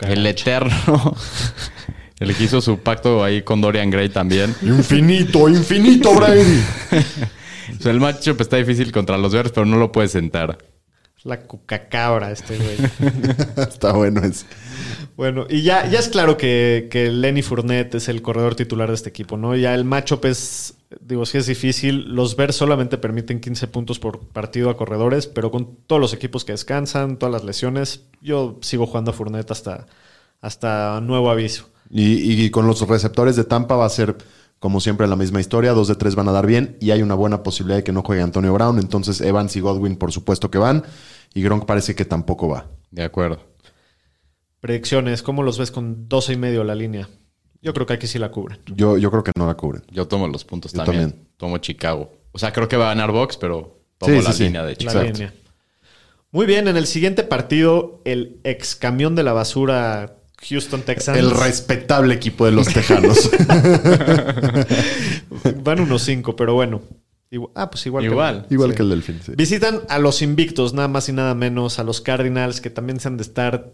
el 0.00 0.26
eterno, 0.26 1.14
el 2.18 2.34
que 2.34 2.44
hizo 2.44 2.60
su 2.60 2.78
pacto 2.80 3.22
ahí 3.22 3.42
con 3.42 3.60
Dorian 3.60 3.90
Gray 3.90 4.08
también. 4.08 4.54
Infinito, 4.62 5.48
infinito, 5.48 6.14
Brady. 6.14 6.62
O 7.78 7.82
sea, 7.82 7.92
el 7.92 8.00
matchup 8.00 8.40
está 8.40 8.56
difícil 8.56 8.90
contra 8.90 9.18
los 9.18 9.32
Bears, 9.34 9.52
pero 9.52 9.66
no 9.66 9.76
lo 9.76 9.92
puedes 9.92 10.12
sentar. 10.12 10.56
La 11.22 11.42
cucacabra 11.42 12.32
este 12.32 12.56
güey. 12.56 12.76
Está 13.68 13.92
bueno 13.92 14.22
ese. 14.24 14.46
Bueno, 15.18 15.46
y 15.50 15.62
ya, 15.62 15.86
ya 15.86 15.98
es 15.98 16.08
claro 16.08 16.38
que, 16.38 16.88
que 16.90 17.10
Lenny 17.10 17.42
Fournette 17.42 17.96
es 17.96 18.08
el 18.08 18.22
corredor 18.22 18.54
titular 18.54 18.88
de 18.88 18.94
este 18.94 19.10
equipo, 19.10 19.36
¿no? 19.36 19.54
Ya 19.54 19.74
el 19.74 19.84
matchup 19.84 20.24
es, 20.24 20.77
digo, 21.08 21.24
sí 21.24 21.38
es 21.38 21.46
difícil. 21.46 22.14
Los 22.14 22.36
Bears 22.36 22.54
solamente 22.54 22.98
permiten 22.98 23.40
15 23.40 23.66
puntos 23.68 23.98
por 23.98 24.20
partido 24.28 24.68
a 24.70 24.76
corredores, 24.76 25.26
pero 25.26 25.50
con 25.50 25.76
todos 25.86 26.00
los 26.00 26.12
equipos 26.12 26.44
que 26.44 26.52
descansan, 26.52 27.18
todas 27.18 27.32
las 27.32 27.44
lesiones, 27.44 28.04
yo 28.20 28.58
sigo 28.60 28.86
jugando 28.86 29.10
a 29.10 29.14
Fournette 29.14 29.50
hasta, 29.50 29.86
hasta 30.40 31.00
nuevo 31.00 31.30
aviso. 31.30 31.70
Y, 31.90 32.44
y 32.44 32.50
con 32.50 32.66
los 32.66 32.86
receptores 32.86 33.36
de 33.36 33.44
Tampa 33.44 33.74
va 33.74 33.86
a 33.86 33.90
ser, 33.90 34.18
como 34.58 34.80
siempre, 34.80 35.08
la 35.08 35.16
misma 35.16 35.40
historia. 35.40 35.72
Dos 35.72 35.88
de 35.88 35.94
tres 35.94 36.14
van 36.14 36.28
a 36.28 36.32
dar 36.32 36.46
bien 36.46 36.76
y 36.80 36.90
hay 36.90 37.00
una 37.00 37.14
buena 37.14 37.42
posibilidad 37.42 37.78
de 37.78 37.84
que 37.84 37.92
no 37.92 38.02
juegue 38.02 38.20
Antonio 38.20 38.52
Brown. 38.52 38.78
Entonces, 38.78 39.22
Evans 39.22 39.56
y 39.56 39.60
Godwin, 39.60 39.96
por 39.96 40.12
supuesto 40.12 40.50
que 40.50 40.58
van. 40.58 40.84
Y 41.32 41.42
Gronk 41.42 41.64
parece 41.64 41.94
que 41.94 42.04
tampoco 42.04 42.48
va. 42.48 42.66
De 42.90 43.02
acuerdo. 43.02 43.40
Predicciones, 44.60 45.22
¿cómo 45.22 45.42
los 45.42 45.56
ves 45.56 45.70
con 45.70 46.08
12 46.08 46.34
y 46.34 46.36
medio 46.36 46.64
la 46.64 46.74
línea? 46.74 47.08
Yo 47.62 47.74
creo 47.74 47.86
que 47.86 47.94
aquí 47.94 48.06
sí 48.06 48.18
la 48.18 48.30
cubren. 48.30 48.58
Yo, 48.66 48.98
yo 48.98 49.10
creo 49.10 49.24
que 49.24 49.32
no 49.36 49.46
la 49.46 49.54
cubren. 49.54 49.82
Yo 49.90 50.06
tomo 50.06 50.28
los 50.28 50.44
puntos 50.44 50.72
Yo 50.72 50.84
también. 50.84 51.10
también. 51.10 51.28
Tomo 51.36 51.58
Chicago. 51.58 52.12
O 52.32 52.38
sea, 52.38 52.52
creo 52.52 52.68
que 52.68 52.76
va 52.76 52.86
a 52.86 52.94
ganar 52.94 53.10
Box, 53.12 53.36
pero 53.36 53.80
tomo 53.98 54.16
Sí, 54.18 54.22
la 54.24 54.32
sí, 54.32 54.38
sí. 54.38 54.44
línea 54.44 54.62
de 54.62 54.70
La 54.72 54.76
Chicago. 54.76 55.02
línea. 55.02 55.32
Muy 56.30 56.46
bien, 56.46 56.68
en 56.68 56.76
el 56.76 56.86
siguiente 56.86 57.24
partido, 57.24 58.00
el 58.04 58.38
ex 58.44 58.76
camión 58.76 59.14
de 59.16 59.22
la 59.22 59.32
basura 59.32 60.16
Houston 60.48 60.82
Texans. 60.82 61.18
El 61.18 61.30
respetable 61.32 62.14
equipo 62.14 62.44
de 62.46 62.52
los 62.52 62.68
Tejanos. 62.68 63.30
Van 65.64 65.80
unos 65.80 66.02
cinco, 66.02 66.36
pero 66.36 66.54
bueno. 66.54 66.82
Ah, 67.54 67.70
pues 67.70 67.84
igual. 67.86 68.04
que- 68.04 68.10
Igual. 68.10 68.46
Igual 68.50 68.70
Sí. 68.70 68.76
que 68.76 68.82
el 68.82 68.90
Delfín. 68.90 69.20
sí. 69.24 69.32
Visitan 69.36 69.80
a 69.88 69.98
los 69.98 70.22
invictos, 70.22 70.72
nada 70.74 70.88
más 70.88 71.08
y 71.08 71.12
nada 71.12 71.34
menos, 71.34 71.78
a 71.78 71.84
los 71.84 72.00
Cardinals, 72.00 72.60
que 72.60 72.70
también 72.70 73.00
se 73.00 73.08
han 73.08 73.16
de 73.16 73.22
estar, 73.22 73.72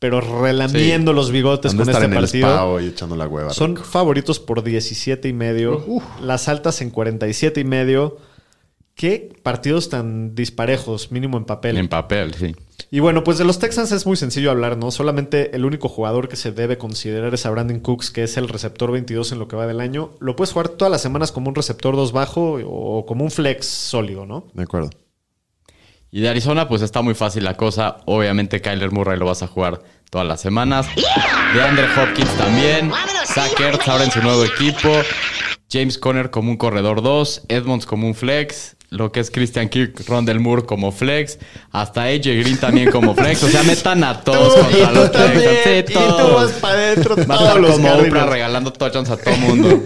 pero 0.00 0.20
relamiendo 0.22 1.12
los 1.12 1.30
bigotes 1.30 1.74
con 1.74 1.88
este 1.88 2.08
partido. 2.08 2.68
hoy 2.68 2.86
echando 2.86 3.14
la 3.14 3.28
hueva. 3.28 3.50
Son 3.50 3.76
favoritos 3.76 4.40
por 4.40 4.64
17 4.64 5.28
y 5.28 5.32
medio. 5.34 5.84
Las 6.22 6.48
altas 6.48 6.80
en 6.80 6.90
47 6.90 7.60
y 7.60 7.64
medio. 7.64 8.16
Qué 8.94 9.34
partidos 9.42 9.90
tan 9.90 10.34
disparejos, 10.34 11.12
mínimo 11.12 11.36
en 11.36 11.44
papel. 11.44 11.76
En 11.76 11.88
papel, 11.88 12.34
sí. 12.34 12.56
Y 12.90 13.00
bueno, 13.00 13.24
pues 13.24 13.36
de 13.38 13.44
los 13.44 13.58
Texans 13.58 13.92
es 13.92 14.06
muy 14.06 14.16
sencillo 14.16 14.50
hablar, 14.50 14.78
¿no? 14.78 14.90
Solamente 14.90 15.54
el 15.54 15.66
único 15.66 15.88
jugador 15.88 16.28
que 16.28 16.36
se 16.36 16.50
debe 16.50 16.78
considerar 16.78 17.32
es 17.34 17.44
a 17.44 17.50
Brandon 17.50 17.80
Cooks, 17.80 18.10
que 18.10 18.22
es 18.22 18.38
el 18.38 18.48
receptor 18.48 18.90
22 18.92 19.32
en 19.32 19.38
lo 19.38 19.48
que 19.48 19.56
va 19.56 19.66
del 19.66 19.80
año. 19.80 20.12
Lo 20.18 20.34
puedes 20.34 20.52
jugar 20.52 20.70
todas 20.70 20.90
las 20.90 21.02
semanas 21.02 21.30
como 21.30 21.50
un 21.50 21.54
receptor 21.54 21.94
2 21.94 22.12
bajo 22.12 22.58
o 22.66 23.04
como 23.04 23.24
un 23.24 23.30
flex 23.30 23.66
sólido, 23.66 24.24
¿no? 24.24 24.46
De 24.54 24.62
acuerdo. 24.62 24.90
Y 26.12 26.20
de 26.20 26.28
Arizona, 26.28 26.66
pues 26.68 26.82
está 26.82 27.02
muy 27.02 27.14
fácil 27.14 27.44
la 27.44 27.56
cosa. 27.56 27.98
Obviamente, 28.06 28.60
Kyler 28.60 28.90
Murray 28.90 29.18
lo 29.18 29.26
vas 29.26 29.42
a 29.42 29.46
jugar 29.46 29.80
todas 30.10 30.26
las 30.26 30.40
semanas. 30.40 30.88
De 31.54 31.62
Andre 31.62 31.86
Hopkins 31.96 32.36
también. 32.36 32.92
Zach 33.26 33.58
Ertz 33.60 33.86
ahora 33.88 34.04
en 34.04 34.10
su 34.10 34.20
nuevo 34.20 34.44
equipo. 34.44 34.90
James 35.70 35.98
Conner 35.98 36.30
como 36.30 36.50
un 36.50 36.56
corredor 36.56 37.02
2. 37.02 37.42
Edmonds 37.48 37.86
como 37.86 38.08
un 38.08 38.14
flex. 38.14 38.76
Lo 38.90 39.12
que 39.12 39.20
es 39.20 39.30
Christian 39.30 39.68
Kirk, 39.68 40.02
Rondell 40.08 40.40
Moore 40.40 40.64
como 40.64 40.90
flex. 40.90 41.38
Hasta 41.70 42.02
AJ 42.02 42.24
Green 42.24 42.56
también 42.58 42.90
como 42.90 43.14
flex. 43.14 43.40
O 43.44 43.48
sea, 43.48 43.62
metan 43.62 44.02
a 44.02 44.20
todos 44.20 44.54
contra 44.54 44.90
los 44.90 45.12
Texans. 45.12 45.86
Sí, 45.86 45.92
todos. 45.94 46.50
para 46.54 46.74
adentro 46.74 47.14
Va 47.16 47.36
a 47.36 47.38
estar 47.38 47.62
como 47.62 47.94
Oprah 47.94 48.26
regalando 48.26 48.72
touchdowns 48.72 49.10
a 49.10 49.16
todo 49.16 49.36
mundo. 49.36 49.68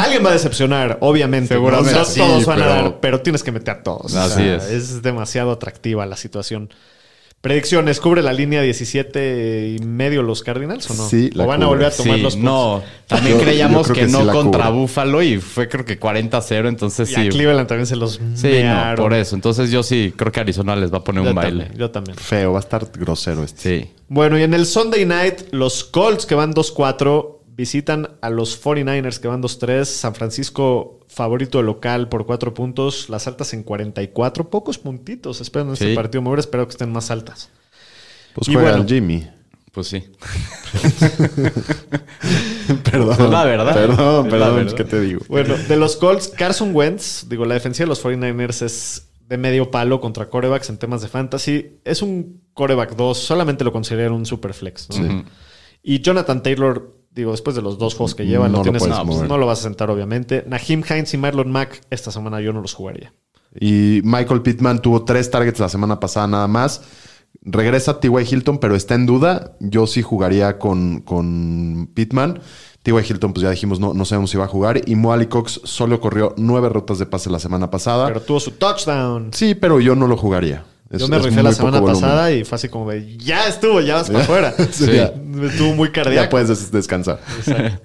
Alguien 0.00 0.24
va 0.24 0.30
a 0.30 0.32
decepcionar, 0.32 0.96
obviamente. 1.00 1.48
Seguramente. 1.48 1.98
¿no? 1.98 2.04
Sí, 2.06 2.20
todos 2.20 2.46
van 2.46 2.62
a 2.62 2.64
pero- 2.64 2.74
dar, 2.82 3.00
pero 3.00 3.20
tienes 3.20 3.42
que 3.42 3.52
meter 3.52 3.74
a 3.74 3.82
todos. 3.82 4.14
Así 4.14 4.42
es. 4.42 4.64
Es 4.64 5.02
demasiado 5.02 5.50
atractiva 5.52 6.06
la 6.06 6.16
situación. 6.16 6.70
Predicciones, 7.42 7.98
¿cubre 7.98 8.22
la 8.22 8.32
línea 8.32 8.62
17 8.62 9.76
y 9.76 9.84
medio 9.84 10.22
los 10.22 10.42
Cardinals 10.44 10.88
o 10.90 10.94
no? 10.94 11.08
Sí, 11.08 11.28
la 11.34 11.42
¿O 11.42 11.48
van 11.48 11.60
a 11.64 11.66
volver 11.66 11.86
a 11.86 11.90
tomar 11.90 12.16
Sí, 12.16 12.22
los 12.22 12.34
puntos? 12.36 12.52
no. 12.52 12.82
También 13.08 13.36
Yo- 13.36 13.42
creíamos 13.42 13.88
yo 13.88 13.94
que, 13.94 14.00
que 14.02 14.06
sí 14.06 14.12
no 14.12 14.32
contra 14.32 14.66
cubre. 14.66 14.78
Buffalo 14.80 15.22
y 15.22 15.38
fue 15.40 15.68
creo 15.68 15.84
que 15.84 15.98
40-0, 15.98 16.68
entonces 16.68 17.10
Y 17.10 17.14
sí. 17.16 17.20
a 17.20 17.28
Cleveland 17.30 17.66
también 17.66 17.86
se 17.88 17.96
los 17.96 18.20
Sí, 18.36 18.62
no, 18.62 18.94
por 18.96 19.12
eso. 19.12 19.34
Entonces 19.34 19.72
yo 19.72 19.82
sí 19.82 20.14
creo 20.16 20.30
que 20.30 20.38
Arizona 20.38 20.76
les 20.76 20.92
va 20.92 20.98
a 20.98 21.04
poner 21.04 21.24
Yo 21.24 21.30
un 21.30 21.34
baile. 21.34 21.68
yo 21.76 21.90
también. 21.90 22.16
Feo, 22.16 22.52
va 22.52 22.58
a 22.58 22.62
estar 22.62 22.86
grosero 22.96 23.42
este. 23.42 23.80
Sí. 23.80 23.90
Bueno, 24.06 24.38
y 24.38 24.44
en 24.44 24.54
el 24.54 24.64
Sunday 24.64 25.04
Night, 25.04 25.40
los 25.50 25.82
Colts 25.82 26.26
que 26.26 26.36
van 26.36 26.54
2-4 26.54 27.41
visitan 27.54 28.08
a 28.20 28.30
los 28.30 28.62
49ers 28.62 29.18
que 29.18 29.28
van 29.28 29.42
2-3. 29.42 29.84
San 29.84 30.14
Francisco 30.14 31.00
favorito 31.08 31.58
de 31.58 31.64
local 31.64 32.08
por 32.08 32.26
4 32.26 32.54
puntos. 32.54 33.08
Las 33.08 33.26
altas 33.26 33.52
en 33.54 33.62
44. 33.62 34.50
Pocos 34.50 34.78
puntitos 34.78 35.40
esperan 35.40 35.68
en 35.68 35.74
este 35.74 35.94
partido. 35.94 36.22
Me 36.22 36.28
hubiera 36.28 36.40
esperado 36.40 36.66
que 36.66 36.72
estén 36.72 36.92
más 36.92 37.10
altas. 37.10 37.50
Pues 38.34 38.48
Y 38.48 38.54
juega 38.54 38.70
bueno. 38.70 38.84
el 38.84 38.88
Jimmy. 38.88 39.26
Pues 39.72 39.86
sí. 39.88 40.04
Perdón. 42.84 43.30
La 43.30 43.44
verdad. 43.44 43.74
Perdón, 43.74 44.28
perdón. 44.28 44.56
verdad. 44.56 44.72
¿Qué 44.74 44.84
te 44.84 45.00
digo? 45.00 45.20
Bueno, 45.28 45.56
de 45.56 45.76
los 45.76 45.96
Colts, 45.96 46.28
Carson 46.28 46.74
Wentz, 46.74 47.26
digo, 47.28 47.44
la 47.44 47.54
defensiva 47.54 47.84
de 47.84 47.88
los 47.88 48.04
49ers 48.04 48.62
es 48.62 49.08
de 49.28 49.38
medio 49.38 49.70
palo 49.70 50.00
contra 50.00 50.28
corebacks 50.28 50.68
en 50.68 50.76
temas 50.78 51.00
de 51.02 51.08
fantasy. 51.08 51.78
Es 51.84 52.02
un 52.02 52.42
coreback 52.52 52.96
2, 52.96 53.16
solamente 53.18 53.64
lo 53.64 53.72
considero 53.72 54.14
un 54.14 54.26
super 54.26 54.52
flex. 54.52 54.88
¿no? 54.90 55.24
Y 55.82 56.00
Jonathan 56.00 56.42
Taylor, 56.42 56.94
digo, 57.14 57.32
después 57.32 57.56
de 57.56 57.62
los 57.62 57.78
dos 57.78 57.94
juegos 57.94 58.14
que 58.14 58.26
lleva, 58.26 58.46
No 58.46 58.52
lo 58.52 58.58
lo 58.58 58.62
tienes, 58.62 58.82
puedes 58.82 58.96
no, 58.96 59.06
pues, 59.06 59.28
no 59.28 59.38
lo 59.38 59.46
vas 59.46 59.60
a 59.60 59.62
sentar, 59.62 59.90
obviamente. 59.90 60.44
Naheem 60.46 60.82
Hines 60.88 61.12
y 61.14 61.18
Marlon 61.18 61.50
Mack, 61.50 61.82
esta 61.90 62.10
semana 62.10 62.40
yo 62.40 62.52
no 62.52 62.60
los 62.60 62.74
jugaría. 62.74 63.12
Y 63.58 64.00
Michael 64.04 64.42
Pittman 64.42 64.80
tuvo 64.80 65.04
tres 65.04 65.30
targets 65.30 65.60
la 65.60 65.68
semana 65.68 66.00
pasada 66.00 66.26
nada 66.26 66.48
más. 66.48 66.82
Regresa 67.42 67.98
T.Y. 67.98 68.24
Hilton, 68.30 68.58
pero 68.58 68.76
está 68.76 68.94
en 68.94 69.06
duda. 69.06 69.56
Yo 69.60 69.86
sí 69.86 70.00
jugaría 70.00 70.58
con, 70.58 71.00
con 71.00 71.90
Pittman. 71.92 72.40
T.Y. 72.82 72.94
Hilton, 72.98 73.32
pues 73.32 73.42
ya 73.42 73.50
dijimos, 73.50 73.78
no, 73.80 73.94
no 73.94 74.04
sabemos 74.04 74.30
si 74.30 74.38
va 74.38 74.44
a 74.44 74.48
jugar. 74.48 74.80
Y 74.86 74.94
Moali 74.96 75.26
Cox 75.26 75.60
solo 75.64 76.00
corrió 76.00 76.34
nueve 76.36 76.68
rutas 76.68 76.98
de 76.98 77.06
pase 77.06 77.30
la 77.30 77.38
semana 77.38 77.70
pasada. 77.70 78.06
Pero 78.06 78.22
tuvo 78.22 78.40
su 78.40 78.52
touchdown. 78.52 79.30
sí, 79.32 79.54
pero 79.54 79.80
yo 79.80 79.94
no 79.94 80.06
lo 80.06 80.16
jugaría. 80.16 80.64
Es- 80.92 81.00
yo 81.00 81.08
me 81.08 81.18
rifé 81.18 81.42
la 81.42 81.52
semana 81.52 81.80
volumen. 81.80 82.00
pasada 82.02 82.30
y 82.32 82.44
fue 82.44 82.56
así 82.56 82.68
como 82.68 82.90
de, 82.90 83.16
ya 83.16 83.46
estuvo, 83.48 83.80
ya 83.80 83.94
vas 83.96 84.10
para 84.10 84.24
afuera. 84.24 84.54
Sí, 84.70 84.84
Sí. 84.86 84.92
ya, 84.92 85.12
Estuvo 85.46 85.74
muy 85.74 85.88
ya 85.88 85.92
cardíaco. 85.94 86.30
puedes 86.30 86.48
des- 86.48 86.70
descansar. 86.70 87.18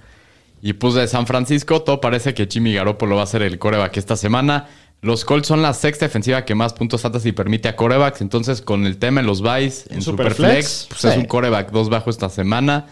Y 0.61 0.73
pues 0.73 0.95
de 0.95 1.07
San 1.07 1.27
Francisco, 1.27 1.83
todo 1.83 2.01
parece 2.01 2.33
que 2.33 2.47
Jimmy 2.51 2.73
Garoppolo 2.73 3.15
va 3.15 3.23
a 3.23 3.27
ser 3.27 3.43
el 3.43 3.59
coreback 3.59 3.95
esta 3.97 4.15
semana. 4.17 4.67
Los 5.01 5.23
Colts 5.23 5.47
son 5.47 5.61
la 5.61 5.73
sexta 5.75 6.05
defensiva 6.05 6.45
que 6.45 6.55
más 6.55 6.73
puntos 6.73 7.01
fantasy 7.01 7.31
permite 7.31 7.69
a 7.69 7.75
corebacks. 7.75 8.21
Entonces, 8.21 8.61
con 8.63 8.87
el 8.87 8.97
tema 8.97 9.21
de 9.21 9.27
los 9.27 9.41
buys 9.41 9.85
en 9.91 10.01
Superflex, 10.01 10.67
Superflex, 10.67 10.87
pues 10.89 11.05
es 11.05 11.17
un 11.17 11.25
coreback 11.25 11.71
dos 11.71 11.89
bajo 11.89 12.09
esta 12.09 12.29
semana. 12.29 12.87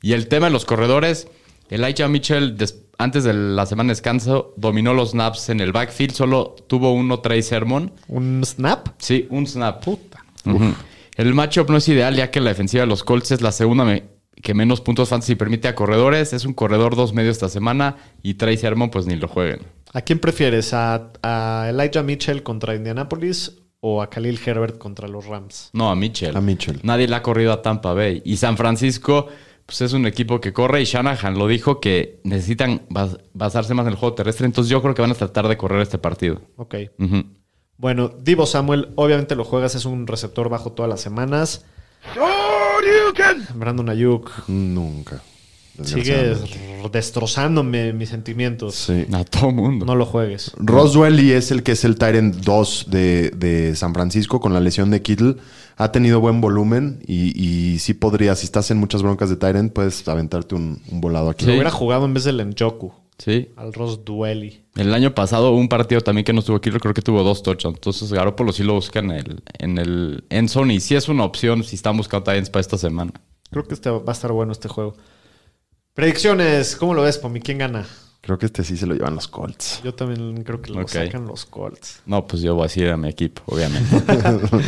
Y 0.00 0.12
el 0.12 0.28
tema 0.28 0.46
de 0.46 0.52
los 0.52 0.64
corredores, 0.64 1.26
Elijah 1.68 2.06
Mitchell, 2.06 2.56
des- 2.56 2.76
antes 3.02 3.24
de 3.24 3.32
la 3.34 3.66
semana 3.66 3.88
de 3.88 3.92
descanso, 3.92 4.54
dominó 4.56 4.94
los 4.94 5.10
snaps 5.10 5.48
en 5.48 5.60
el 5.60 5.72
backfield. 5.72 6.12
Solo 6.12 6.54
tuvo 6.66 6.92
uno 6.92 7.20
Trey 7.20 7.42
Sermon. 7.42 7.92
Un 8.08 8.42
snap. 8.44 8.88
Sí, 8.98 9.26
un 9.30 9.46
snap. 9.46 9.86
Ujú. 9.88 10.74
El 11.16 11.34
matchup 11.34 11.70
no 11.70 11.76
es 11.78 11.88
ideal 11.88 12.14
ya 12.14 12.30
que 12.30 12.40
la 12.40 12.50
defensiva 12.50 12.82
de 12.82 12.86
los 12.86 13.02
Colts 13.04 13.30
es 13.32 13.40
la 13.42 13.52
segunda 13.52 13.84
me- 13.84 14.04
que 14.42 14.54
menos 14.54 14.80
puntos 14.80 15.08
fantasy 15.10 15.34
permite 15.34 15.68
a 15.68 15.74
corredores. 15.74 16.32
Es 16.32 16.44
un 16.44 16.54
corredor 16.54 16.96
dos 16.96 17.12
medios 17.12 17.32
esta 17.36 17.48
semana 17.48 17.96
y 18.22 18.34
Trey 18.34 18.56
Sermon 18.56 18.90
pues 18.90 19.06
ni 19.06 19.16
lo 19.16 19.28
jueguen. 19.28 19.60
¿A 19.92 20.00
quién 20.02 20.18
prefieres? 20.18 20.72
¿A, 20.72 21.10
a 21.22 21.66
Elijah 21.68 22.02
Mitchell 22.02 22.42
contra 22.42 22.74
Indianapolis 22.74 23.56
o 23.80 24.00
a 24.02 24.08
Khalil 24.08 24.38
Herbert 24.44 24.78
contra 24.78 25.08
los 25.08 25.26
Rams? 25.26 25.70
No, 25.72 25.90
a 25.90 25.94
Mitchell. 25.96 26.36
A 26.36 26.40
Mitchell. 26.40 26.80
Nadie 26.84 27.08
le 27.08 27.16
ha 27.16 27.22
corrido 27.22 27.52
a 27.52 27.60
Tampa 27.60 27.92
Bay. 27.92 28.22
Y 28.24 28.36
San 28.36 28.56
Francisco 28.56 29.26
pues 29.70 29.82
es 29.82 29.92
un 29.92 30.04
equipo 30.04 30.40
que 30.40 30.52
corre 30.52 30.82
y 30.82 30.84
Shanahan 30.84 31.38
lo 31.38 31.46
dijo 31.46 31.78
que 31.78 32.18
necesitan 32.24 32.88
bas- 32.88 33.20
basarse 33.34 33.72
más 33.72 33.86
en 33.86 33.92
el 33.92 33.96
juego 33.98 34.16
terrestre. 34.16 34.44
Entonces 34.46 34.68
yo 34.68 34.82
creo 34.82 34.94
que 34.96 35.02
van 35.02 35.12
a 35.12 35.14
tratar 35.14 35.46
de 35.46 35.56
correr 35.56 35.80
este 35.80 35.96
partido. 35.96 36.40
Ok. 36.56 36.74
Bueno, 37.76 38.08
Divo 38.08 38.46
Samuel, 38.46 38.88
obviamente 38.96 39.36
lo 39.36 39.44
juegas, 39.44 39.76
es 39.76 39.84
un 39.84 40.08
receptor 40.08 40.48
bajo 40.48 40.72
todas 40.72 40.88
las 40.88 41.00
semanas. 41.00 41.64
Brandon 43.54 43.88
Ayuk 43.90 44.30
Nunca. 44.48 45.22
Sigue 45.84 46.16
desgraciadamente. 46.16 46.88
destrozándome 46.92 47.92
mis 47.92 48.08
sentimientos. 48.08 48.74
Sí. 48.74 49.06
A 49.12 49.24
todo 49.24 49.50
mundo. 49.50 49.84
No 49.86 49.94
lo 49.94 50.06
juegues. 50.06 50.52
Roswell 50.56 51.20
y 51.20 51.32
es 51.32 51.50
el 51.50 51.62
que 51.62 51.72
es 51.72 51.84
el 51.84 51.96
Tyrant 51.96 52.36
2 52.36 52.86
de, 52.88 53.30
de 53.30 53.74
San 53.76 53.92
Francisco 53.94 54.40
con 54.40 54.52
la 54.52 54.60
lesión 54.60 54.90
de 54.90 55.02
Kittle. 55.02 55.36
Ha 55.76 55.92
tenido 55.92 56.20
buen 56.20 56.40
volumen 56.40 57.00
y, 57.06 57.32
y 57.42 57.78
sí 57.78 57.94
podría, 57.94 58.34
si 58.34 58.44
estás 58.44 58.70
en 58.70 58.78
muchas 58.78 59.02
broncas 59.02 59.30
de 59.30 59.36
Tyrant, 59.36 59.72
puedes 59.72 60.06
aventarte 60.08 60.54
un, 60.54 60.80
un 60.90 61.00
volado 61.00 61.30
aquí. 61.30 61.44
Lo 61.46 61.52
Sí. 61.52 61.56
hubiera 61.56 61.70
jugado 61.70 62.04
en 62.04 62.12
vez 62.14 62.24
del 62.24 62.46
Njoku, 62.46 62.92
Sí. 63.18 63.48
al 63.56 63.72
Ross 63.72 64.04
Dueli. 64.04 64.60
El 64.76 64.92
año 64.94 65.14
pasado 65.14 65.50
hubo 65.50 65.58
un 65.58 65.68
partido 65.68 66.00
también 66.02 66.24
que 66.24 66.32
no 66.34 66.40
estuvo 66.40 66.56
aquí, 66.58 66.70
creo 66.70 66.92
que 66.94 67.02
tuvo 67.02 67.22
dos 67.22 67.42
touchdowns. 67.42 67.76
Entonces 67.78 68.12
Garoppolo 68.12 68.52
sí 68.52 68.62
lo 68.62 68.74
busca 68.74 68.98
en 68.98 69.10
el, 69.10 69.42
en 69.58 69.78
el 69.78 70.24
end 70.28 70.48
zone 70.48 70.74
y 70.74 70.80
sí 70.80 70.94
es 70.96 71.08
una 71.08 71.24
opción 71.24 71.64
si 71.64 71.76
están 71.76 71.96
buscando 71.96 72.24
Titans 72.24 72.50
para 72.50 72.60
esta 72.60 72.76
semana. 72.78 73.12
Creo 73.50 73.64
que 73.64 73.74
este 73.74 73.88
va 73.90 74.02
a 74.06 74.12
estar 74.12 74.32
bueno 74.32 74.52
este 74.52 74.68
juego. 74.68 74.94
Predicciones, 75.94 76.76
¿cómo 76.76 76.94
lo 76.94 77.02
ves, 77.02 77.18
Pomi? 77.18 77.40
¿Quién 77.40 77.58
gana? 77.58 77.86
Creo 78.20 78.38
que 78.38 78.46
este 78.46 78.62
sí 78.62 78.76
se 78.76 78.86
lo 78.86 78.94
llevan 78.94 79.14
los 79.14 79.26
Colts. 79.28 79.80
Yo 79.82 79.94
también 79.94 80.44
creo 80.44 80.60
que 80.62 80.70
lo 80.70 80.86
sacan 80.86 81.26
los 81.26 81.46
Colts. 81.46 82.00
No, 82.06 82.26
pues 82.26 82.42
yo 82.42 82.54
voy 82.54 82.64
a 82.64 82.66
decir 82.66 82.88
a 82.90 82.96
mi 82.96 83.08
equipo, 83.08 83.42
obviamente. 83.46 83.96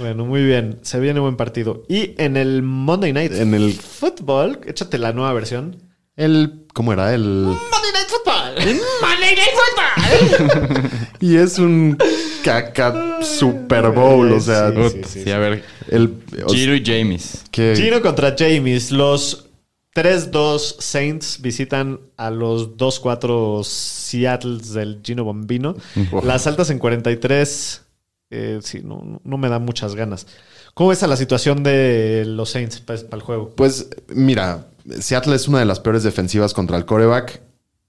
Bueno, 0.00 0.24
muy 0.24 0.42
bien. 0.42 0.78
Se 0.80 0.98
viene 0.98 1.20
buen 1.20 1.36
partido. 1.36 1.84
Y 1.86 2.14
en 2.16 2.38
el 2.38 2.62
Monday 2.62 3.12
Night 3.12 3.32
En 3.32 3.52
el, 3.52 3.74
Football, 3.74 4.60
échate 4.66 4.96
la 4.96 5.12
nueva 5.12 5.30
versión. 5.34 5.76
el 6.16 6.64
¿cómo 6.72 6.94
era? 6.94 7.12
El 7.12 7.22
Monday 7.22 7.92
Night 7.92 8.08
Football. 8.08 8.54
Monday 9.02 9.36
Night 9.36 10.70
Football. 10.72 10.90
y 11.20 11.36
es 11.36 11.58
un 11.58 11.98
caca 12.42 13.18
Super 13.22 13.90
Bowl, 13.90 14.32
o 14.32 14.40
sea, 14.40 14.70
Sí, 14.70 14.78
Ut, 14.78 15.04
sí, 15.04 15.24
sí, 15.24 15.30
a 15.30 15.38
ver. 15.38 15.64
el 15.88 16.14
y 16.48 16.82
James. 16.82 17.44
Gino 17.52 18.00
contra 18.00 18.34
James. 18.38 18.90
Los 18.90 19.49
3-2 19.94 20.76
Saints 20.78 21.40
visitan 21.42 22.00
a 22.16 22.30
los 22.30 22.76
2-4 22.76 23.64
Seattles 23.64 24.72
del 24.72 25.00
Gino 25.04 25.24
Bombino. 25.24 25.74
Las 26.22 26.46
altas 26.46 26.70
en 26.70 26.78
43. 26.78 27.82
eh, 28.30 28.60
sí, 28.62 28.80
no, 28.84 29.20
no- 29.24 29.38
me 29.38 29.48
da 29.48 29.58
muchas 29.58 29.94
ganas. 29.96 30.26
¿Cómo 30.74 30.90
ves 30.90 31.02
a 31.02 31.08
la 31.08 31.16
situación 31.16 31.64
de 31.64 32.24
los 32.26 32.50
Saints 32.50 32.80
para 32.80 33.00
el 33.12 33.20
juego? 33.22 33.50
Pues 33.56 33.88
mira, 34.08 34.68
Seattle 35.00 35.34
es 35.34 35.48
una 35.48 35.58
de 35.58 35.64
las 35.64 35.80
peores 35.80 36.04
defensivas 36.04 36.54
contra 36.54 36.76
el 36.76 36.84
coreback. 36.84 37.42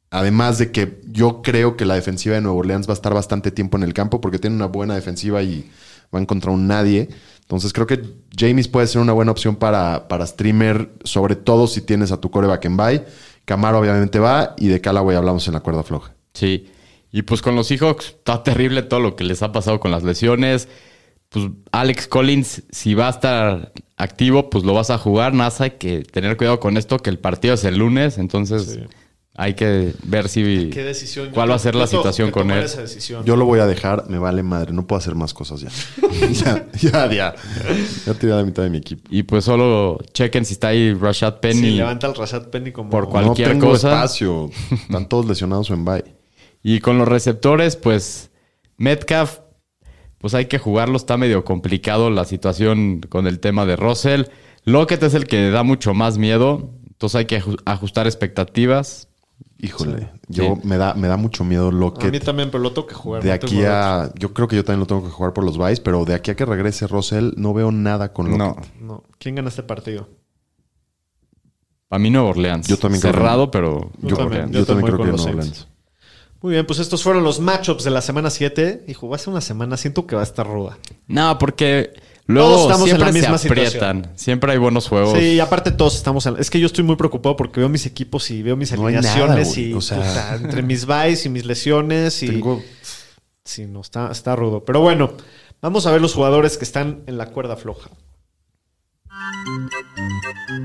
Además 0.10 0.58
de 0.58 0.72
que 0.72 1.00
yo 1.10 1.42
creo 1.42 1.78
que 1.78 1.86
la 1.86 1.94
defensiva 1.96 2.36
de 2.36 2.42
Nueva 2.42 2.58
Orleans 2.58 2.86
va 2.88 2.92
a 2.92 2.96
estar 2.96 3.14
bastante 3.14 3.50
tiempo 3.52 3.78
en 3.78 3.84
el 3.84 3.94
campo 3.94 4.20
porque 4.20 4.40
tiene 4.40 4.56
una 4.58 4.66
buena 4.66 4.96
defensiva 4.96 5.42
y 5.42 5.70
van 6.12 6.26
contra 6.26 6.52
un 6.52 6.68
nadie. 6.68 7.10
Entonces 7.42 7.74
creo 7.74 7.88
que 7.88 8.02
James 8.38 8.68
puede 8.68 8.88
ser 8.88 9.02
una 9.02 9.14
buena 9.14 9.32
opción 9.32 9.56
para, 9.56 10.08
para 10.08 10.26
streamer, 10.26 10.90
sobre 11.04 11.36
todo 11.36 11.68
si 11.68 11.82
tienes 11.82 12.12
a 12.12 12.22
tu 12.22 12.32
coreback 12.32 12.66
en 12.66 12.78
bye. 12.78 13.04
Camaro 13.46 13.80
obviamente 13.80 14.20
va 14.20 14.56
y 14.58 14.68
de 14.68 14.80
Callaway 14.80 15.18
hablamos 15.18 15.48
en 15.48 15.54
la 15.54 15.60
cuerda 15.60 15.84
floja. 15.84 16.14
Sí. 16.34 16.70
Y 17.12 17.24
pues 17.24 17.42
con 17.42 17.56
los 17.56 17.68
Seahawks 17.68 18.08
está 18.08 18.44
terrible 18.44 18.84
todo 18.84 19.02
lo 19.02 19.16
que 19.16 19.24
les 19.24 19.44
ha 19.44 19.52
pasado 19.52 19.80
con 19.80 19.92
las 19.92 20.04
lesiones. 20.04 20.70
Pues 21.30 21.48
Alex 21.72 22.08
Collins, 22.08 22.64
si 22.72 22.94
va 22.94 23.08
a 23.08 23.12
estar 23.12 23.74
activo, 23.98 24.50
pues 24.50 24.64
lo 24.64 24.74
vas 24.74 24.90
a 24.90 24.98
jugar. 24.98 25.34
Nada, 25.34 25.50
más 25.50 25.62
hay 25.62 25.72
que 25.72 26.04
tener 26.04 26.38
cuidado 26.38 26.60
con 26.60 26.78
esto, 26.78 27.00
que 27.00 27.10
el 27.10 27.20
partido 27.20 27.54
es 27.54 27.66
el 27.66 27.78
lunes. 27.78 28.18
Entonces 28.18 28.80
hay 29.36 29.54
que 29.54 29.94
ver 30.04 30.28
si 30.30 30.70
¿Qué 30.70 30.84
decisión? 30.84 31.30
cuál 31.32 31.50
va 31.52 31.56
a 31.56 31.60
ser 31.60 31.74
la 31.76 31.88
situación 31.88 32.32
con 32.32 32.52
él. 32.52 32.64
Esa 32.64 32.82
decisión. 32.82 33.24
Yo 33.26 33.36
lo 33.38 33.46
voy 33.46 33.60
a 33.60 33.66
dejar, 33.66 34.10
me 34.10 34.18
vale 34.20 34.44
madre, 34.44 34.74
no 34.74 34.86
puedo 34.86 35.00
hacer 35.00 35.16
más 35.16 35.34
cosas 35.34 35.62
ya. 35.62 35.70
ya, 36.32 36.68
ya, 36.74 37.10
ya. 37.12 37.36
Ya 38.06 38.14
tiré 38.14 38.34
la 38.34 38.44
mitad 38.44 38.64
de 38.64 38.70
mi 38.70 38.78
equipo. 38.80 39.04
Y 39.10 39.24
pues 39.24 39.46
solo 39.46 40.00
chequen 40.14 40.44
si 40.46 40.54
está 40.54 40.68
ahí 40.70 40.94
Rashad 40.94 41.34
Sí, 41.36 41.40
Penny. 41.42 41.72
levanta 41.72 42.08
el 42.08 42.16
Rashad 42.16 42.50
Penny 42.50 42.72
como... 42.72 42.90
Por 42.90 43.08
cual- 43.10 43.26
Cualquier 43.26 43.50
no 43.50 43.54
tengo 43.56 43.68
cosa. 43.72 43.94
espacio. 43.94 44.50
Están 44.72 45.08
todos 45.08 45.26
lesionados 45.26 45.70
o 45.72 45.74
en 45.76 45.86
bye. 45.86 46.04
Y 46.62 46.80
con 46.80 46.98
los 46.98 47.08
receptores, 47.08 47.76
pues 47.78 48.32
Metcalf, 48.78 49.40
pues 50.18 50.34
hay 50.34 50.46
que 50.46 50.60
jugarlo. 50.60 50.98
Está 50.98 51.18
medio 51.18 51.44
complicado 51.46 52.10
la 52.10 52.26
situación 52.26 53.00
con 53.10 53.28
el 53.28 53.40
tema 53.40 53.66
de 53.66 53.78
Russell. 53.78 54.24
Lockett 54.66 55.02
es 55.04 55.14
el 55.14 55.26
que 55.26 55.50
da 55.50 55.64
mucho 55.64 55.94
más 55.94 56.18
miedo. 56.18 56.70
Entonces 56.88 57.16
hay 57.16 57.26
que 57.26 57.42
aju- 57.42 57.62
ajustar 57.66 58.06
expectativas. 58.06 59.08
Híjole, 59.64 60.10
yo 60.28 60.56
Sí. 60.56 60.68
me 60.68 60.78
da, 60.78 60.96
me 60.96 61.08
da 61.08 61.18
mucho 61.18 61.44
miedo 61.44 61.68
A 61.68 61.72
mí 61.72 61.80
Lockett. 61.80 62.24
también, 62.26 62.50
pero 62.50 62.64
lo 62.64 62.72
tengo 62.74 62.88
que 62.88 62.96
jugar. 62.96 63.22
De 63.22 63.30
no 63.30 63.36
aquí 63.36 63.64
a. 63.64 64.12
Yo 64.18 64.34
creo 64.34 64.48
que 64.48 64.56
yo 64.56 64.64
también 64.66 64.80
lo 64.80 64.88
tengo 64.88 65.04
que 65.04 65.10
jugar 65.12 65.34
por 65.34 65.44
los 65.44 65.58
Vice, 65.58 65.82
pero 65.84 66.04
de 66.04 66.16
aquí 66.16 66.32
a 66.32 66.36
que 66.36 66.46
regrese 66.46 66.88
Russell, 66.88 67.32
no 67.38 67.54
veo 67.54 67.72
nada 67.72 68.12
con 68.12 68.26
Lockett. 68.32 68.40
No. 68.40 68.52
otra. 68.54 68.64
No. 68.80 69.04
¿Quién 69.20 69.36
gana 69.36 69.50
este 69.50 69.62
partido? 69.64 70.08
Para 71.88 72.00
mí 72.00 72.10
Nueva 72.10 72.30
Orleans. 72.30 72.68
Yo 72.68 72.78
también 72.78 73.02
creo 73.02 73.12
que- 73.14 73.18
Cerrado, 73.20 73.52
pero 73.52 73.92
Yo 74.02 74.10
Yo, 74.10 74.18
también, 74.18 74.52
yo 74.52 74.60
yo 74.60 74.66
también 74.66 74.88
creo 74.88 74.98
que 75.00 75.18
Saints. 75.18 75.26
Orleans. 75.28 75.68
Muy 76.42 76.54
bien, 76.54 76.66
pues 76.66 76.80
estos 76.80 77.04
fueron 77.04 77.24
los 77.24 77.40
matchups 77.40 77.84
de 77.84 77.92
la 77.92 78.02
semana 78.02 78.30
7. 78.32 78.84
Hijo, 78.88 79.08
va 79.10 79.18
a 79.18 79.20
ser 79.20 79.30
una 79.30 79.42
semana, 79.42 79.78
siento 79.78 80.08
que 80.08 80.16
va 80.16 80.22
a 80.22 80.24
estar 80.24 80.48
ruda. 80.48 80.78
No, 81.08 81.38
porque 81.38 81.94
Todos 82.28 82.50
luego 82.50 82.62
estamos 82.72 82.90
en 82.90 83.00
la 83.00 83.12
misma 83.12 83.38
se 83.38 83.48
aprietan. 83.48 83.72
situación. 83.72 84.12
Siempre 84.18 84.52
hay 84.54 84.58
buenos 84.58 84.88
juegos. 84.88 85.18
Sí, 85.18 85.34
y 85.34 85.40
aparte 85.40 85.72
todos 85.72 85.96
estamos 85.96 86.26
en... 86.26 86.36
Es 86.40 86.50
que 86.50 86.60
yo 86.60 86.68
estoy 86.68 86.84
muy 86.84 86.96
preocupado 86.96 87.36
porque 87.36 87.60
veo 87.60 87.68
mis 87.70 87.86
equipos 87.86 88.30
y 88.32 88.42
veo 88.42 88.56
mis 88.56 88.72
No 88.72 88.86
alineaciones 88.86 89.48
nada, 89.50 89.60
y 89.60 89.74
O 89.74 89.82
sea- 89.82 89.98
puta, 89.98 90.36
entre 90.36 90.62
mis 90.62 90.86
buys 90.86 91.26
y 91.26 91.30
mis 91.30 91.46
lesiones 91.46 92.24
y... 92.24 92.28
Tengo. 92.28 92.62
Sí, 93.44 93.66
no, 93.66 93.82
está, 93.82 94.12
está 94.12 94.36
rudo. 94.36 94.64
Pero 94.64 94.80
bueno, 94.82 95.14
vamos 95.62 95.86
a 95.88 95.92
ver 95.92 96.00
los 96.02 96.14
jugadores 96.14 96.58
que 96.58 96.64
están 96.64 97.02
en 97.08 97.18
la 97.18 97.28
cuerda 97.28 97.58
floja. 97.58 97.90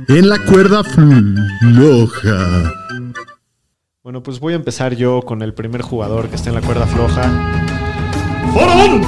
En 0.09 0.29
la 0.29 0.39
cuerda 0.45 0.85
floja. 0.85 2.73
Bueno, 4.03 4.23
pues 4.23 4.39
voy 4.39 4.53
a 4.53 4.57
empezar 4.57 4.95
yo 4.95 5.23
con 5.23 5.43
el 5.43 5.53
primer 5.55 5.83
jugador 5.83 6.29
que 6.29 6.37
está 6.37 6.51
en 6.51 6.55
la 6.57 6.61
cuerda 6.61 6.87
floja. 6.87 7.23
¡Faraón! 8.55 9.03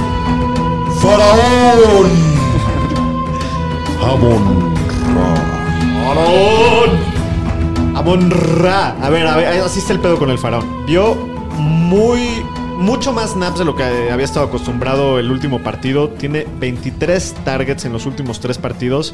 ¡Faraón! 1.01 2.38
Amon 4.09 4.73
¡Faraón! 6.05 6.89
Amon 7.95 8.31
Ra. 8.31 8.95
A 9.01 9.09
ver, 9.09 9.27
a 9.27 9.35
ver, 9.37 9.61
así 9.61 9.79
está 9.79 9.93
el 9.93 9.99
pedo 9.99 10.17
con 10.17 10.29
el 10.29 10.37
faraón. 10.37 10.85
Vio 10.85 11.15
muy. 11.57 12.43
Mucho 12.77 13.11
más 13.11 13.31
snaps 13.31 13.59
de 13.59 13.65
lo 13.65 13.75
que 13.75 13.83
había 13.83 14.23
estado 14.23 14.45
acostumbrado 14.45 15.19
el 15.19 15.29
último 15.31 15.59
partido. 15.61 16.09
Tiene 16.09 16.47
23 16.61 17.35
targets 17.43 17.83
en 17.83 17.91
los 17.91 18.05
últimos 18.05 18.39
tres 18.39 18.57
partidos. 18.57 19.13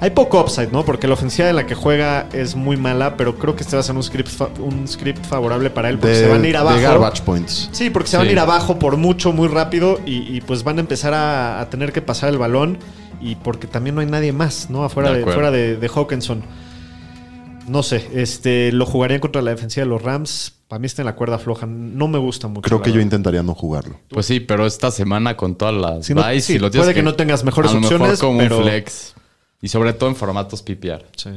Hay 0.00 0.10
poco 0.10 0.40
upside, 0.40 0.70
¿no? 0.70 0.84
Porque 0.84 1.08
la 1.08 1.14
ofensiva 1.14 1.48
en 1.50 1.56
la 1.56 1.66
que 1.66 1.74
juega 1.74 2.28
es 2.32 2.54
muy 2.54 2.76
mala, 2.76 3.16
pero 3.16 3.36
creo 3.36 3.56
que 3.56 3.62
este 3.62 3.74
va 3.74 3.80
a 3.80 3.82
ser 3.82 3.96
un 3.96 4.02
script, 4.02 4.28
fa- 4.28 4.48
un 4.60 4.86
script 4.86 5.24
favorable 5.26 5.70
para 5.70 5.88
él 5.88 5.98
porque 5.98 6.14
De, 6.14 6.24
se 6.24 6.28
van 6.30 6.44
a 6.44 6.48
ir 6.48 6.56
abajo. 6.56 6.76
de 6.76 6.82
garbage 6.82 7.22
points. 7.22 7.68
Sí, 7.72 7.90
porque 7.90 8.08
se 8.08 8.16
van 8.16 8.28
a 8.28 8.30
ir 8.30 8.38
abajo 8.38 8.78
por 8.78 8.96
mucho, 8.96 9.32
muy 9.32 9.48
rápido 9.48 9.98
y, 10.06 10.36
y, 10.36 10.40
pues 10.40 10.62
van 10.62 10.76
a 10.78 10.80
empezar 10.80 11.14
a, 11.14 11.60
a 11.60 11.68
tener 11.70 11.92
que 11.92 12.00
pasar 12.02 12.28
el 12.28 12.38
balón 12.38 12.78
y 13.20 13.36
porque 13.36 13.66
también 13.66 13.94
no 13.94 14.00
hay 14.00 14.06
nadie 14.06 14.32
más, 14.32 14.70
¿no? 14.70 14.84
Afuera 14.84 15.10
De 15.12 15.18
de, 15.24 15.24
fuera 15.32 15.50
de, 15.50 15.76
de 15.76 15.88
Hawkinson. 15.88 16.42
No 17.68 17.82
sé, 17.82 18.06
este, 18.14 18.72
lo 18.72 18.84
jugarían 18.84 19.20
contra 19.20 19.40
la 19.40 19.50
defensiva 19.52 19.84
de 19.84 19.90
los 19.90 20.02
Rams. 20.02 20.52
Para 20.68 20.80
mí 20.80 20.86
está 20.86 21.02
en 21.02 21.06
la 21.06 21.14
cuerda 21.16 21.38
floja. 21.38 21.66
No 21.66 22.08
me 22.08 22.18
gusta 22.18 22.46
mucho. 22.46 22.62
Creo 22.62 22.82
que 22.82 22.92
yo 22.92 23.00
intentaría 23.00 23.42
no 23.42 23.54
jugarlo. 23.54 24.00
Pues 24.10 24.26
sí, 24.26 24.40
pero 24.40 24.66
esta 24.66 24.90
semana 24.90 25.36
con 25.36 25.54
todas 25.56 25.74
las 25.74 26.06
Si 26.06 26.14
no- 26.14 26.22
buys, 26.22 26.44
sí, 26.44 26.54
si 26.54 26.58
lo 26.58 26.70
tienes 26.70 26.86
puede 26.86 26.94
que 26.94 27.02
no 27.02 27.14
tengas 27.14 27.42
mejores 27.44 27.70
a 27.70 27.74
lo 27.74 27.80
mejor 27.80 27.94
opciones, 27.96 28.20
como 28.20 28.38
pero- 28.38 28.58
un 28.58 28.62
flex. 28.64 29.14
Y 29.62 29.68
sobre 29.68 29.94
todo 29.94 30.10
en 30.10 30.16
formatos 30.16 30.62
PPR. 30.62 31.06
Sí. 31.16 31.30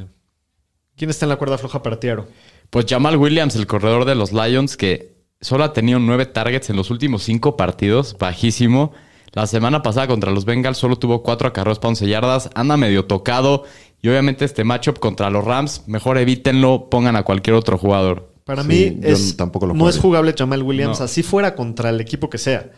¿Quién 0.97 1.09
está 1.09 1.25
en 1.25 1.29
la 1.29 1.37
cuerda 1.37 1.57
floja 1.57 1.81
para 1.81 1.97
ti, 1.99 2.09
Aro? 2.09 2.27
Pues 2.69 2.85
Jamal 2.89 3.15
Williams, 3.15 3.55
el 3.55 3.67
corredor 3.67 4.03
de 4.03 4.15
los 4.15 4.33
Lions, 4.33 4.75
que 4.75 5.15
solo 5.39 5.63
ha 5.63 5.71
tenido 5.71 5.99
nueve 5.99 6.25
targets 6.25 6.69
en 6.69 6.75
los 6.75 6.89
últimos 6.89 7.23
cinco 7.23 7.55
partidos, 7.55 8.17
bajísimo. 8.19 8.91
La 9.37 9.45
semana 9.45 9.83
pasada 9.83 10.07
contra 10.07 10.31
los 10.31 10.45
Bengals 10.45 10.79
solo 10.79 10.95
tuvo 10.95 11.21
cuatro 11.21 11.47
acarreos 11.47 11.77
para 11.77 11.89
11 11.89 12.07
yardas, 12.07 12.49
anda 12.55 12.75
medio 12.75 13.05
tocado. 13.05 13.65
Y 14.01 14.07
obviamente 14.09 14.45
este 14.45 14.63
matchup 14.63 14.97
contra 14.97 15.29
los 15.29 15.43
Rams, 15.45 15.83
mejor 15.85 16.17
evítenlo, 16.17 16.89
pongan 16.89 17.15
a 17.15 17.21
cualquier 17.21 17.55
otro 17.55 17.77
jugador. 17.77 18.33
Para 18.45 18.63
Sí, 18.63 18.67
mí 18.67 18.99
yo 18.99 19.09
es, 19.09 19.37
tampoco 19.37 19.67
lo 19.67 19.75
no 19.75 19.89
es 19.89 19.99
jugable 19.99 20.33
Jamal 20.35 20.63
Williams, 20.63 20.97
No. 20.97 21.05
así 21.05 21.21
fuera 21.21 21.53
contra 21.53 21.91
el 21.91 22.01
equipo 22.01 22.31
que 22.31 22.39
sea. 22.39 22.71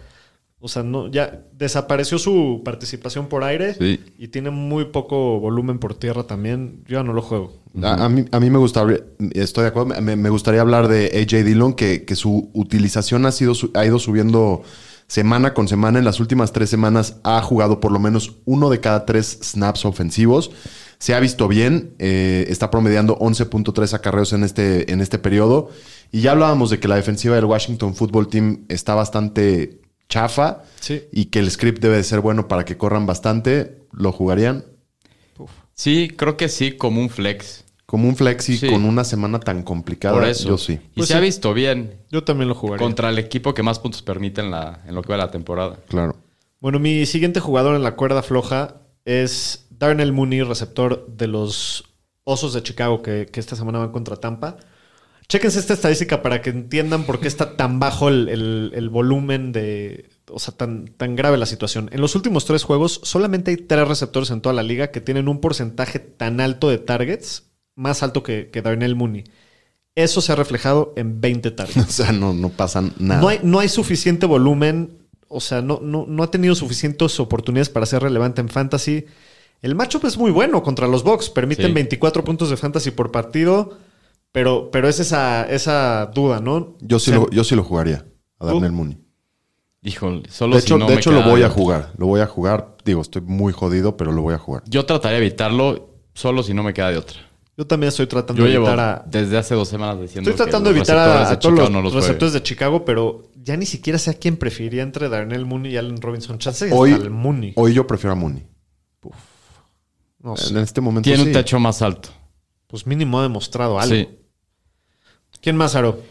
O 0.60 0.68
sea, 0.68 0.84
no, 0.84 1.08
ya 1.10 1.44
desapareció 1.54 2.20
su 2.20 2.62
participación 2.66 3.28
por 3.28 3.46
aire 3.46 3.76
Sí. 3.76 4.02
y 4.18 4.28
tiene 4.28 4.50
muy 4.50 4.84
poco 4.86 5.40
volumen 5.40 5.80
por 5.80 5.94
tierra 5.94 6.24
también. 6.24 6.84
Yo 6.90 6.98
ya 6.98 7.04
no 7.04 7.14
lo 7.14 7.22
juego. 7.22 7.54
A, 7.82 8.04
a 8.04 8.10
mí, 8.10 8.26
a 8.34 8.40
mí 8.42 8.50
me 8.50 8.58
gustaría, 8.58 9.00
estoy 9.32 9.62
de 9.62 9.68
acuerdo, 9.70 10.02
me, 10.02 10.18
me 10.18 10.30
gustaría 10.30 10.60
hablar 10.60 10.90
de 10.90 11.06
AJ 11.26 11.46
Dillon, 11.46 11.72
que, 11.74 12.04
que 12.04 12.16
su 12.18 12.50
utilización 12.54 13.26
ha, 13.26 13.32
sido, 13.32 13.56
su- 13.56 13.72
ha 13.76 13.86
ido 13.86 13.98
subiendo 14.00 14.64
semana 15.10 15.54
con 15.54 15.68
semana. 15.68 16.00
En 16.00 16.06
las 16.06 16.22
últimas 16.22 16.54
tres 16.54 16.70
semanas 16.70 17.18
ha 17.24 17.42
jugado 17.42 17.82
por 17.82 17.92
lo 17.92 18.00
menos 18.00 18.38
uno 18.46 18.70
de 18.70 18.80
cada 18.80 19.06
tres 19.06 19.40
snaps 19.42 19.84
ofensivos. 19.84 20.52
Se 21.00 21.14
ha 21.16 21.20
visto 21.20 21.48
bien, 21.50 21.96
eh, 22.00 22.46
está 22.48 22.70
promediando 22.72 23.18
11.3 23.20 23.94
acarreos 23.94 24.32
en 24.34 24.44
este, 24.46 24.92
en 24.94 25.02
este 25.02 25.20
periodo. 25.20 25.70
Y 26.12 26.22
ya 26.22 26.32
hablábamos 26.32 26.70
de 26.70 26.80
que 26.80 26.88
la 26.88 26.96
defensiva 26.96 27.36
del 27.36 27.46
Washington 27.46 27.96
Football 27.96 28.30
Team 28.30 28.66
está 28.70 28.96
bastante 28.96 29.82
chafa 30.08 30.64
Sí. 30.80 31.04
y 31.12 31.26
que 31.26 31.40
el 31.40 31.50
script 31.52 31.82
debe 31.82 31.98
de 31.98 32.04
ser 32.04 32.20
bueno 32.22 32.48
para 32.48 32.64
que 32.66 32.78
corran 32.78 33.06
bastante. 33.06 33.82
¿Lo 33.92 34.12
jugarían? 34.12 34.64
Sí, 35.74 36.10
creo 36.16 36.36
que 36.36 36.50
sí, 36.50 36.74
como 36.74 37.02
un 37.02 37.10
flex. 37.10 37.64
Como 37.90 38.08
un 38.08 38.16
flexi 38.16 38.56
Sí. 38.58 38.70
con 38.70 38.86
una 38.86 39.04
semana 39.04 39.40
tan 39.40 39.64
complicada. 39.64 40.14
Por 40.14 40.24
eso. 40.28 40.48
Yo 40.48 40.58
sí. 40.60 40.74
Y 40.74 40.98
Pues 40.98 41.08
se 41.08 41.14
sí. 41.16 41.18
ha 41.18 41.22
visto 41.22 41.56
bien 41.56 41.96
Yo 42.12 42.24
también 42.24 42.48
lo 42.48 42.54
jugaría. 42.54 42.86
contra 42.86 43.10
el 43.10 43.18
equipo 43.18 43.56
que 43.56 43.64
más 43.64 43.80
puntos 43.80 44.04
permite 44.04 44.42
en, 44.42 44.52
la, 44.52 44.84
en 44.86 44.94
lo 44.94 45.02
que 45.02 45.10
va 45.10 45.16
de 45.16 45.24
la 45.24 45.32
temporada. 45.32 45.80
Claro. 45.88 46.16
Bueno, 46.60 46.78
mi 46.78 47.08
siguiente 47.08 47.40
jugador 47.40 47.76
en 47.76 47.82
la 47.82 47.96
cuerda 47.96 48.22
floja 48.22 48.76
es 49.06 49.66
Darnell 49.72 50.12
Mooney, 50.12 50.44
receptor 50.44 51.08
de 51.08 51.26
los 51.28 51.84
Osos 52.26 52.54
de 52.54 52.62
Chicago, 52.62 53.02
que, 53.02 53.26
que 53.26 53.40
esta 53.40 53.56
semana 53.56 53.80
van 53.80 53.92
contra 53.92 54.18
Tampa. 54.18 54.58
Chéquense 55.28 55.58
esta 55.60 55.74
estadística 55.74 56.22
para 56.22 56.42
que 56.44 56.50
entiendan 56.52 57.06
por 57.06 57.20
qué 57.20 57.28
está 57.28 57.56
tan 57.58 57.80
bajo 57.80 58.08
el, 58.10 58.30
el- 58.30 58.72
el 58.76 58.90
volumen 58.90 59.52
de. 59.52 60.10
O 60.32 60.38
sea, 60.38 60.56
tan, 60.56 60.86
tan 60.96 61.16
grave 61.16 61.38
la 61.38 61.48
situación. 61.48 61.90
En 61.92 62.02
los 62.02 62.16
últimos 62.16 62.46
tres 62.46 62.64
juegos, 62.64 63.00
solamente 63.04 63.50
hay 63.50 63.58
tres 63.58 63.88
receptores 63.88 64.30
en 64.30 64.42
toda 64.42 64.54
la 64.54 64.62
liga 64.62 64.92
que 64.92 65.02
tienen 65.02 65.28
un 65.28 65.40
porcentaje 65.42 65.98
tan 65.98 66.40
alto 66.40 66.70
de 66.70 66.78
targets, 66.78 67.49
más 67.76 68.04
alto 68.04 68.24
que, 68.24 68.50
que 68.50 68.62
Darnell 68.62 68.96
Mooney. 68.96 69.24
Eso 69.96 70.22
se 70.22 70.32
ha 70.32 70.36
reflejado 70.36 70.94
en 70.96 71.20
20 71.22 71.52
targets. 71.52 71.78
O 71.88 71.92
sea, 71.92 72.12
no, 72.12 72.34
no 72.34 72.50
pasan 72.50 72.94
nada. 73.00 73.22
No 73.22 73.28
hay, 73.28 73.40
no 73.44 73.60
hay 73.60 73.70
suficiente 73.70 74.26
volumen. 74.26 74.98
O 75.28 75.40
sea, 75.42 75.62
no, 75.62 75.80
no, 75.82 76.06
no 76.08 76.24
ha 76.24 76.32
tenido 76.32 76.56
suficientes 76.56 77.20
oportunidades 77.20 77.70
para 77.70 77.86
ser 77.86 78.02
relevante 78.02 78.42
en 78.42 78.50
fantasy. 78.50 79.06
El 79.62 79.76
matchup 79.76 80.06
es 80.06 80.18
muy 80.18 80.32
bueno 80.32 80.64
contra 80.64 80.88
los 80.88 81.04
Bucks. 81.04 81.30
Permiten 81.30 81.68
Sí. 81.68 81.74
24 81.74 82.24
puntos 82.24 82.50
de 82.50 82.58
fantasy 82.58 82.92
por 82.92 83.12
partido. 83.12 83.78
Pero, 84.32 84.70
pero 84.72 84.88
es 84.88 85.00
esa, 85.00 85.44
esa 85.50 86.12
duda, 86.14 86.40
¿no? 86.40 86.78
yo, 86.82 87.00
sí 87.00 87.10
O 87.12 87.14
sea, 87.14 87.24
lo, 87.24 87.30
yo 87.32 87.44
sí 87.44 87.56
lo 87.56 87.64
jugaría 87.64 88.06
a 88.40 88.46
Darnell. 88.46 88.72
Mooney. 88.72 88.98
Híjole, 89.82 90.24
solo 90.30 90.56
De 90.56 90.62
si 90.62 90.68
hecho, 90.68 90.78
no 90.78 90.86
de 90.86 90.94
me 90.94 91.00
hecho 91.00 91.12
lo 91.12 91.24
voy 91.24 91.42
a 91.42 91.50
jugar. 91.50 91.94
Lo 91.98 92.06
voy 92.08 92.22
a 92.22 92.28
jugar. 92.28 92.76
Digo, 92.86 93.02
estoy 93.02 93.22
muy 93.22 93.54
jodido, 93.54 93.98
pero 93.98 94.12
lo 94.12 94.22
voy 94.22 94.34
a 94.34 94.38
jugar. 94.38 94.64
Yo 94.68 94.86
trataría 94.86 95.20
de 95.20 95.26
evitarlo 95.26 95.90
solo 96.14 96.44
si 96.44 96.54
no 96.54 96.64
me 96.64 96.74
queda 96.74 96.92
de 96.92 96.98
otra. 96.98 97.18
Yo 97.60 97.68
también 97.68 97.90
estoy 97.90 98.08
tratando 98.08 98.40
Yo 98.42 98.46
de 98.46 98.52
llevo 98.54 98.68
evitar 98.68 98.80
a. 98.80 99.04
desde 99.06 99.38
hace 99.38 99.54
dos 99.54 99.68
semanas 99.68 100.00
diciendo 100.00 100.30
Estoy 100.30 100.46
que 100.46 100.50
tratando 100.50 100.70
de 100.72 100.78
evitar 100.78 100.98
a, 100.98 101.30
a 101.32 101.38
todos 101.40 101.60
los, 101.60 101.70
no 101.70 101.82
los 101.82 101.92
juegue. 101.92 102.08
receptores 102.08 102.32
de 102.34 102.42
Chicago, 102.42 102.86
pero 102.86 103.30
ya 103.36 103.58
ni 103.58 103.66
siquiera 103.66 104.00
sé 104.00 104.12
a 104.12 104.14
quién 104.14 104.38
preferiría 104.38 104.82
entre 104.82 105.10
Darnell 105.10 105.46
Mooney 105.46 105.74
y 105.74 105.76
Allen 105.78 106.02
Robinson. 106.02 106.40
Chance 106.40 106.70
Hoy, 106.72 106.94
el 106.94 107.10
Mooney. 107.10 107.52
hoy 107.58 107.74
yo 107.74 107.86
prefiero 107.86 108.14
a 108.14 108.16
Mooney. 108.16 108.48
No 110.24 110.38
sé. 110.38 110.52
En 110.54 110.60
este 110.60 110.80
momento 110.80 111.04
Tiene 111.10 111.22
un 111.24 111.28
sí. 111.28 111.34
techo 111.34 111.60
más 111.60 111.82
alto. 111.82 112.10
Pues 112.68 112.88
mínimo 112.88 113.20
ha 113.20 113.24
demostrado 113.24 113.78
algo. 113.78 113.94
Sí. 113.94 114.08
¿Quién 115.42 115.58
más, 115.58 115.76
Aro? 115.76 116.02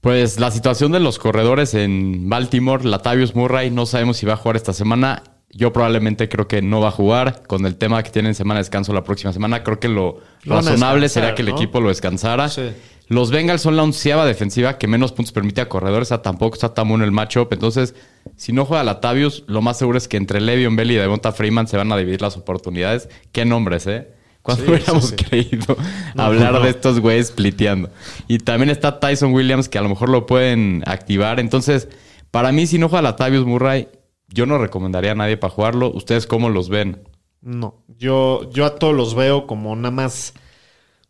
Pues 0.00 0.40
la 0.40 0.50
situación 0.50 0.90
de 0.90 0.98
los 1.00 1.18
corredores 1.20 1.74
en 1.74 2.28
Baltimore, 2.28 2.84
Latavius 2.84 3.34
Murray, 3.36 3.70
no 3.70 3.86
sabemos 3.86 4.16
si 4.16 4.26
va 4.26 4.32
a 4.34 4.36
jugar 4.36 4.56
esta 4.56 4.72
semana. 4.72 5.22
Yo 5.56 5.72
probablemente 5.72 6.28
creo 6.28 6.46
que 6.46 6.60
no 6.60 6.80
va 6.80 6.88
a 6.88 6.90
jugar. 6.90 7.42
Con 7.46 7.64
el 7.64 7.76
tema 7.76 8.02
que 8.02 8.10
tienen 8.10 8.34
semana 8.34 8.58
de 8.58 8.64
descanso 8.64 8.92
la 8.92 9.02
próxima 9.04 9.32
semana, 9.32 9.62
creo 9.62 9.80
que 9.80 9.88
lo 9.88 10.20
razonable 10.44 11.08
sería 11.08 11.34
que 11.34 11.42
el 11.42 11.48
¿no? 11.48 11.56
equipo 11.56 11.80
lo 11.80 11.88
descansara. 11.88 12.48
Sí. 12.50 12.72
Los 13.08 13.30
Bengals 13.30 13.62
son 13.62 13.76
la 13.76 13.82
onceava 13.84 14.26
defensiva 14.26 14.78
que 14.78 14.86
menos 14.86 15.12
puntos 15.12 15.32
permite 15.32 15.60
a 15.62 15.68
corredores. 15.68 16.08
O 16.08 16.10
sea, 16.10 16.22
tampoco 16.22 16.54
está 16.54 16.74
tan 16.74 16.88
bueno 16.88 17.04
el 17.04 17.12
matchup. 17.12 17.52
Entonces, 17.52 17.94
si 18.36 18.52
no 18.52 18.66
juega 18.66 18.84
Latavius, 18.84 19.44
lo 19.46 19.62
más 19.62 19.78
seguro 19.78 19.96
es 19.96 20.08
que 20.08 20.16
entre 20.18 20.40
Le'Veon 20.40 20.76
Bell 20.76 20.90
y 20.90 20.96
Devonta 20.96 21.32
Freeman 21.32 21.68
se 21.68 21.76
van 21.78 21.90
a 21.90 21.96
dividir 21.96 22.20
las 22.20 22.36
oportunidades. 22.36 23.08
¿Qué 23.32 23.44
nombres, 23.46 23.86
eh? 23.86 24.08
Cuando 24.42 24.64
Sí, 24.64 24.70
hubiéramos 24.70 25.04
sí, 25.06 25.14
sí. 25.18 25.24
creído 25.24 25.76
hablar 26.16 26.52
no. 26.52 26.60
de 26.60 26.70
estos 26.70 27.00
güeyes 27.00 27.28
spliteando. 27.28 27.90
Y 28.28 28.38
también 28.38 28.70
está 28.70 29.00
Tyson 29.00 29.32
Williams, 29.32 29.68
que 29.68 29.78
a 29.78 29.82
lo 29.82 29.88
mejor 29.88 30.08
lo 30.08 30.26
pueden 30.26 30.82
activar. 30.86 31.40
Entonces, 31.40 31.88
para 32.30 32.52
mí, 32.52 32.66
si 32.66 32.78
no 32.78 32.88
juega 32.88 33.02
Latavius 33.02 33.46
Murray, 33.46 33.88
yo 34.28 34.46
no 34.46 34.58
recomendaría 34.58 35.12
a 35.12 35.14
nadie 35.14 35.36
para 35.36 35.52
jugarlo. 35.52 35.92
¿Ustedes 35.92 36.26
cómo 36.26 36.48
los 36.50 36.68
ven? 36.68 37.02
No, 37.42 37.76
yo, 37.98 38.50
yo 38.50 38.64
a 38.66 38.74
todos 38.76 38.94
los 38.94 39.14
veo 39.14 39.46
como 39.46 39.74
nada 39.76 39.90
más. 39.90 40.34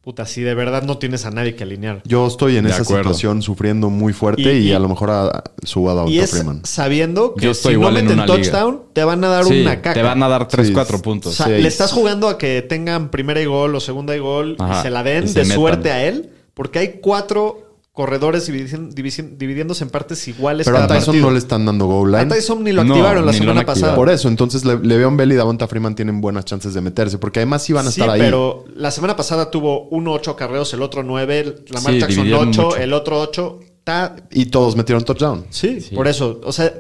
Puta, 0.03 0.25
si 0.25 0.43
de 0.43 0.55
verdad 0.55 0.85
no 0.85 0.99
tienes 0.99 1.27
a 1.27 1.33
nadie 1.33 1.57
que 1.57 1.65
alinear. 1.65 2.01
Yo 2.05 2.29
estoy 2.29 2.57
en 2.57 2.65
De 2.65 2.71
esa 2.71 2.83
acuerdo. 2.83 3.03
situación 3.13 3.43
sufriendo 3.43 3.91
muy 3.91 4.13
fuerte 4.13 4.43
Y- 4.43 4.67
y, 4.67 4.69
y- 4.69 4.73
a 4.73 4.79
lo 4.79 4.89
mejor 4.89 5.11
a, 5.11 5.43
subo 5.65 5.91
a 5.91 6.09
Y 6.09 6.21
es 6.21 6.31
Freeman. 6.31 6.61
sabiendo 6.65 7.35
que 7.35 7.47
Yo 7.47 7.51
estoy 7.51 7.73
si 7.75 7.81
no 7.81 7.81
igual 7.89 7.97
en 7.97 8.05
meten 8.05 8.19
liga. 8.21 8.27
touchdown, 8.27 8.83
te 8.93 9.03
van 9.03 9.25
a 9.25 9.29
dar 9.29 9.45
Sí, 9.47 9.63
una 9.63 9.77
caca. 9.83 9.95
te 9.95 10.03
van 10.03 10.23
a 10.23 10.29
dar 10.29 10.47
3, 10.47 10.69
Sí, 10.69 10.73
4 10.73 10.99
O 10.99 11.03
puntos. 11.03 11.35
sea, 11.35 11.47
Sí. 11.47 11.53
le 11.61 11.67
estás 11.67 11.91
jugando 11.93 12.29
a 12.29 12.39
que 12.39 12.63
tengan 12.63 13.11
primera 13.11 13.41
y 13.41 13.47
gol 13.47 13.75
o 13.75 13.81
segunda 13.81 14.15
y 14.15 14.21
gol 14.21 14.55
Ajá, 14.61 14.79
y 14.79 14.83
se 14.85 14.91
la 14.91 15.03
den 15.03 15.25
y 15.25 15.29
se 15.29 15.41
de 15.41 15.45
metan. 15.47 15.57
suerte 15.57 15.91
a 15.91 16.05
él, 16.07 16.31
porque 16.55 16.79
hay 16.79 17.01
cuatro 17.03 17.66
corredores 17.97 18.45
dividiéndose 18.47 19.85
en 19.85 19.91
partes 19.91 20.29
iguales. 20.29 20.67
Pero 20.67 20.77
a 20.77 20.87
Tyson 20.87 21.07
partido. 21.07 21.27
no 21.27 21.33
le 21.33 21.39
están 21.39 21.65
dando 21.65 21.87
goal 21.87 22.15
A 22.15 22.23
line. 22.23 22.35
Tyson 22.35 22.63
ni 22.63 22.71
lo 22.73 22.85
No, 22.85 22.93
activaron 22.93 23.17
la 23.17 23.23
lo 23.23 23.29
han 23.31 23.35
semana 23.35 23.61
activado. 23.63 23.81
pasada. 23.81 23.95
Por 23.97 24.11
eso, 24.11 24.29
entonces 24.29 24.67
Le- 24.67 24.79
Le'Veon 24.79 25.17
Bell 25.17 25.33
y 25.33 25.35
Davonta 25.35 25.67
Freeman 25.67 25.95
tienen 25.95 26.21
buenas 26.21 26.45
chances 26.45 26.75
de 26.75 26.83
meterse, 26.83 27.17
porque 27.17 27.41
además 27.41 27.63
sí 27.63 27.73
van 27.73 27.87
a 27.89 27.91
Sí, 27.91 28.01
estar 28.03 28.15
ahí. 28.15 28.21
pero 28.21 28.67
la 28.77 28.91
semana 28.91 29.17
pasada 29.17 29.51
tuvo 29.51 29.89
uno 29.89 30.13
8 30.13 30.33
acarreos, 30.33 30.75
el 30.75 30.83
otro 30.83 31.03
9, 31.03 31.57
Lamar 31.71 31.93
Sí, 31.95 32.01
Jackson 32.01 32.33
8, 32.33 32.45
mucho. 32.45 32.77
el 32.77 32.93
otro 32.93 33.19
8. 33.19 33.61
Está 33.79 34.17
Y 34.31 34.47
todos 34.47 34.77
metieron 34.77 35.03
touchdown. 35.05 35.47
Sí, 35.49 35.81
Sí. 35.81 35.95
por 35.95 36.07
eso. 36.07 36.41
O 36.45 36.53
sea, 36.53 36.75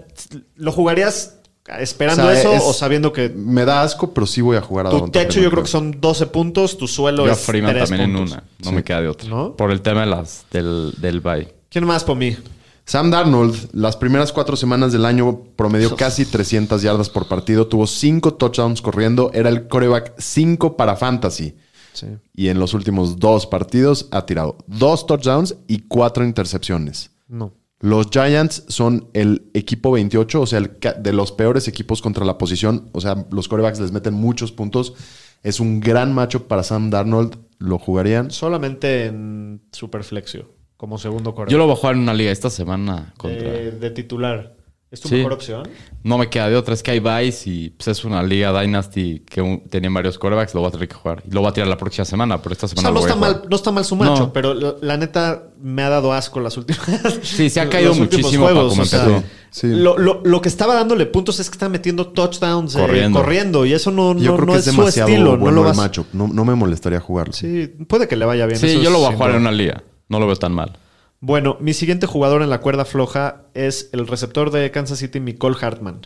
¿lo 0.56 0.70
jugarías 0.72 1.35
esperando 1.80 2.22
O 2.24 2.30
sea, 2.30 2.38
eso 2.40 2.52
es- 2.52 2.62
o 2.64 2.72
sabiendo 2.72 3.12
que 3.12 3.28
Me 3.28 3.64
da 3.64 3.82
asco, 3.82 4.12
pero 4.14 4.26
sí 4.26 4.40
voy 4.40 4.56
a 4.56 4.60
jugar 4.60 4.86
a 4.86 4.90
tu 4.90 5.08
techo 5.08 5.32
Freeman, 5.32 5.44
yo 5.44 5.50
creo 5.50 5.62
que 5.64 5.70
son 5.70 6.00
12 6.00 6.26
puntos, 6.26 6.78
tu 6.78 6.86
suelo 6.86 7.26
Yo 7.26 7.32
es 7.32 7.38
Freeman 7.40 7.72
3 7.74 7.88
también 7.88 8.10
en 8.10 8.16
puntos. 8.16 8.32
una. 8.32 8.44
No 8.64 8.72
me 8.72 8.84
queda 8.84 9.00
de 9.00 9.08
otra. 9.08 9.28
¿No? 9.28 9.56
Por 9.56 9.70
el 9.70 9.80
tema 9.82 10.00
de 10.02 10.06
las, 10.06 10.44
del, 10.50 10.92
del 10.98 11.20
bye. 11.20 11.52
¿Quién 11.68 11.84
más 11.84 12.04
por 12.04 12.16
mí? 12.16 12.36
Sam 12.84 13.10
Darnold, 13.10 13.70
las 13.72 13.96
primeras 13.96 14.32
cuatro 14.32 14.54
semanas 14.54 14.92
del 14.92 15.04
año 15.04 15.40
promedió 15.56 15.96
casi 15.96 16.24
300 16.24 16.82
yardas 16.82 17.10
por 17.10 17.26
partido, 17.26 17.66
tuvo 17.66 17.86
cinco 17.88 18.34
touchdowns 18.34 18.80
corriendo, 18.80 19.32
era 19.34 19.48
el 19.48 19.66
coreback 19.66 20.14
5 20.18 20.76
para 20.76 20.94
fantasy. 20.94 21.56
Sí. 21.92 22.06
Y 22.34 22.48
en 22.48 22.60
los 22.60 22.74
últimos 22.74 23.18
dos 23.18 23.46
partidos 23.46 24.06
ha 24.12 24.24
tirado 24.24 24.56
dos 24.68 25.04
touchdowns 25.06 25.56
y 25.66 25.80
cuatro 25.88 26.24
intercepciones. 26.24 27.10
No. 27.26 27.52
Los 27.80 28.08
Giants 28.10 28.64
son 28.68 29.10
el 29.12 29.50
equipo 29.52 29.90
28, 29.92 30.40
o 30.40 30.46
sea, 30.46 30.58
el 30.58 30.78
de 30.98 31.12
los 31.12 31.32
peores 31.32 31.68
equipos 31.68 32.00
contra 32.00 32.24
la 32.24 32.38
posición. 32.38 32.88
O 32.92 33.00
sea, 33.00 33.26
los 33.30 33.48
corebacks 33.48 33.80
les 33.80 33.92
meten 33.92 34.14
muchos 34.14 34.50
puntos. 34.50 34.94
Es 35.42 35.60
un 35.60 35.80
gran 35.80 36.14
matchup 36.14 36.46
para 36.46 36.62
Sam 36.62 36.90
Darnold. 36.90 37.36
¿Lo 37.58 37.78
jugarían? 37.78 38.30
Solamente 38.30 39.06
en 39.06 39.62
Superflexio, 39.72 40.50
como 40.76 40.98
segundo 40.98 41.34
corredor. 41.34 41.52
Yo 41.52 41.58
lo 41.58 41.66
voy 41.66 41.74
a 41.74 41.76
jugar 41.76 41.94
en 41.94 42.02
una 42.02 42.14
liga 42.14 42.30
esta 42.30 42.50
semana 42.50 43.12
contra. 43.18 43.50
de, 43.50 43.70
de 43.72 43.90
titular. 43.90 44.55
¿Es 44.88 45.00
tu 45.00 45.08
Sí. 45.08 45.16
mejor 45.16 45.32
opción? 45.32 45.68
No 46.04 46.16
me 46.16 46.30
queda 46.30 46.48
de 46.48 46.54
otra. 46.56 46.72
Es 46.72 46.80
que 46.82 46.92
hay 46.92 47.00
buys 47.00 47.44
y 47.48 47.70
pues, 47.70 47.88
es 47.88 48.04
una 48.04 48.22
liga 48.22 48.58
Dynasty 48.58 49.20
que 49.28 49.42
un- 49.42 49.60
tenían 49.68 49.92
varios 49.92 50.16
corebacks. 50.16 50.54
Lo 50.54 50.60
voy 50.60 50.68
a 50.68 50.70
tener 50.70 50.86
que 50.88 50.94
jugar. 50.94 51.24
Y 51.28 51.32
lo 51.34 51.40
voy 51.40 51.50
a 51.50 51.52
tirar 51.52 51.68
la 51.68 51.76
próxima 51.76 52.04
semana, 52.04 52.40
pero 52.40 52.52
esta 52.52 52.66
O 52.66 52.68
semana 52.68 52.88
sea, 52.88 52.92
no 52.92 53.00
está, 53.00 53.14
jugar. 53.14 53.32
mal, 53.40 53.42
no 53.50 53.56
está 53.56 53.72
mal 53.72 53.84
su 53.84 53.96
macho, 53.96 54.16
No. 54.26 54.32
pero 54.32 54.54
la, 54.54 54.74
la 54.80 54.96
neta 54.96 55.48
me 55.60 55.82
ha 55.82 55.88
dado 55.88 56.12
asco 56.12 56.38
las 56.38 56.56
últimas. 56.56 56.86
Sí, 57.22 57.50
se 57.50 57.60
ha 57.60 57.68
caído 57.68 57.94
muchísimo 57.94 58.44
para 58.46 58.60
o 58.60 58.70
sea, 58.70 59.02
empezó. 59.04 59.24
Sí. 59.50 59.66
Lo, 59.68 59.98
lo- 59.98 60.20
lo 60.22 60.40
que 60.40 60.48
estaba 60.48 60.74
dándole 60.74 61.06
puntos 61.06 61.40
es 61.40 61.50
que 61.50 61.54
está 61.54 61.68
metiendo 61.68 62.06
touchdowns 62.08 62.76
eh, 62.76 62.78
corriendo. 62.80 63.18
Corriendo. 63.18 63.66
y 63.66 63.72
eso 63.72 63.90
no, 63.90 64.14
no, 64.14 64.20
Yo 64.20 64.34
creo 64.36 64.46
no 64.46 64.52
que 64.52 64.58
es, 64.60 64.66
es 64.68 64.74
su 64.74 64.86
estilo. 64.86 65.30
bueno 65.36 65.46
no 65.46 65.50
lo 65.50 65.60
el 65.62 65.66
vas- 65.68 65.76
matchup. 65.76 66.06
No, 66.12 66.28
no 66.28 66.44
me 66.44 66.54
molestaría 66.54 67.00
jugarlo. 67.00 67.32
Sí, 67.32 67.66
puede 67.88 68.06
que 68.06 68.14
le 68.14 68.24
vaya 68.24 68.46
bien. 68.46 68.60
Sí, 68.60 68.68
eso 68.68 68.80
yo 68.82 68.90
lo 68.90 68.98
voy 69.00 69.12
a 69.12 69.16
jugar 69.16 69.32
en 69.32 69.38
una 69.38 69.50
liga. 69.52 69.82
No 70.08 70.20
lo 70.20 70.26
veo 70.28 70.36
tan 70.36 70.52
mal. 70.52 70.78
Bueno, 71.20 71.56
mi 71.60 71.72
siguiente 71.74 72.06
jugador 72.06 72.42
en 72.42 72.50
la 72.50 72.60
cuerda 72.60 72.84
floja 72.84 73.46
es 73.54 73.88
el 73.92 74.06
receptor 74.06 74.50
de 74.50 74.70
Kansas 74.70 74.98
City, 74.98 75.18
Nicole 75.20 75.56
Hartman. 75.60 76.02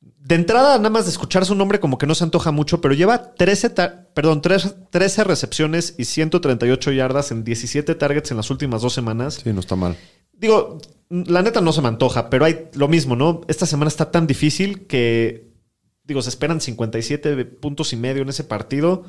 De 0.00 0.34
entrada, 0.34 0.76
nada 0.78 0.90
más 0.90 1.04
de 1.04 1.12
escuchar 1.12 1.46
su 1.46 1.54
nombre, 1.54 1.78
como 1.78 1.98
que 1.98 2.06
no 2.06 2.14
se 2.16 2.24
antoja 2.24 2.50
mucho, 2.50 2.80
pero 2.80 2.94
lleva 2.94 3.34
13, 3.34 3.70
ta- 3.70 4.08
perdón, 4.12 4.42
13, 4.42 4.70
13 4.90 5.24
recepciones 5.24 5.94
y 5.98 6.04
138 6.04 6.90
yardas 6.92 7.30
en 7.30 7.44
17 7.44 7.94
targets 7.94 8.30
en 8.32 8.36
las 8.36 8.50
últimas 8.50 8.82
dos 8.82 8.92
semanas. 8.92 9.40
Sí, 9.44 9.52
no 9.52 9.60
está 9.60 9.76
mal. 9.76 9.96
Digo, 10.32 10.78
la 11.08 11.42
neta 11.42 11.60
no 11.60 11.72
se 11.72 11.80
me 11.80 11.88
antoja, 11.88 12.28
pero 12.28 12.44
hay 12.44 12.68
lo 12.74 12.88
mismo, 12.88 13.14
¿no? 13.14 13.42
Esta 13.46 13.66
semana 13.66 13.88
está 13.88 14.10
tan 14.10 14.26
difícil 14.26 14.86
que, 14.88 15.52
digo, 16.02 16.20
se 16.22 16.28
esperan 16.30 16.60
57 16.60 17.44
puntos 17.44 17.92
y 17.92 17.96
medio 17.96 18.22
en 18.22 18.28
ese 18.28 18.42
partido. 18.44 19.04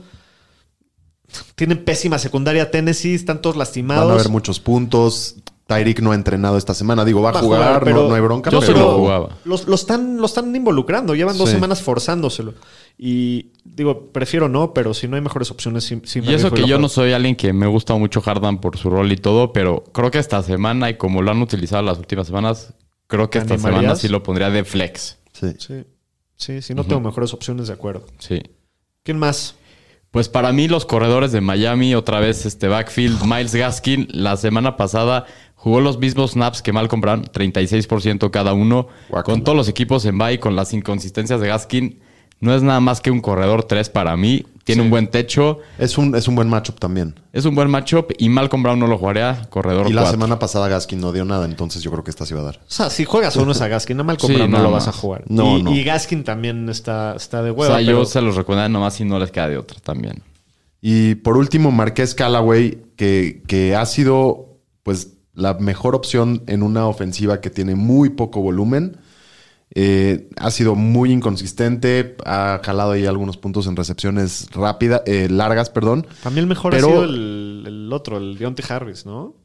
Tienen 1.56 1.84
pésima 1.84 2.18
secundaria 2.20 2.72
Tennessee, 2.72 3.14
están 3.14 3.42
todos 3.42 3.56
lastimados. 3.58 4.04
Van 4.08 4.12
a 4.18 4.20
haber 4.22 4.30
muchos 4.32 4.60
puntos. 4.60 5.36
Tyreek 5.68 6.00
no 6.00 6.14
ha 6.14 6.16
entrenado 6.16 6.58
esta 6.58 6.74
semana. 6.74 7.04
Digo, 7.04 7.22
va 7.22 7.30
a 7.30 7.34
Va 7.34 7.40
a 7.40 7.42
jugar, 7.44 7.62
jugar, 7.62 7.84
pero 7.84 8.04
no, 8.04 8.08
no 8.08 8.16
hay 8.16 8.22
bronca. 8.22 8.50
yo 8.50 8.62
pero 8.62 8.72
sí 8.74 8.80
lo 8.80 8.98
jugaba. 8.98 9.38
Los, 9.44 9.68
lo, 9.68 9.76
están, 9.76 10.16
lo 10.18 10.26
están 10.26 10.56
involucrando, 10.56 11.14
llevan 11.14 11.38
dos 11.38 11.50
Sí. 11.50 11.56
semanas 11.56 11.82
forzándoselo. 11.82 12.54
Y 12.98 13.52
digo, 13.66 14.08
prefiero 14.14 14.48
no, 14.48 14.74
pero 14.74 14.94
si 14.94 15.10
no 15.10 15.18
hay 15.18 15.22
mejores 15.22 15.52
opciones, 15.52 15.84
sí, 15.84 16.02
sí 16.06 16.22
me 16.22 16.32
Y 16.32 16.36
eso 16.36 16.52
que 16.52 16.66
yo 16.66 16.80
no 16.80 16.88
soy 16.88 17.12
alguien 17.12 17.36
que 17.36 17.52
me 17.52 17.68
gusta 17.68 17.94
mucho 17.96 18.24
Hardan 18.26 18.62
por 18.62 18.78
su 18.78 18.90
rol 18.90 19.12
y 19.12 19.18
todo, 19.18 19.52
pero 19.52 19.84
creo 19.92 20.10
que 20.10 20.20
esta 20.20 20.42
semana, 20.42 20.90
y 20.90 20.96
como 20.96 21.22
lo 21.22 21.32
han 21.32 21.42
utilizado 21.42 21.84
las 21.84 21.98
últimas 21.98 22.28
semanas, 22.28 22.74
creo 23.08 23.30
que 23.30 23.40
¿Te 23.40 23.44
esta 23.44 23.56
animarías? 23.56 23.82
semana 23.82 23.96
sí 23.98 24.08
lo 24.08 24.24
pondría 24.24 24.50
de 24.50 24.64
flex. 24.64 25.18
Sí. 25.34 25.48
Sí, 25.60 25.84
sí, 26.38 26.62
si 26.62 26.74
no 26.76 26.86
tengo 26.86 27.02
mejores 27.02 27.34
opciones, 27.34 27.68
de 27.68 27.74
acuerdo. 27.74 28.06
Sí. 28.20 28.42
¿Quién 29.04 29.20
más? 29.20 29.56
Pues 30.18 30.30
para 30.30 30.52
mí, 30.52 30.68
los 30.68 30.84
corredores 30.84 31.32
de 31.32 31.42
Miami, 31.42 31.94
otra 31.94 32.20
vez 32.20 32.48
este 32.48 32.68
backfield, 32.68 33.24
Miles 33.24 33.54
Gaskin, 33.54 34.08
la 34.10 34.36
semana 34.36 34.76
pasada 34.76 35.28
jugó 35.54 35.80
los 35.80 36.00
mismos 36.00 36.32
snaps 36.32 36.64
que 36.64 36.74
Malcolm 36.74 37.02
Brown, 37.02 37.26
36% 37.26 38.32
cada 38.32 38.54
uno. 38.54 38.88
Con 39.24 39.44
todos 39.44 39.56
los 39.56 39.70
equipos 39.70 40.06
en 40.06 40.18
bye, 40.18 40.40
con 40.40 40.56
las 40.56 40.74
inconsistencias 40.74 41.40
de 41.40 41.50
Gaskin, 41.50 42.00
no 42.40 42.56
es 42.56 42.64
nada 42.64 42.80
más 42.80 43.00
que 43.00 43.12
un 43.12 43.22
corredor 43.22 43.66
3 43.66 43.92
para 43.92 44.18
mí. 44.18 44.44
Tiene 44.68 44.84
un 44.84 44.90
buen 44.92 45.08
techo, 45.08 45.60
Es 45.80 45.98
un, 45.98 46.14
es 46.16 46.28
un 46.28 46.36
buen 46.36 46.48
matchup 46.50 46.78
también. 46.80 47.16
es 47.34 47.46
un 47.46 47.56
buen 47.56 47.70
matchup 47.72 48.12
y 48.20 48.30
Malcolm 48.30 48.62
Brown 48.62 48.78
no 48.80 48.86
lo 48.88 48.98
jugaría, 48.98 49.48
corredor 49.50 49.88
Y 49.90 49.94
la 49.94 50.02
4. 50.04 50.12
semana 50.12 50.38
pasada 50.40 50.68
Gaskin 50.68 51.00
no 51.02 51.12
dio 51.12 51.26
nada, 51.26 51.46
entonces 51.46 51.82
yo 51.82 51.90
creo 51.92 52.04
que 52.04 52.12
esta 52.12 52.26
sí 52.26 52.34
va 52.34 52.42
a 52.42 52.44
dar. 52.44 52.56
O 52.58 52.70
sea, 52.70 52.90
si 52.90 53.06
juegas 53.06 53.36
uno 53.38 53.52
es 53.54 53.62
a 53.62 53.68
Gaskin, 53.68 54.00
a 54.00 54.04
Malcolm 54.04 54.32
Sí, 54.34 54.38
Brown 54.38 54.52
no 54.52 54.62
lo 54.62 54.72
vas 54.72 54.88
a 54.88 54.92
jugar. 54.92 55.24
No, 55.28 55.58
y, 55.58 55.64
no. 55.64 55.74
y 55.74 55.84
Gaskin 55.84 56.24
también 56.24 56.70
está, 56.70 57.16
está 57.16 57.42
de 57.42 57.52
O 57.52 57.54
hueva. 57.54 57.78
sea, 57.78 57.86
pero- 57.86 58.00
yo 58.00 58.06
se 58.06 58.22
los 58.22 58.36
recomendaría 58.36 58.70
nomás 58.70 58.94
si 58.94 59.04
no 59.06 59.18
les 59.20 59.32
queda 59.32 59.48
de 59.50 59.58
otra 59.58 59.80
también. 59.82 60.22
Y 60.82 61.16
por 61.16 61.38
último, 61.38 61.72
Marqués 61.72 62.14
Callaway, 62.14 62.78
que, 62.96 63.42
que 63.48 63.76
ha 63.76 63.86
sido 63.86 64.60
pues 64.84 65.14
la 65.34 65.54
mejor 65.56 65.96
opción 65.96 66.44
en 66.48 66.62
una 66.64 66.88
ofensiva 66.88 67.42
que 67.42 67.50
tiene 67.50 67.76
muy 67.76 68.10
poco 68.10 68.42
volumen. 68.42 68.98
Eh, 69.80 70.28
ha 70.38 70.50
sido 70.50 70.74
muy 70.74 71.12
inconsistente, 71.12 72.16
ha 72.26 72.60
jalado 72.64 72.94
ahí 72.94 73.06
algunos 73.06 73.38
puntos 73.38 73.68
en 73.68 73.76
recepciones 73.76 74.48
rápidas, 74.52 75.04
eh, 75.06 75.28
largas, 75.30 75.70
perdón. 75.70 76.08
Mí 76.32 76.40
el 76.40 76.48
mejor 76.48 76.72
Pero- 76.72 76.88
ha 76.88 76.92
sido 76.92 77.04
el, 77.04 77.64
el 77.68 77.94
otro, 77.94 78.18
el 78.18 78.40
Deontay 78.40 78.66
Harris, 78.68 79.06
¿no? 79.06 79.36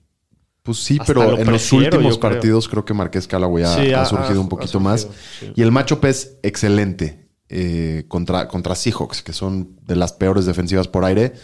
Pues 0.62 0.78
sí, 0.78 0.94
Hasta 0.98 1.04
pero 1.12 1.32
lo 1.32 1.38
en 1.38 1.50
los 1.50 1.70
últimos 1.72 2.16
creo. 2.16 2.20
partidos 2.20 2.66
creo 2.68 2.82
que 2.84 2.94
Marqués 2.94 3.26
Callaway 3.26 3.64
ha, 3.64 3.74
Sí, 3.74 3.92
ha 3.92 4.02
ha- 4.02 4.06
surgido 4.06 4.38
ha- 4.38 4.42
un 4.42 4.48
poquito 4.48 4.72
surgido, 4.72 4.90
más. 4.90 5.08
sí. 5.38 5.52
Y 5.54 5.60
el 5.60 5.70
matchup 5.70 6.04
es 6.06 6.38
excelente 6.42 7.28
eh, 7.50 8.04
contra, 8.08 8.48
contra 8.48 8.74
Seahawks, 8.74 9.22
que 9.22 9.34
son 9.34 9.76
de 9.86 9.96
las 9.96 10.14
peores 10.14 10.46
defensivas 10.46 10.88
por 10.88 11.04
aire. 11.04 11.34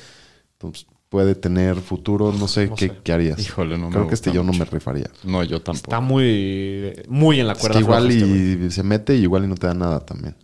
Entonces 0.53 0.87
puede 1.09 1.35
tener 1.35 1.77
futuro, 1.77 2.33
no 2.39 2.49
sé, 2.49 2.67
No 2.69 2.75
qué, 2.77 2.89
sé. 2.89 2.95
qué 3.03 3.13
harías. 3.13 3.39
Híjole, 3.41 3.79
no 3.79 3.87
me 3.89 3.93
Creo 3.95 4.09
que 4.09 4.15
este 4.15 4.31
yo 4.33 4.43
no 4.45 4.53
me 4.53 4.65
rifaría. 4.65 5.11
No, 5.25 5.43
yo 5.43 5.61
tampoco. 5.63 5.91
Está 5.91 6.01
muy, 6.01 6.93
muy 7.09 7.41
en 7.41 7.47
la 7.47 7.55
Es 7.55 7.59
cuerda 7.61 7.75
que 7.79 7.81
igual 7.85 8.11
este 8.11 8.27
y 8.67 8.71
se 8.71 8.83
mete 8.83 9.17
y 9.17 9.23
igual 9.23 9.45
y 9.45 9.47
no 9.49 9.55
te 9.55 9.67
da 9.67 9.75
nada 9.75 10.01
también. 10.05 10.37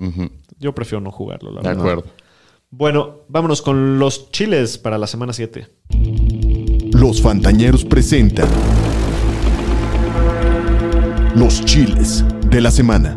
Yo 0.58 0.74
prefiero 0.74 1.00
no 1.00 1.10
jugarlo, 1.10 1.50
la 1.52 1.60
De 1.60 1.68
verdad. 1.68 1.80
acuerdo. 1.82 2.04
Bueno, 2.70 3.18
vámonos 3.28 3.62
con 3.62 3.98
los 3.98 4.30
chiles 4.32 4.78
para 4.78 4.98
la 4.98 5.06
semana 5.06 5.32
7. 5.32 5.66
Los 6.92 7.20
Fantañeros 7.20 7.84
presentan 7.84 8.48
Los 11.36 11.64
Chiles 11.64 12.24
de 12.48 12.60
la 12.60 12.70
Semana. 12.70 13.14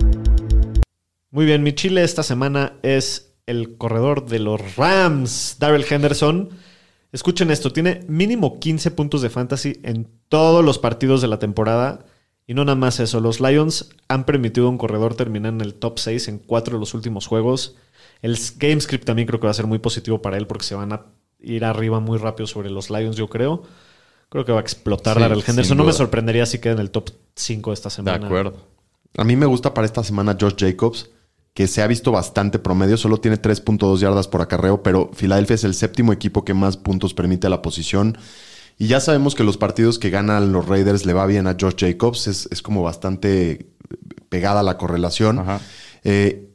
Muy 1.32 1.46
bien, 1.46 1.62
mi 1.64 1.74
chile 1.74 2.04
esta 2.04 2.24
semana 2.24 2.74
es 2.82 3.36
el 3.46 3.78
corredor 3.78 4.26
de 4.28 4.40
los 4.40 4.76
Rams, 4.76 5.58
Darrell 5.60 5.86
Henderson. 5.90 6.50
Escuchen 7.12 7.52
esto, 7.52 7.72
tiene 7.72 8.04
mínimo 8.08 8.60
15 8.60 8.92
puntos 8.92 9.22
de 9.22 9.30
fantasy 9.30 9.80
en 9.84 10.08
todos 10.30 10.64
los 10.64 10.78
partidos 10.78 11.22
de 11.22 11.28
la 11.28 11.40
temporada 11.40 12.06
Y 12.46 12.54
no 12.54 12.66
nada 12.66 12.76
más 12.76 13.00
eso, 13.00 13.20
los 13.22 13.40
Lions 13.40 13.90
han 14.08 14.26
permitido 14.26 14.68
a 14.68 14.70
un 14.70 14.78
corredor 14.78 15.16
terminar 15.16 15.54
en 15.54 15.62
el 15.62 15.74
top 15.74 16.00
6 16.00 16.28
en 16.28 16.40
cuatro 16.40 16.76
de 16.76 16.80
los 16.80 16.94
últimos 16.94 17.28
juegos. 17.28 17.76
El 18.22 18.38
game 18.58 18.80
script 18.82 19.06
también 19.06 19.28
creo 19.28 19.40
que 19.40 19.48
va 19.48 19.52
a 19.52 19.54
ser 19.54 19.68
muy 19.68 19.80
positivo 19.80 20.22
para 20.22 20.38
él 20.38 20.48
porque 20.48 20.66
se 20.66 20.76
van 20.76 20.92
a 20.94 21.06
ir 21.40 21.64
arriba 21.66 22.00
muy 22.00 22.18
rápido 22.18 22.48
sobre 22.48 22.70
los 22.70 22.90
Lions, 22.90 23.16
yo 23.16 23.28
creo. 23.28 23.64
Creo 24.30 24.44
que 24.46 24.52
va 24.52 24.60
a 24.60 24.62
explotar 24.62 25.16
Sí, 25.16 25.22
Darrell 25.22 25.44
Henderson. 25.48 25.78
No 25.78 25.84
me 25.86 25.94
sorprendería 25.94 26.46
si 26.46 26.60
queda 26.60 26.74
en 26.74 26.80
el 26.80 26.92
top 26.92 27.12
5 27.36 27.74
esta 27.74 27.90
De 27.90 27.96
semana. 27.96 28.26
acuerdo. 28.28 28.68
A 29.18 29.24
mí 29.24 29.36
me 29.36 29.46
gusta 29.46 29.74
para 29.74 29.86
esta 29.86 30.04
semana 30.04 30.38
Josh 30.40 30.56
Jacobs, 30.58 31.10
que 31.58 31.66
se 31.66 31.82
ha 31.82 31.88
visto 31.88 32.12
bastante 32.12 32.60
promedio, 32.60 32.98
solo 32.98 33.18
tiene 33.18 33.42
3.2 33.42 33.98
yardas 33.98 34.28
por 34.28 34.44
acarreo, 34.44 34.84
pero 34.84 35.10
Filadelfia 35.16 35.56
es 35.56 35.64
el 35.64 35.74
séptimo 35.74 36.14
equipo 36.14 36.46
que 36.46 36.54
más 36.54 36.78
puntos 36.78 37.16
permite 37.16 37.48
a 37.48 37.50
la 37.50 37.64
posición. 37.64 38.16
Y 38.78 38.86
ya 38.86 39.00
sabemos 39.00 39.34
que 39.34 39.44
los 39.44 39.58
partidos 39.58 39.98
que 39.98 40.12
ganan 40.12 40.52
los 40.52 40.68
Raiders 40.68 41.08
le 41.08 41.14
va 41.14 41.26
bien 41.26 41.48
a 41.48 41.58
Josh 41.60 41.74
Jacobs, 41.80 42.28
es, 42.28 42.48
es 42.52 42.62
como 42.62 42.84
bastante 42.84 43.72
pegada 44.30 44.62
la 44.62 44.78
correlación. 44.78 45.40
Ajá. 45.40 45.60
Eh, 46.04 46.48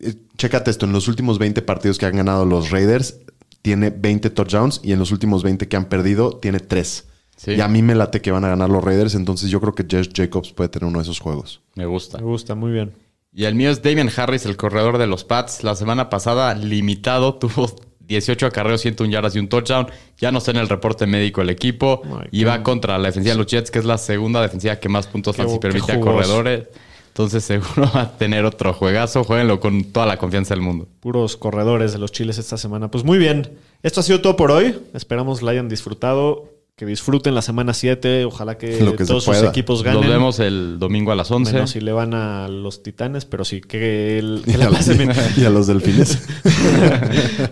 eh, 0.00 0.14
chécate 0.38 0.70
esto, 0.70 0.86
en 0.86 0.92
los 0.92 1.06
últimos 1.08 1.38
20 1.38 1.60
partidos 1.60 1.98
que 1.98 2.06
han 2.06 2.16
ganado 2.16 2.46
los 2.46 2.70
Raiders, 2.70 3.18
tiene 3.60 3.90
20 3.90 4.30
touchdowns 4.30 4.80
y 4.82 4.92
en 4.92 4.98
los 4.98 5.12
últimos 5.12 5.42
20 5.42 5.68
que 5.68 5.76
han 5.76 5.90
perdido, 5.90 6.38
tiene 6.38 6.60
3. 6.60 7.04
Sí. 7.36 7.50
Y 7.50 7.60
a 7.60 7.68
mí 7.68 7.82
me 7.82 7.94
late 7.94 8.22
que 8.22 8.30
van 8.30 8.46
a 8.46 8.48
ganar 8.48 8.70
los 8.70 8.82
Raiders, 8.82 9.16
entonces 9.16 9.50
yo 9.50 9.60
creo 9.60 9.74
que 9.74 9.84
Josh 9.84 10.08
Jacobs 10.14 10.54
puede 10.54 10.70
tener 10.70 10.88
uno 10.88 11.00
de 11.00 11.02
esos 11.02 11.20
juegos. 11.20 11.60
Me 11.74 11.84
gusta. 11.84 12.16
Me 12.16 12.24
gusta, 12.24 12.54
muy 12.54 12.72
bien. 12.72 12.94
Y 13.36 13.44
el 13.44 13.54
mío 13.54 13.70
es 13.70 13.82
Damian 13.82 14.10
Harris, 14.16 14.46
el 14.46 14.56
corredor 14.56 14.96
de 14.96 15.06
los 15.06 15.22
Pats. 15.22 15.62
La 15.62 15.76
semana 15.76 16.08
pasada, 16.08 16.54
limitado, 16.54 17.34
tuvo 17.38 17.70
18 18.00 18.46
acarreos, 18.46 18.80
101 18.80 19.12
yardas 19.12 19.36
y 19.36 19.38
un 19.38 19.48
touchdown. 19.48 19.88
Ya 20.16 20.32
no 20.32 20.38
está 20.38 20.52
en 20.52 20.56
el 20.56 20.70
reporte 20.70 21.06
médico 21.06 21.42
el 21.42 21.50
equipo. 21.50 22.00
My 22.06 22.26
y 22.30 22.44
va 22.44 22.62
contra 22.62 22.96
la 22.96 23.08
defensiva 23.08 23.34
de 23.34 23.38
los 23.38 23.46
Jets, 23.46 23.70
que 23.70 23.78
es 23.78 23.84
la 23.84 23.98
segunda 23.98 24.40
defensiva 24.40 24.76
que 24.76 24.88
más 24.88 25.06
puntos 25.06 25.36
qué 25.36 25.44
permite 25.60 25.92
a 25.92 26.00
corredores. 26.00 26.68
Entonces 27.08 27.44
seguro 27.46 27.90
va 27.94 28.00
a 28.00 28.16
tener 28.16 28.46
otro 28.46 28.72
juegazo. 28.72 29.22
Jueguenlo 29.22 29.60
con 29.60 29.84
toda 29.92 30.06
la 30.06 30.16
confianza 30.16 30.54
del 30.54 30.62
mundo. 30.62 30.88
Puros 31.00 31.36
corredores 31.36 31.92
de 31.92 31.98
los 31.98 32.12
chiles 32.12 32.38
esta 32.38 32.56
semana. 32.56 32.90
Pues 32.90 33.04
muy 33.04 33.18
bien. 33.18 33.58
Esto 33.82 34.00
ha 34.00 34.02
sido 34.02 34.22
todo 34.22 34.36
por 34.36 34.50
hoy. 34.50 34.78
Esperamos 34.94 35.42
la 35.42 35.50
hayan 35.50 35.68
disfrutado. 35.68 36.55
Que 36.76 36.84
disfruten 36.84 37.34
la 37.34 37.40
semana 37.40 37.72
7. 37.72 38.26
Ojalá 38.26 38.58
que, 38.58 38.80
Lo 38.84 38.94
que 38.94 39.04
se 39.04 39.08
todos 39.08 39.24
sus 39.24 39.42
equipos 39.42 39.82
ganen. 39.82 40.02
Nos 40.02 40.10
vemos 40.10 40.40
el 40.40 40.78
domingo 40.78 41.10
a 41.10 41.14
las 41.14 41.30
11. 41.30 41.54
Menos 41.54 41.70
si 41.70 41.80
le 41.80 41.90
van 41.90 42.12
a 42.12 42.48
los 42.48 42.82
titanes, 42.82 43.24
pero 43.24 43.46
sí 43.46 43.62
que, 43.62 44.18
el, 44.18 44.42
que 44.44 44.50
Y 44.50 44.56
la 44.58 44.66
a, 44.66 44.68
los, 44.68 44.76
pasen 44.76 44.98
bien. 44.98 45.12
y 45.38 45.44
a 45.44 45.50
los 45.50 45.66
delfines. 45.66 46.22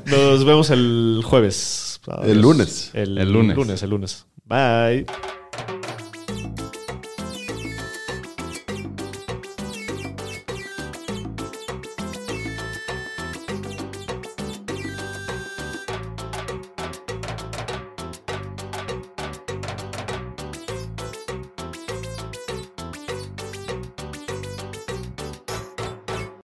Nos 0.05 0.45
vemos 0.45 0.69
el 0.69 1.23
jueves. 1.25 2.01
El 2.23 2.43
lunes. 2.43 2.91
El, 2.93 3.17
El 3.17 3.33
lunes. 3.33 3.57
lunes, 3.57 3.83
el 3.83 3.91
lunes. 3.91 4.27
Bye. 4.45 5.07